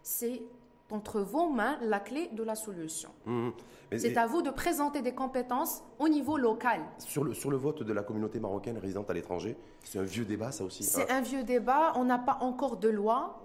c'est 0.02 0.42
entre 0.90 1.20
vos 1.20 1.48
mains 1.48 1.78
la 1.82 2.00
clé 2.00 2.30
de 2.32 2.42
la 2.42 2.56
solution. 2.56 3.10
Mmh. 3.26 3.50
C'est 3.96 4.16
à 4.16 4.26
vous 4.26 4.42
de 4.42 4.50
présenter 4.50 5.02
des 5.02 5.14
compétences 5.14 5.84
au 6.00 6.08
niveau 6.08 6.36
local. 6.36 6.80
Sur 6.98 7.22
le, 7.22 7.32
sur 7.32 7.50
le 7.50 7.56
vote 7.56 7.84
de 7.84 7.92
la 7.92 8.02
communauté 8.02 8.40
marocaine 8.40 8.78
résidente 8.78 9.08
à 9.08 9.14
l'étranger, 9.14 9.56
c'est 9.84 10.00
un 10.00 10.04
vieux 10.04 10.24
débat 10.24 10.50
ça 10.50 10.64
aussi. 10.64 10.82
C'est 10.82 11.10
un 11.10 11.20
vieux 11.20 11.44
débat, 11.44 11.92
on 11.94 12.04
n'a 12.04 12.18
pas 12.18 12.38
encore 12.40 12.76
de 12.76 12.88
loi. 12.88 13.40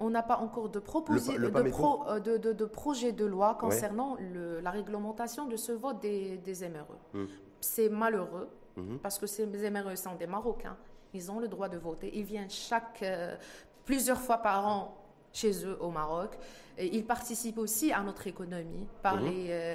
On 0.00 0.10
n'a 0.10 0.22
pas 0.22 0.38
encore 0.38 0.68
de, 0.68 0.78
euh, 0.80 2.20
de, 2.20 2.52
de, 2.52 2.64
projet 2.64 3.12
de 3.12 3.24
loi 3.24 3.56
concernant 3.58 4.16
le, 4.32 4.60
la 4.60 4.70
réglementation 4.70 5.46
de 5.46 5.56
ce 5.56 5.72
vote 5.72 6.00
des, 6.00 6.38
des 6.38 6.68
MRE. 6.68 6.98
Mmh. 7.12 7.24
C'est 7.60 7.88
malheureux 7.88 8.48
mmh. 8.76 8.96
parce 8.98 9.18
que 9.18 9.26
ces 9.26 9.46
MRE 9.46 9.96
sont 9.96 10.14
des 10.16 10.26
Marocains. 10.26 10.76
Ils 11.12 11.30
ont 11.30 11.38
le 11.38 11.48
droit 11.48 11.68
de 11.68 11.78
voter. 11.78 12.10
Ils 12.14 12.24
viennent 12.24 12.50
chaque, 12.50 13.02
euh, 13.02 13.36
plusieurs 13.84 14.20
fois 14.20 14.38
par 14.38 14.66
an 14.66 14.96
chez 15.32 15.64
eux 15.64 15.78
au 15.80 15.90
Maroc. 15.90 16.36
Et 16.76 16.96
ils 16.96 17.04
participent 17.06 17.58
aussi 17.58 17.92
à 17.92 18.02
notre 18.02 18.26
économie 18.26 18.86
par 19.02 19.16
mmh. 19.16 19.24
les... 19.24 19.46
Euh, 19.50 19.74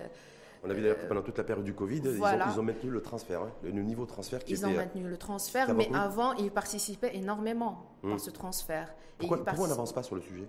on 0.63 0.69
a 0.69 0.74
vu 0.74 0.82
d'ailleurs 0.82 1.00
que 1.00 1.06
pendant 1.06 1.22
toute 1.22 1.38
la 1.38 1.43
période 1.43 1.65
du 1.65 1.74
Covid, 1.74 2.02
ils, 2.04 2.60
ont, 2.60 2.63
maintenu 2.63 2.89
le 2.89 3.02
transfert, 3.02 3.41
hein, 3.41 3.52
le 3.63 3.82
niveau 3.82 4.04
de 4.04 4.10
transfert 4.10 4.43
qui 4.43 4.54
Ils 4.54 4.65
ont 4.65 4.72
maintenu 4.72 5.08
le 5.08 5.17
transfert, 5.17 5.74
mais 5.74 5.89
avant, 5.93 6.34
ils 6.34 6.52
participaient 6.52 7.15
énormément 7.15 7.86
à 8.04 8.17
ce 8.17 8.30
transfert. 8.30 8.93
Pourquoi, 9.17 9.39
on 9.58 9.67
n'avance 9.67 9.93
pas 9.93 10.04
sur 10.04 10.15
le 10.15 10.22
sujet? 10.22 10.48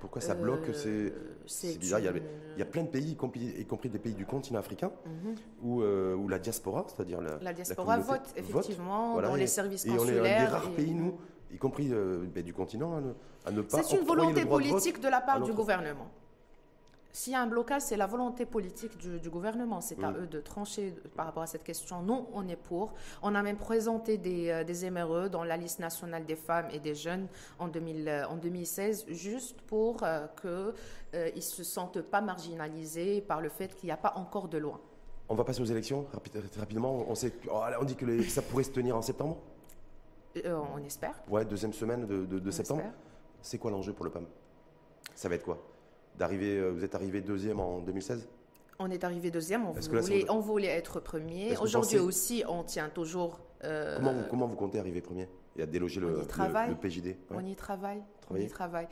Pourquoi 0.00 0.20
ça 0.20 0.34
bloque 0.34 0.68
euh, 0.68 1.10
C'est 1.46 1.78
bizarre. 1.78 2.00
Il 2.00 2.22
y, 2.58 2.62
a, 2.62 2.66
plein 2.66 2.82
de 2.82 2.88
pays, 2.88 3.12
y 3.12 3.16
compris, 3.16 3.54
y 3.58 3.64
compris 3.64 3.88
des 3.88 3.98
pays 3.98 4.14
du 4.14 4.26
continent 4.26 4.58
africain, 4.58 4.90
mhm. 5.04 5.34
où, 5.62 5.82
euh, 5.82 6.14
où, 6.14 6.28
la 6.28 6.38
diaspora, 6.38 6.84
c'est-à-dire 6.88 7.20
la, 7.20 7.38
la 7.40 7.52
diaspora 7.52 7.98
vote 7.98 8.32
effectivement 8.36 9.20
dans 9.20 9.34
les 9.34 9.46
services 9.46 9.84
consulaires. 9.84 10.16
Et 10.16 10.20
on 10.20 10.24
est 10.24 10.34
un 10.36 10.44
des 10.44 10.50
rares 10.50 10.70
pays, 10.72 10.92
nous, 10.92 11.18
y 11.50 11.58
compris 11.58 11.88
euh, 11.92 12.26
ben, 12.32 12.44
du 12.44 12.52
continent, 12.52 13.02
à 13.44 13.50
ne, 13.50 13.62
pas. 13.62 13.82
C'est 13.82 13.96
une 13.96 14.04
volonté 14.04 14.44
politique 14.44 15.00
de 15.00 15.08
la 15.08 15.20
part 15.20 15.40
du 15.40 15.52
gouvernement. 15.52 16.08
S'il 17.16 17.32
y 17.32 17.36
a 17.36 17.40
un 17.40 17.46
blocage, 17.46 17.80
c'est 17.80 17.96
la 17.96 18.06
volonté 18.06 18.44
politique 18.44 18.98
du, 18.98 19.30
gouvernement. 19.30 19.80
C'est 19.80 20.04
à 20.04 20.12
eux 20.12 20.26
de 20.26 20.38
trancher 20.38 20.94
par 21.16 21.24
rapport 21.24 21.44
à 21.44 21.46
cette 21.46 21.64
question. 21.64 22.02
Nous, 22.02 22.26
on 22.34 22.46
est 22.46 22.56
pour. 22.56 22.92
On 23.22 23.34
a 23.34 23.42
même 23.42 23.56
présenté 23.56 24.18
des, 24.18 24.50
euh, 24.50 24.64
des 24.64 24.90
MRE 24.90 25.30
dans 25.30 25.42
la 25.42 25.56
liste 25.56 25.78
nationale 25.78 26.26
des 26.26 26.36
femmes 26.36 26.68
et 26.74 26.78
des 26.78 26.94
jeunes 26.94 27.26
en, 27.58 27.68
2000, 27.68 28.06
euh, 28.06 28.28
en 28.28 28.36
2016, 28.36 29.06
juste 29.08 29.62
pour 29.62 30.02
euh, 30.02 30.26
qu'ils 30.42 31.36
ne 31.36 31.40
se 31.40 31.64
sentent 31.64 32.02
pas 32.02 32.20
marginalisés 32.20 33.22
par 33.22 33.40
le 33.40 33.48
fait 33.48 33.74
qu'il 33.74 33.86
n'y 33.86 33.92
a 33.92 33.96
pas 33.96 34.12
encore 34.16 34.48
de 34.48 34.58
loi. 34.58 34.78
On 35.30 35.34
va 35.34 35.44
passer 35.44 35.62
aux 35.62 35.64
élections 35.64 36.06
rapidement. 36.58 37.06
On, 37.08 37.14
sait, 37.14 37.32
oh, 37.50 37.62
on 37.80 37.84
dit 37.84 37.96
que 37.96 38.24
ça 38.24 38.42
pourrait 38.42 38.64
se 38.64 38.72
tenir 38.72 38.94
en 38.94 39.00
septembre 39.00 39.38
On 40.44 40.84
espère. 40.84 41.14
Ouais, 41.30 41.46
deuxième 41.46 41.72
semaine 41.72 42.06
de, 42.06 42.26
de 42.26 42.50
septembre. 42.50 42.82
C'est 43.40 43.56
quoi 43.56 43.70
l'enjeu 43.70 43.94
pour 43.94 44.04
le 44.04 44.10
PAM 44.10 44.26
Ça 45.14 45.30
va 45.30 45.36
être 45.36 45.44
quoi? 45.44 45.58
D'arriver, 46.18 46.58
euh, 46.58 46.70
vous 46.70 46.84
êtes 46.84 46.94
arrivé 46.94 47.20
deuxième 47.20 47.60
en 47.60 47.80
2016 47.80 48.28
on 48.78 48.90
est 48.90 49.04
arrivé 49.04 49.30
deuxième, 49.30 49.64
on, 49.64 49.72
voulait, 49.72 50.30
on 50.30 50.40
voulait, 50.40 50.68
être 50.68 51.00
premier. 51.00 51.56
Aujourd'hui 51.56 51.98
aussi, 51.98 52.44
on 52.46 52.62
tient 52.62 52.90
toujours. 52.90 53.40
Euh, 53.64 53.96
comment, 53.96 54.12
vous, 54.12 54.24
comment, 54.28 54.46
vous, 54.46 54.54
comptez 54.54 54.78
arriver 54.78 55.00
premier? 55.00 55.28
Et 55.56 55.62
à 55.62 55.66
déloger 55.66 56.00
le, 56.00 56.20
le, 56.20 56.74
PJD 56.74 57.16
On 57.30 57.44
y 57.44 57.54
travaille. 57.54 58.02
On 58.30 58.36
y 58.36 58.48
travaille. 58.48 58.88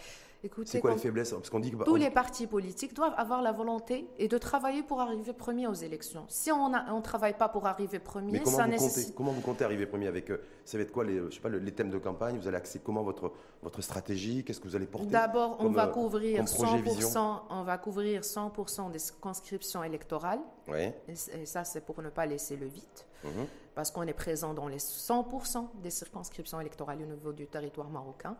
C'est 0.65 0.81
quoi 0.81 0.93
les 0.93 0.99
faiblesses 0.99 1.31
Parce 1.31 1.49
qu'on 1.49 1.61
dit 1.61 1.71
que 1.71 1.83
tous 1.85 1.97
les 1.97 2.11
partis 2.11 2.47
politiques 2.47 2.95
doivent 2.95 3.15
avoir 3.17 3.41
la 3.41 3.53
volonté 3.53 4.07
et 4.19 4.29
de 4.29 4.37
travailler 4.37 4.83
pour 4.83 5.01
arriver 5.01 5.33
premier 5.33 5.67
aux 5.67 5.75
élections. 5.75 6.27
Si 6.29 6.53
on 6.53 6.69
ne 6.69 7.01
travaille 7.01 7.37
pas 7.37 7.49
pour 7.49 7.67
arriver 7.67 7.99
premier, 7.99 8.41
comment 8.41 8.57
ça 8.57 8.65
vous 8.65 8.71
nécessite. 8.71 9.07
Comptez, 9.07 9.15
comment 9.17 9.33
vous 9.33 9.41
comptez 9.41 9.65
arriver 9.65 9.87
premier 9.87 10.07
avec 10.07 10.31
euh, 10.31 10.39
ça 10.65 10.77
va 10.77 10.83
être 10.83 10.93
quoi 10.93 11.05
les, 11.05 11.19
je 11.19 11.31
sais 11.31 11.41
pas, 11.41 11.49
les 11.49 11.73
thèmes 11.73 11.91
de 11.91 11.99
campagne 11.99 12.39
Vous 12.39 12.49
allez 12.49 12.57
axer 12.57 12.81
comment 12.81 13.03
votre 13.03 13.33
votre 13.63 13.81
stratégie 13.81 14.45
Qu'est-ce 14.45 14.61
que 14.61 14.69
vous 14.69 14.77
allez 14.77 14.87
porter 14.87 15.07
D'abord, 15.07 15.57
on 15.61 15.71
va 15.71 15.87
euh, 15.87 15.93
couvrir 15.93 16.45
100%. 16.45 17.41
On 17.51 17.63
va 17.63 17.79
couvrir 17.79 18.21
100% 18.21 18.91
des 18.91 18.99
conscriptions 19.21 19.83
électorales. 19.83 20.41
Oui. 20.69 20.91
Et, 21.09 21.47
ça, 21.47 21.65
c'est 21.65 21.81
pour 21.81 22.03
ne 22.03 22.11
pas 22.11 22.27
laisser 22.27 22.57
le 22.57 22.67
vide. 22.67 22.85
Mhm. 23.25 23.47
Parce 23.75 23.91
qu'on 23.91 24.03
est 24.03 24.15
présent 24.15 24.55
dans 24.55 24.69
les 24.69 24.79
100% 24.79 25.69
des 25.83 25.91
circonscriptions 25.91 26.61
électorales 26.61 27.03
au 27.03 27.07
niveau 27.07 27.33
du 27.33 27.47
territoire 27.47 27.89
marocain. 27.91 28.37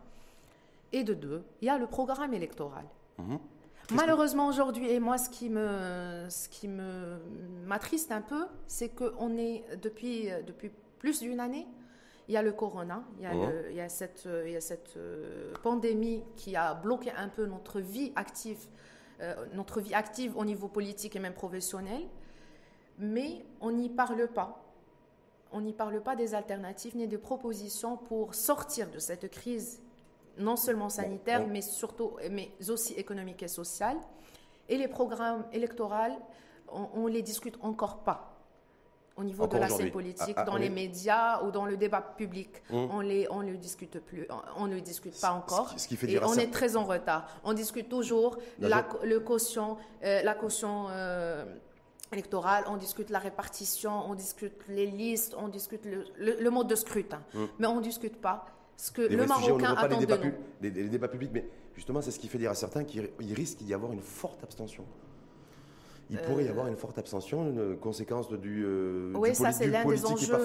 Et 0.93 1.03
de 1.03 1.13
deux, 1.13 1.43
il 1.61 1.65
y 1.65 1.69
a 1.69 1.77
le 1.77 1.87
programme 1.87 2.33
électoral. 2.33 2.85
Mhm. 3.17 3.39
Malheureusement 3.91 4.47
aujourd'hui, 4.47 4.89
et 4.89 4.99
moi 4.99 5.17
ce 5.17 5.29
qui 5.29 5.49
me, 5.49 6.25
ce 6.29 6.49
qui 6.49 6.67
me 6.67 7.19
m'attriste 7.65 8.11
un 8.11 8.21
peu, 8.21 8.47
c'est 8.65 8.89
qu'on 8.89 9.37
est 9.37 9.63
depuis, 9.81 10.29
depuis 10.47 10.71
plus 10.97 11.19
d'une 11.19 11.39
année, 11.39 11.67
il 12.27 12.33
y 12.33 12.37
a 12.37 12.41
le 12.41 12.51
corona, 12.51 13.03
il 13.17 13.23
y 13.23 13.27
a, 13.27 13.33
il 13.69 13.75
y 13.75 13.81
a 13.81 13.89
cette, 13.89 14.27
il 14.45 14.51
y 14.51 14.55
a 14.55 14.61
cette 14.61 14.97
euh, 14.97 15.53
pandémie 15.61 16.23
qui 16.35 16.55
a 16.55 16.73
bloqué 16.73 17.11
un 17.11 17.29
peu 17.29 17.45
notre 17.45 17.79
vie 17.79 18.11
active, 18.15 18.57
euh, 19.21 19.35
notre 19.53 19.79
vie 19.79 19.93
active 19.93 20.35
au 20.35 20.43
niveau 20.43 20.67
politique 20.67 21.15
et 21.15 21.19
même 21.19 21.33
professionnel, 21.33 22.01
mais 22.97 23.45
on 23.61 23.71
n'y 23.71 23.89
parle 23.89 24.27
pas. 24.27 24.64
On 25.55 25.61
n'y 25.61 25.71
parle 25.71 26.01
pas 26.01 26.17
des 26.17 26.35
alternatives 26.35 26.97
ni 26.97 27.07
des 27.07 27.17
propositions 27.17 27.95
pour 27.95 28.35
sortir 28.35 28.91
de 28.91 28.99
cette 28.99 29.31
crise 29.31 29.81
non 30.37 30.57
seulement 30.57 30.89
sanitaire, 30.89 31.47
mais 31.47 31.61
surtout, 31.61 32.11
mais 32.29 32.51
aussi 32.67 32.91
économique 32.95 33.41
et 33.41 33.47
social. 33.47 33.95
Et 34.67 34.77
les 34.77 34.89
programmes 34.89 35.45
électoraux, 35.53 36.19
on, 36.67 37.07
ne 37.07 37.09
les 37.09 37.21
discute 37.21 37.55
encore 37.61 37.99
pas. 37.99 38.33
au 39.15 39.23
niveau 39.23 39.47
de 39.47 39.57
la 39.57 39.69
scène 39.69 39.91
politique, 39.91 40.35
ah, 40.35 40.41
ah, 40.41 40.43
dans 40.43 40.57
les 40.57 40.69
médias 40.69 41.41
ou 41.43 41.51
dans 41.51 41.65
le 41.65 41.77
débat 41.77 42.01
public. 42.01 42.49
Hum. 42.69 42.89
On 42.91 42.99
les, 42.99 43.25
on 43.29 43.41
ne 43.41 43.55
discute 43.55 43.99
plus, 44.01 44.27
on 44.57 44.67
ne 44.67 44.79
discute 44.79 45.17
pas 45.21 45.31
encore. 45.31 45.73
Ce 45.77 45.87
qui 45.87 45.95
fait 45.95 46.11
et 46.11 46.21
on 46.21 46.33
est 46.33 46.51
très 46.51 46.75
en 46.75 46.83
retard. 46.83 47.29
On 47.45 47.53
discute 47.53 47.87
toujours 47.87 48.37
la, 48.59 48.85
le 49.05 49.21
caution, 49.21 49.77
euh, 50.03 50.21
la 50.21 50.33
caution 50.33 50.87
euh, 50.89 51.45
électorale, 52.11 52.63
on 52.67 52.77
discute 52.77 53.09
la 53.09 53.19
répartition, 53.19 54.09
on 54.09 54.15
discute 54.15 54.53
les 54.67 54.87
listes, 54.87 55.35
on 55.37 55.47
discute 55.47 55.85
le, 55.85 56.49
mode 56.49 56.67
de 56.67 56.75
scrutin. 56.75 57.21
Hum. 57.35 57.47
Mais 57.59 57.67
on 57.67 57.77
ne 57.77 57.83
discute 57.83 58.19
pas 58.21 58.45
ce 58.77 58.91
que 58.91 59.01
le 59.01 59.25
Marocain 59.25 59.73
attend 59.75 59.99
de 59.99 60.05
nous. 60.05 60.31
Les, 60.61 60.69
les, 60.69 60.89
débats 60.89 61.07
publics, 61.07 61.31
mais 61.33 61.47
justement, 61.75 62.01
c'est 62.01 62.11
ce 62.11 62.19
qui 62.19 62.27
fait 62.27 62.37
dire 62.37 62.51
à 62.51 62.55
certains 62.55 62.83
qu'il 62.83 63.09
risque 63.33 63.59
d'y 63.59 63.73
avoir 63.73 63.91
une 63.91 64.01
forte 64.01 64.43
abstention 64.43 64.85
il 66.09 66.17
pourrait 66.19 66.45
y 66.45 66.47
avoir 66.47 66.67
une 66.67 66.75
forte 66.75 66.97
abstention, 66.97 67.49
une 67.49 67.77
conséquence 67.77 68.29
du. 68.31 68.63
Euh, 68.65 69.13
oui, 69.15 69.33
ça 69.33 69.51
c'est 69.51 69.67
l'un 69.67 69.85
des 69.85 70.05
enjeux, 70.05 70.37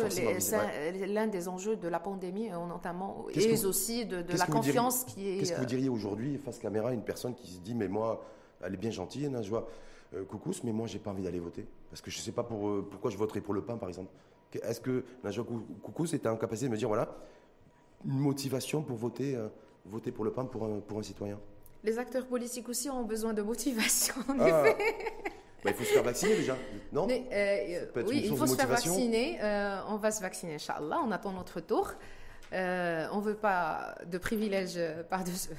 l'un 1.07 1.27
des 1.27 1.49
enjeux 1.49 1.77
de 1.77 1.89
la 1.89 2.01
pandémie, 2.01 2.51
euh, 2.51 2.67
notamment, 2.67 3.27
et 3.35 3.65
aussi 3.65 4.07
de, 4.07 4.25
la 4.37 4.47
confiance 4.47 5.05
qui 5.05 5.29
est. 5.29 5.39
Qu'est-ce 5.39 5.53
que 5.53 5.61
vous 5.61 5.67
diriez 5.67 5.89
aujourd'hui 5.89 6.39
face 6.39 6.59
caméra 6.59 6.93
une 6.93 7.03
personne 7.03 7.35
qui 7.35 7.51
se 7.53 7.61
dit 7.61 7.75
mais 7.75 7.89
moi, 7.89 8.25
elle 8.65 8.75
est 8.75 8.79
bien 8.79 8.91
gentille, 8.91 9.29
Najwa 9.29 9.67
euh, 10.15 10.25
Koukous, 10.25 10.63
mais 10.65 10.73
moi 10.73 10.87
j'ai 10.87 10.99
pas 10.99 11.11
envie 11.11 11.23
d'aller 11.23 11.41
voter 11.41 11.67
parce 11.89 12.01
que 12.01 12.11
je 12.11 12.19
sais 12.19 12.33
pas 12.33 12.43
pour, 12.43 12.69
euh, 12.69 12.87
pourquoi 12.91 13.11
je 13.11 13.17
voterai 13.17 13.41
pour 13.41 13.55
le 13.55 13.63
pain 13.63 13.77
par 13.77 13.89
exemple. 13.89 14.11
Est-ce 14.63 14.81
que 14.81 15.05
Najwa 15.23 15.45
Koukous 15.83 16.15
était 16.15 16.29
en 16.29 16.37
capacité 16.37 16.67
de 16.67 16.73
me 16.73 16.77
dire 16.77 16.89
voilà 16.89 17.17
une 18.05 18.19
motivation 18.19 18.83
pour 18.83 18.97
voter, 18.97 19.39
voter 19.85 20.11
pour 20.11 20.25
le 20.25 20.33
pain 20.33 20.45
pour 20.45 20.65
un, 20.65 20.81
pour 20.81 20.99
un 20.99 21.03
citoyen? 21.03 21.39
Les 21.85 21.99
acteurs 21.99 22.27
politiques 22.27 22.69
aussi 22.69 22.91
ont 22.91 23.05
besoin 23.05 23.33
de 23.33 23.43
motivation, 23.43 24.15
en 24.29 24.41
ah. 24.41 24.49
effet. 24.49 24.77
Bah, 25.63 25.71
il 25.71 25.75
faut 25.75 25.85
se 25.85 25.93
faire 25.93 26.03
vacciner 26.03 26.37
déjà, 26.37 26.57
non? 26.93 27.07
Euh, 27.11 27.87
Oui, 28.07 28.23
il 28.25 28.37
faut 28.37 28.47
se 28.47 28.57
faire 28.57 28.69
vacciner. 28.69 29.39
Euh, 29.43 29.81
on 29.89 29.97
va 29.97 30.11
se 30.11 30.23
vacciner, 30.23 30.55
Inch'Allah. 30.55 31.01
On 31.05 31.11
attend 31.11 31.33
notre 31.33 31.61
tour. 31.61 31.93
Euh, 32.53 33.07
on 33.13 33.19
ne 33.19 33.23
veut 33.23 33.35
pas 33.35 33.95
de 34.07 34.17
privilèges 34.19 34.81
par-dessus. 35.11 35.51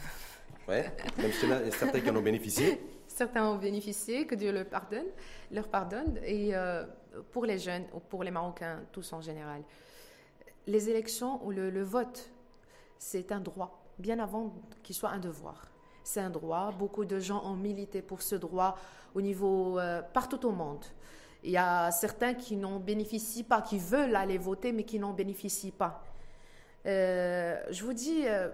Oui, 0.68 0.78
même 1.18 1.32
si 1.32 1.48
certains 1.78 2.00
qui 2.00 2.10
en 2.10 2.16
ont 2.16 2.22
bénéficié. 2.22 2.82
certains 3.24 3.46
ont 3.46 3.58
bénéficié, 3.58 4.26
que 4.26 4.36
Dieu 4.36 4.52
leur 4.52 4.66
pardonne. 4.66 5.10
Leur 5.52 5.68
pardonne. 5.68 6.20
Et 6.26 6.54
pour 7.32 7.46
les 7.46 7.60
jeunes, 7.60 7.86
ou 7.94 8.00
pour 8.00 8.24
les 8.24 8.32
Marocains, 8.32 8.80
tous 8.92 9.14
en 9.14 9.22
général, 9.22 9.62
les 10.68 10.90
élections 10.90 11.46
ou 11.46 11.52
le 11.52 11.84
vote, 11.84 12.32
c'est 12.98 13.32
un 13.32 13.40
droit, 13.40 13.84
bien 14.00 14.20
avant 14.20 14.54
qu'il 14.84 14.96
soit 14.96 15.10
un 15.10 15.20
devoir 15.20 15.72
c'est 16.04 16.20
un 16.20 16.30
droit. 16.30 16.72
Beaucoup 16.72 17.06
de 17.06 17.20
gens 17.20 17.44
ont 17.46 17.56
milité 17.56 18.02
pour 18.02 18.22
ce 18.22 18.36
droit 18.36 18.78
au 19.14 19.22
niveau 19.22 19.80
euh, 19.80 20.02
partout 20.02 20.46
au 20.46 20.52
monde. 20.52 20.84
Il 21.44 21.52
y 21.52 21.58
a 21.58 21.92
certains 21.92 22.34
qui 22.34 22.56
n'en 22.56 22.80
bénéficient 22.80 23.44
pas, 23.44 23.62
qui 23.62 23.80
veulent 23.80 24.16
aller 24.16 24.38
voter, 24.38 24.72
mais 24.72 24.84
qui 24.84 25.00
n'en 25.00 25.14
bénéficient 25.14 25.72
pas. 25.72 26.04
Euh, 26.86 27.60
je 27.70 27.84
vous 27.84 27.94
dis, 27.94 28.24
euh, 28.26 28.50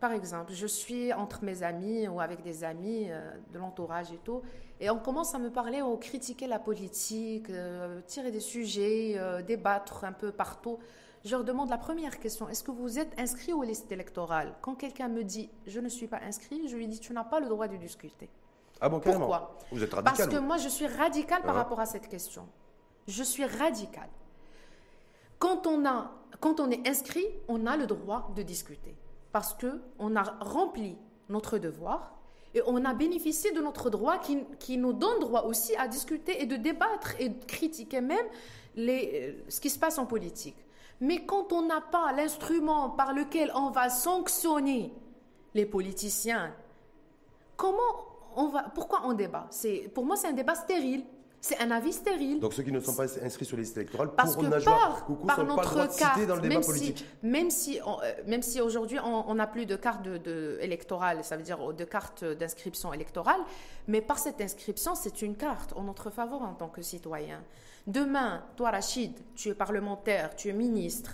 par 0.00 0.12
exemple, 0.12 0.52
je 0.52 0.66
suis 0.66 1.12
entre 1.12 1.44
mes 1.44 1.62
amis 1.62 2.06
ou 2.08 2.20
avec 2.20 2.42
des 2.42 2.64
amis 2.64 3.08
de 3.52 3.58
l'entourage 3.58 4.12
et 4.12 4.18
tout, 4.18 4.42
et 4.80 4.90
on 4.90 4.98
commence 4.98 5.34
à 5.34 5.38
me 5.38 5.50
parler 5.50 5.82
ou 5.82 5.96
critiquer 5.96 6.46
la 6.46 6.58
politique, 6.58 7.50
tirer 8.06 8.30
des 8.30 8.40
sujets, 8.40 9.18
débattre 9.46 10.04
un 10.04 10.12
peu 10.12 10.30
partout 10.30 10.78
je 11.24 11.30
leur 11.30 11.44
demande 11.44 11.68
la 11.68 11.78
première 11.78 12.18
question, 12.18 12.48
est-ce 12.48 12.62
que 12.62 12.70
vous 12.70 12.98
êtes 12.98 13.18
inscrit 13.18 13.52
aux 13.52 13.62
listes 13.62 13.90
électorales? 13.90 14.54
Quand 14.62 14.74
quelqu'un 14.74 15.08
me 15.08 15.24
dit 15.24 15.50
je 15.66 15.80
ne 15.80 15.88
suis 15.88 16.06
pas 16.06 16.20
inscrit, 16.22 16.68
je 16.68 16.76
lui 16.76 16.86
dis 16.86 17.00
tu 17.00 17.12
n'as 17.12 17.24
pas 17.24 17.40
le 17.40 17.48
droit 17.48 17.68
de 17.68 17.76
discuter. 17.76 18.28
Ah 18.80 18.88
bon, 18.88 19.00
carrément 19.00 19.26
Pourquoi? 19.26 19.58
Vous 19.72 19.82
êtes 19.82 19.92
radical 19.92 20.16
Parce 20.16 20.28
que 20.28 20.38
moi 20.38 20.56
je 20.56 20.68
suis 20.68 20.86
radical 20.86 21.42
par 21.42 21.56
ah. 21.56 21.58
rapport 21.58 21.80
à 21.80 21.86
cette 21.86 22.08
question. 22.08 22.46
Je 23.06 23.22
suis 23.22 23.44
radical. 23.44 24.08
Quand 25.38 25.66
on, 25.66 25.84
a, 25.86 26.12
quand 26.40 26.60
on 26.60 26.70
est 26.70 26.86
inscrit, 26.86 27.26
on 27.48 27.66
a 27.66 27.76
le 27.76 27.86
droit 27.86 28.30
de 28.36 28.42
discuter. 28.42 28.94
Parce 29.32 29.54
qu'on 29.54 30.16
a 30.16 30.22
rempli 30.40 30.96
notre 31.28 31.58
devoir 31.58 32.18
et 32.54 32.62
on 32.66 32.84
a 32.84 32.94
bénéficié 32.94 33.52
de 33.52 33.60
notre 33.60 33.90
droit 33.90 34.18
qui, 34.18 34.78
nous 34.78 34.92
donne 34.92 35.20
droit 35.20 35.42
aussi 35.42 35.76
à 35.76 35.86
discuter 35.86 36.42
et 36.42 36.46
de 36.46 36.56
débattre 36.56 37.14
et 37.18 37.28
de 37.28 37.44
critiquer 37.44 38.00
même 38.00 38.26
euh, 38.78 39.32
ce 39.48 39.60
qui 39.60 39.70
se 39.70 39.78
passe 39.78 39.98
en 39.98 40.06
politique. 40.06 40.56
Mais 41.00 41.24
quand 41.24 41.52
on 41.52 41.62
n'a 41.62 41.80
pas 41.80 42.12
l'instrument 42.12 42.90
par 42.90 43.12
lequel 43.12 43.52
on 43.54 43.70
va 43.70 43.90
sanctionner 43.90 44.92
les 45.54 45.66
politiciens, 45.66 46.54
comment 47.56 47.78
on 48.34 48.48
va, 48.48 48.62
pourquoi 48.74 49.02
on 49.04 49.12
débat? 49.12 49.48
Pour 49.94 50.04
moi, 50.04 50.16
c'est 50.16 50.28
un 50.28 50.32
débat 50.32 50.54
stérile. 50.54 51.04
C'est 51.40 51.60
un 51.60 51.70
avis 51.70 51.92
stérile. 51.92 52.40
Donc 52.40 52.52
ceux 52.52 52.62
qui 52.62 52.72
ne 52.72 52.80
sont 52.80 52.94
pas 52.94 53.04
inscrits 53.24 53.44
sur 53.44 53.56
les 53.56 53.62
listes 53.62 53.76
électorales, 53.76 54.10
Parce 54.16 54.34
pour 54.34 54.42
que 54.44 54.48
par, 54.48 55.06
par 55.26 55.44
notre 55.44 55.74
pas 55.74 55.88
carte, 55.88 56.26
dans 56.26 56.34
le 56.34 56.40
débat 56.42 56.54
même 56.56 56.64
politique. 56.64 56.98
Si, 56.98 57.26
même 57.26 57.50
si, 57.50 57.80
euh, 57.80 58.12
même 58.26 58.42
si 58.42 58.60
aujourd'hui 58.60 58.98
on 59.04 59.34
n'a 59.34 59.46
plus 59.46 59.64
de 59.64 59.76
carte 59.76 60.02
de, 60.02 60.58
électorale, 60.60 61.22
ça 61.22 61.36
veut 61.36 61.44
dire 61.44 61.72
de 61.72 61.84
carte 61.84 62.24
d'inscription 62.24 62.92
électorale, 62.92 63.40
mais 63.86 64.00
par 64.00 64.18
cette 64.18 64.40
inscription, 64.40 64.94
c'est 64.94 65.22
une 65.22 65.36
carte 65.36 65.72
en 65.76 65.82
notre 65.82 66.10
faveur 66.10 66.42
en 66.42 66.54
tant 66.54 66.68
que 66.68 66.82
citoyen. 66.82 67.40
Demain, 67.86 68.42
toi 68.56 68.70
Rachid, 68.70 69.12
tu 69.34 69.48
es 69.48 69.54
parlementaire, 69.54 70.34
tu 70.34 70.48
es 70.48 70.52
ministre, 70.52 71.12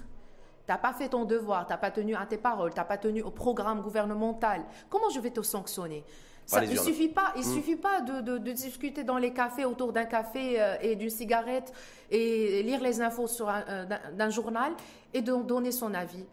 tu 0.66 0.72
n'as 0.72 0.78
pas 0.78 0.94
fait 0.94 1.10
ton 1.10 1.26
devoir, 1.26 1.66
tu 1.66 1.72
n'as 1.72 1.78
pas 1.78 1.90
tenu 1.90 2.14
à 2.14 2.24
tes 2.24 2.38
paroles, 2.38 2.72
tu 2.72 2.78
n'as 2.78 2.84
pas 2.84 2.98
tenu 2.98 3.22
au 3.22 3.30
programme 3.30 3.82
gouvernemental. 3.82 4.62
Comment 4.88 5.10
je 5.10 5.20
vais 5.20 5.30
te 5.30 5.42
sanctionner? 5.42 6.02
Ça, 6.46 6.64
il 6.64 6.70
ne 6.70 6.76
suffit 6.76 7.08
pas, 7.08 7.32
il 7.36 7.42
hmm. 7.42 7.54
suffit 7.54 7.76
pas 7.76 8.00
de, 8.00 8.38
discuter 8.52 9.04
dans 9.04 9.18
les 9.18 9.32
cafés 9.32 9.64
autour 9.64 9.92
d'un 9.92 10.04
café 10.04 10.60
euh, 10.60 10.76
et 10.82 10.94
d'une 10.96 11.10
cigarette 11.10 11.72
et 12.10 12.62
lire 12.62 12.80
les 12.82 13.00
infos 13.00 13.26
sur 13.26 13.48
euh, 13.48 13.84
d'un 14.12 14.30
journal 14.30 14.72
et 15.12 15.22
de 15.22 15.34
donner 15.42 15.72
son 15.72 15.94
avis. 15.94 16.24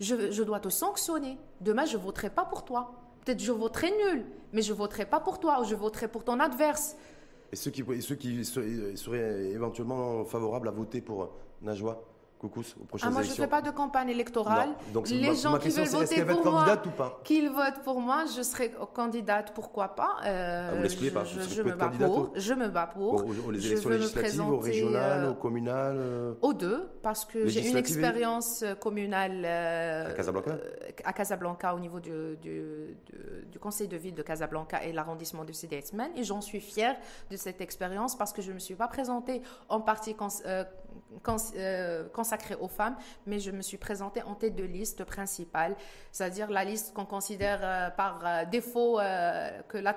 Je, 0.00 0.30
je, 0.30 0.42
dois 0.42 0.60
te 0.60 0.68
sanctionner. 0.68 1.38
Demain, 1.60 1.84
je 1.86 1.96
voterai 1.96 2.30
pas 2.30 2.44
pour 2.44 2.64
toi. 2.64 2.92
Peut-être 3.24 3.40
je 3.40 3.52
voterai 3.52 3.90
nul, 3.90 4.26
mais 4.52 4.60
je 4.60 4.72
voterai 4.72 5.06
pas 5.06 5.20
pour 5.20 5.40
toi 5.40 5.60
ou 5.60 5.64
je 5.64 5.74
voterai 5.74 6.08
pour 6.08 6.24
ton 6.24 6.40
adverse. 6.40 6.96
Et 7.52 7.56
ceux 7.56 7.70
qui, 7.70 7.84
ceux 8.02 8.16
qui 8.16 8.44
seraient 8.44 9.50
éventuellement 9.50 10.24
favorables 10.24 10.68
à 10.68 10.72
voter 10.72 11.00
pour 11.00 11.30
Najwa? 11.62 12.02
Ah, 13.02 13.10
moi, 13.10 13.22
je 13.22 13.30
ne 13.30 13.34
fais 13.34 13.46
pas 13.46 13.62
de 13.62 13.70
campagne 13.70 14.08
électorale. 14.08 14.70
Donc, 14.92 15.08
les 15.08 15.34
gens 15.34 15.58
qui 15.58 15.68
veulent 15.70 15.88
voter 15.88 16.24
pour 16.24 16.44
moi, 16.44 16.82
qu'ils 17.22 17.50
votent 17.50 17.82
pour 17.82 18.00
moi, 18.00 18.24
je 18.36 18.42
serai 18.42 18.72
candidate, 18.94 19.52
pourquoi 19.54 19.88
pas. 19.88 20.16
Euh, 20.24 20.70
ah, 20.72 20.88
vous 20.88 21.10
pas, 21.10 21.24
je, 21.24 21.62
me 21.62 21.74
bats 21.74 21.88
pour. 21.88 22.32
Je 22.34 22.54
me 22.54 22.68
bats 22.68 22.86
pour. 22.86 23.24
les 23.50 23.66
élections 23.66 23.90
législatives, 23.90 24.48
aux 24.48 24.58
régionales, 24.58 25.24
euh, 25.24 25.30
aux 25.30 25.34
communales 25.34 25.96
euh, 25.98 26.34
Aux 26.42 26.52
deux, 26.54 26.88
parce 27.02 27.24
que 27.24 27.46
j'ai 27.46 27.68
une 27.68 27.76
expérience 27.76 28.62
euh, 28.62 28.74
communale 28.74 29.44
à 29.44 30.12
Casablanca 30.12 30.56
À 31.04 31.12
Casablanca, 31.12 31.74
au 31.74 31.80
niveau 31.80 32.00
du, 32.00 32.36
du, 32.40 32.96
du, 33.50 33.58
conseil 33.58 33.88
de 33.88 33.96
ville 33.96 34.14
de 34.14 34.22
Casablanca 34.22 34.82
et 34.84 34.92
l'arrondissement 34.92 35.44
de 35.44 35.52
Sidi 35.52 35.76
Et 36.16 36.24
j'en 36.24 36.40
suis 36.40 36.60
fière 36.60 36.96
de 37.30 37.36
cette 37.36 37.60
expérience 37.60 38.16
parce 38.16 38.32
que 38.32 38.42
je 38.42 38.50
ne 38.50 38.54
me 38.54 38.58
suis 38.58 38.74
pas 38.74 38.88
présentée 38.88 39.42
en 39.68 39.80
partie 41.22 41.54
consacrée 42.12 42.56
aux 42.60 42.68
femmes, 42.68 42.96
mais 43.26 43.38
je 43.38 43.50
me 43.50 43.62
suis 43.62 43.76
présentée 43.76 44.22
en 44.22 44.34
tête 44.34 44.56
de 44.56 44.64
liste 44.64 45.04
principale, 45.04 45.76
c'est-à-dire 46.12 46.50
la 46.50 46.64
liste 46.64 46.92
qu'on 46.94 47.04
considère 47.04 47.60
euh, 47.62 47.90
par 47.90 48.20
euh, 48.24 48.44
défaut 48.44 48.98
euh, 48.98 49.50
que 49.68 49.78
la, 49.78 49.94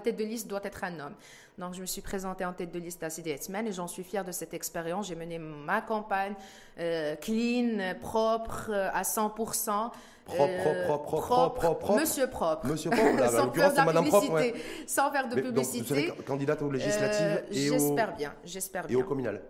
tête 0.00 0.16
de 0.16 0.24
liste 0.24 0.48
doit 0.48 0.60
être 0.64 0.84
un 0.84 1.00
homme. 1.00 1.14
Donc, 1.58 1.74
je 1.74 1.80
me 1.80 1.86
suis 1.86 2.02
présentée 2.02 2.44
en 2.44 2.52
tête 2.52 2.70
de 2.70 2.78
liste 2.78 3.02
à 3.02 3.10
CDSMN 3.10 3.66
et 3.66 3.72
j'en 3.72 3.88
suis 3.88 4.04
fière 4.04 4.24
de 4.24 4.30
cette 4.30 4.54
expérience. 4.54 5.08
J'ai 5.08 5.16
mené 5.16 5.38
ma 5.38 5.80
campagne 5.80 6.34
clean, 6.76 7.94
propre, 8.00 8.70
à 8.72 9.02
100%. 9.02 9.90
Propre, 10.24 10.52
propre, 10.62 10.86
propre, 10.86 11.20
propre, 11.20 11.54
propre, 11.54 11.96
Monsieur 11.96 12.28
propre. 12.28 12.66
Monsieur 12.66 12.90
propre, 12.90 13.28
sans 13.30 13.50
faire 13.50 13.92
de 13.92 14.00
publicité. 14.02 14.54
Sans 14.86 15.10
faire 15.10 15.28
de 15.28 15.34
publicité. 15.34 15.80
vous 15.80 15.86
serez 15.88 16.24
candidate 16.24 16.62
aux 16.62 16.70
législatives 16.70 17.42
et 17.50 17.68
J'espère 17.68 18.14
bien, 18.14 18.34
j'espère 18.44 18.86
bien. 18.86 18.98
Et 18.98 19.02
au 19.02 19.04
communal 19.04 19.40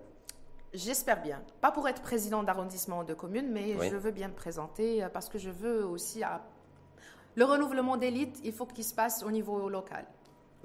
J'espère 0.74 1.22
bien. 1.22 1.40
Pas 1.60 1.70
pour 1.70 1.88
être 1.88 2.02
président 2.02 2.42
d'arrondissement 2.42 3.04
de 3.04 3.14
commune, 3.14 3.50
mais 3.50 3.74
je 3.88 3.96
veux 3.96 4.10
bien 4.10 4.28
me 4.28 4.34
présenter 4.34 5.02
euh, 5.02 5.08
parce 5.08 5.28
que 5.28 5.38
je 5.38 5.50
veux 5.50 5.84
aussi. 5.84 6.22
À... 6.22 6.42
Le 7.36 7.44
renouvellement 7.44 7.96
d'élite, 7.96 8.40
il 8.44 8.52
faut 8.52 8.66
qu'il 8.66 8.84
se 8.84 8.94
passe 8.94 9.22
au 9.22 9.30
niveau 9.30 9.68
local. 9.68 10.04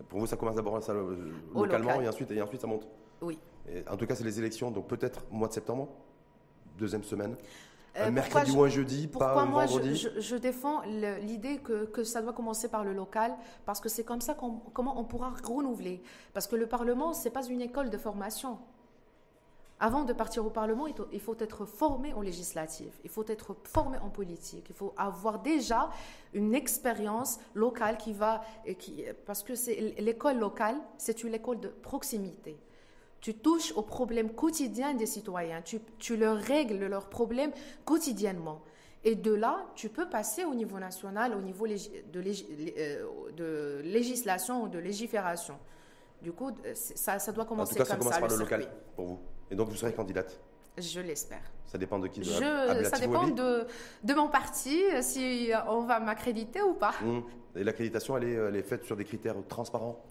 Pour 0.10 0.20
vous, 0.20 0.28
ça 0.28 0.36
commence 0.36 0.56
d'abord 0.56 0.80
euh, 0.90 1.32
localement 1.54 2.02
et, 2.02 2.08
ensuite, 2.08 2.32
et 2.32 2.42
ensuite 2.42 2.62
ça 2.62 2.68
monte 2.68 2.88
Oui. 3.22 3.40
en 3.90 3.96
tout 3.96 4.08
cas, 4.08 4.16
c'est 4.16 4.24
les 4.24 4.40
élections, 4.40 4.72
donc 4.72 4.88
peut-être 4.88 5.24
mois 5.32 5.48
de 5.48 5.54
septembre, 5.54 5.88
deuxième 6.78 7.04
semaine. 7.04 7.36
Euh, 7.96 8.10
mercredi 8.10 8.52
ou 8.52 8.64
un 8.64 8.70
jeudi, 8.70 9.08
pas 9.08 9.40
un 9.40 9.46
vendredi. 9.46 9.96
Je, 9.96 10.20
je, 10.20 10.36
défends 10.36 10.82
l'idée 11.22 11.60
que, 11.60 11.86
que, 11.86 12.04
ça 12.04 12.24
doit 12.24 12.34
commencer 12.34 12.68
par 12.68 12.84
le 12.84 12.92
local, 12.92 13.36
parce 13.68 13.80
que 13.80 13.88
c'est 13.88 14.04
comme 14.04 14.22
ça 14.22 14.34
qu'on 14.34 14.54
comment 14.74 15.00
on 15.00 15.04
pourra 15.04 15.32
renouveler. 15.44 16.02
Parce 16.34 16.48
que 16.48 16.56
le 16.56 16.66
Parlement, 16.66 17.14
c'est 17.14 17.30
pas 17.30 17.46
une 17.46 17.62
école 17.62 17.92
de 17.92 17.98
formation. 18.00 18.58
Avant 19.86 20.06
de 20.06 20.14
partir 20.14 20.46
au 20.46 20.50
Parlement, 20.50 20.86
il 20.88 21.20
faut 21.20 21.36
être 21.40 21.66
formé 21.66 22.14
en 22.14 22.22
législative, 22.22 22.94
il 23.04 23.10
faut 23.10 23.26
être 23.28 23.54
formé 23.66 23.98
en 23.98 24.10
politique, 24.10 24.68
il 24.70 24.76
faut 24.76 24.94
avoir 24.96 25.40
déjà 25.40 25.90
une 26.34 26.56
expérience 26.56 27.38
locale 27.54 27.98
qui 27.98 28.14
va, 28.14 28.46
qui, 28.80 29.04
parce 29.26 29.44
que 29.44 29.52
l'école 30.02 30.40
locale, 30.40 30.78
c'est 30.98 31.26
une 31.26 31.34
école 31.34 31.60
de 31.60 31.68
proximité. 31.68 32.56
tu 33.20 33.34
touches 33.34 33.74
aux 33.74 33.82
problèmes 33.82 34.32
quotidiens 34.32 34.94
des 34.94 35.06
citoyens, 35.06 35.62
tu, 35.62 35.82
tu 36.00 36.16
leur 36.16 36.38
règles 36.38 36.86
leurs 36.86 37.10
problèmes 37.10 37.52
quotidiennement. 37.84 38.62
Et 39.04 39.16
de 39.16 39.34
là, 39.34 39.66
tu 39.76 39.90
peux 39.90 40.08
passer 40.08 40.46
au 40.46 40.56
niveau 40.56 40.80
national, 40.80 41.36
au 41.36 41.42
niveau 41.42 41.68
de, 41.68 41.76
euh, 42.78 43.32
de 43.36 43.82
législation 43.84 44.64
ou 44.64 44.70
de 44.70 44.80
légifération. 44.80 45.60
Du 46.22 46.32
coup, 46.32 46.52
ça, 46.74 47.20
ça 47.20 47.32
doit 47.34 47.44
commencer 47.44 47.74
en 47.74 47.76
tout 47.76 47.84
cas, 47.84 47.90
ça 47.90 47.98
commence 47.98 48.18
par 48.18 48.30
le, 48.30 48.38
local 48.38 48.70
pour 48.96 49.06
vous. 49.08 49.20
Et 49.54 49.56
donc, 49.56 49.70
vous 49.70 49.76
serez 49.76 49.94
candidate 49.94 50.42
Je 50.80 51.00
l'espère. 51.00 51.44
Ça 51.68 51.78
dépend 51.78 52.00
de 52.00 52.08
qui 52.08 52.22
de 52.22 52.26
Je, 52.26 52.84
Ça 52.90 52.98
dépend 52.98 53.28
de, 53.28 53.68
de, 54.04 54.14
mon 54.16 54.28
parti, 54.28 54.82
si 55.02 55.52
on 55.68 55.82
va 55.82 56.00
m'accréditer 56.00 56.64
ou 56.64 56.74
pas. 56.74 56.96
Hum. 57.04 57.24
Et 57.56 57.64
l'accréditation, 57.64 58.18
elle 58.18 58.24
est, 58.24 58.34
elle 58.34 58.56
est, 58.56 58.64
faite 58.64 58.84
sur 58.84 58.96
des 58.96 59.06
critères 59.06 59.36
transparents 59.48 60.04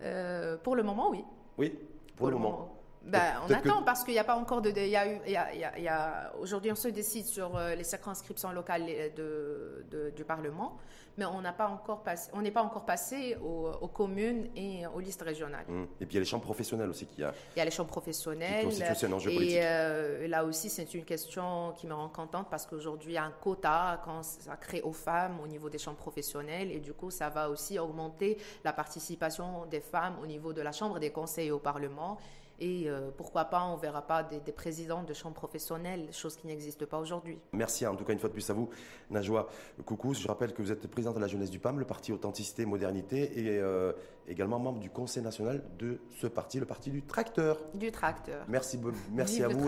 euh, 0.00 0.56
Pour 0.56 0.76
le 0.76 0.82
moment, 0.82 1.10
oui. 1.10 1.22
Oui, 1.58 1.78
pour, 2.16 2.28
le, 2.28 2.36
moment. 2.36 2.74
Ben, 3.02 3.34
on 3.48 3.52
attend 3.52 3.82
parce 3.82 4.04
qu'il 4.04 4.12
n'y 4.12 4.20
a 4.20 4.24
pas 4.24 4.36
encore 4.36 4.60
de. 4.60 4.70
A, 4.70 4.84
il 4.84 4.90
y 4.90 4.96
a, 4.96 5.76
il 5.76 5.82
y 5.82 5.88
a, 5.88 6.32
Aujourd'hui, 6.38 6.70
on 6.70 6.76
se 6.76 6.88
décide 6.88 7.26
sur 7.26 7.56
euh, 7.56 7.74
les 7.74 7.84
circonscriptions 7.84 8.52
locales 8.52 8.86
de, 9.16 9.86
de, 9.90 10.10
du 10.10 10.24
Parlement, 10.24 10.76
mais 11.16 11.24
on 11.24 11.40
n'a 11.40 11.52
pas 11.52 11.68
encore 11.68 12.02
passé, 12.02 12.30
on 12.34 12.42
n'est 12.42 12.50
pas 12.50 12.62
encore 12.62 12.84
passé 12.84 13.36
aux, 13.36 13.88
communes 13.88 14.48
et 14.54 14.86
aux 14.86 15.00
listes 15.00 15.22
régionales. 15.22 15.64
Mmh. 15.66 15.82
Et 16.00 16.06
puis 16.06 16.08
il 16.10 16.14
y 16.14 16.16
a 16.18 16.20
les 16.20 16.26
chambres 16.26 16.44
professionnelles 16.44 16.90
aussi 16.90 17.06
qui 17.06 17.24
a. 17.24 17.32
Il 17.56 17.58
y 17.58 17.62
a 17.62 17.64
les 17.64 17.70
chambres 17.70 17.90
professionnelles. 17.90 18.68
Qui 18.68 19.06
un 19.06 19.12
enjeu 19.12 19.30
politique. 19.30 19.56
Et 19.56 19.60
euh, 19.62 20.28
là 20.28 20.44
aussi, 20.44 20.68
c'est 20.68 20.92
une 20.94 21.04
question 21.04 21.72
qui 21.76 21.86
me 21.86 21.94
rend 21.94 22.08
contente 22.08 22.48
parce 22.50 22.66
qu'aujourd'hui, 22.66 23.12
il 23.12 23.14
y 23.14 23.18
a 23.18 23.24
un 23.24 23.32
quota 23.32 24.00
quand 24.04 24.22
ça 24.22 24.56
crée 24.56 24.82
aux 24.82 24.92
femmes 24.92 25.38
au 25.42 25.46
niveau 25.46 25.70
des 25.70 25.78
chambres 25.78 25.96
professionnelles 25.96 26.70
et 26.70 26.80
du 26.80 26.92
coup, 26.92 27.10
ça 27.10 27.30
va 27.30 27.48
aussi 27.48 27.78
augmenter 27.78 28.36
la 28.62 28.74
participation 28.74 29.64
des 29.66 29.80
femmes 29.80 30.16
au 30.22 30.26
niveau 30.26 30.52
de 30.52 30.60
la 30.60 30.72
Chambre 30.72 30.98
des 30.98 31.10
conseils 31.10 31.50
au 31.50 31.58
Parlement. 31.58 32.18
Et 32.60 32.84
euh, 32.86 33.10
pourquoi 33.16 33.46
pas, 33.46 33.64
on 33.64 33.76
ne 33.76 33.80
verra 33.80 34.02
pas 34.02 34.22
des, 34.22 34.52
présidents 34.52 35.02
de 35.02 35.14
chambres 35.14 35.34
professionnelles, 35.34 36.08
chose 36.12 36.36
qui 36.36 36.46
n'existe 36.46 36.84
pas 36.84 36.98
aujourd'hui. 36.98 37.38
Merci 37.52 37.86
en 37.86 37.96
tout 37.96 38.04
cas 38.04 38.12
une 38.12 38.18
fois 38.18 38.28
de 38.28 38.34
plus 38.34 38.50
à 38.50 38.52
vous, 38.52 38.68
Najwa 39.10 39.48
Koukous. 39.84 40.14
Je 40.14 40.28
rappelle 40.28 40.52
que 40.52 40.60
vous 40.60 40.70
êtes 40.70 40.86
présidente 40.88 41.14
de 41.16 41.20
la 41.20 41.26
jeunesse 41.26 41.50
du 41.50 41.58
PAM, 41.58 41.78
le 41.78 41.86
parti 41.86 42.12
Authenticité 42.12 42.62
et 42.62 42.66
Modernité, 42.66 43.40
et 43.40 43.58
euh, 43.58 43.92
également 44.28 44.58
membre 44.58 44.80
du 44.80 44.90
conseil 44.90 45.22
national 45.22 45.62
de 45.78 46.00
ce 46.20 46.26
parti, 46.26 46.60
le 46.60 46.66
parti 46.66 46.90
du 46.90 47.02
tracteur. 47.02 47.58
Du 47.74 47.90
tracteur. 47.90 48.44
Merci, 48.48 48.78
merci 49.12 49.42
à 49.42 49.48
vous 49.48 49.66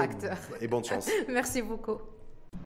et 0.61 0.69
bonne 0.69 0.85
chance. 0.85 1.09
merci 1.29 1.63
beaucoup. 1.63 1.99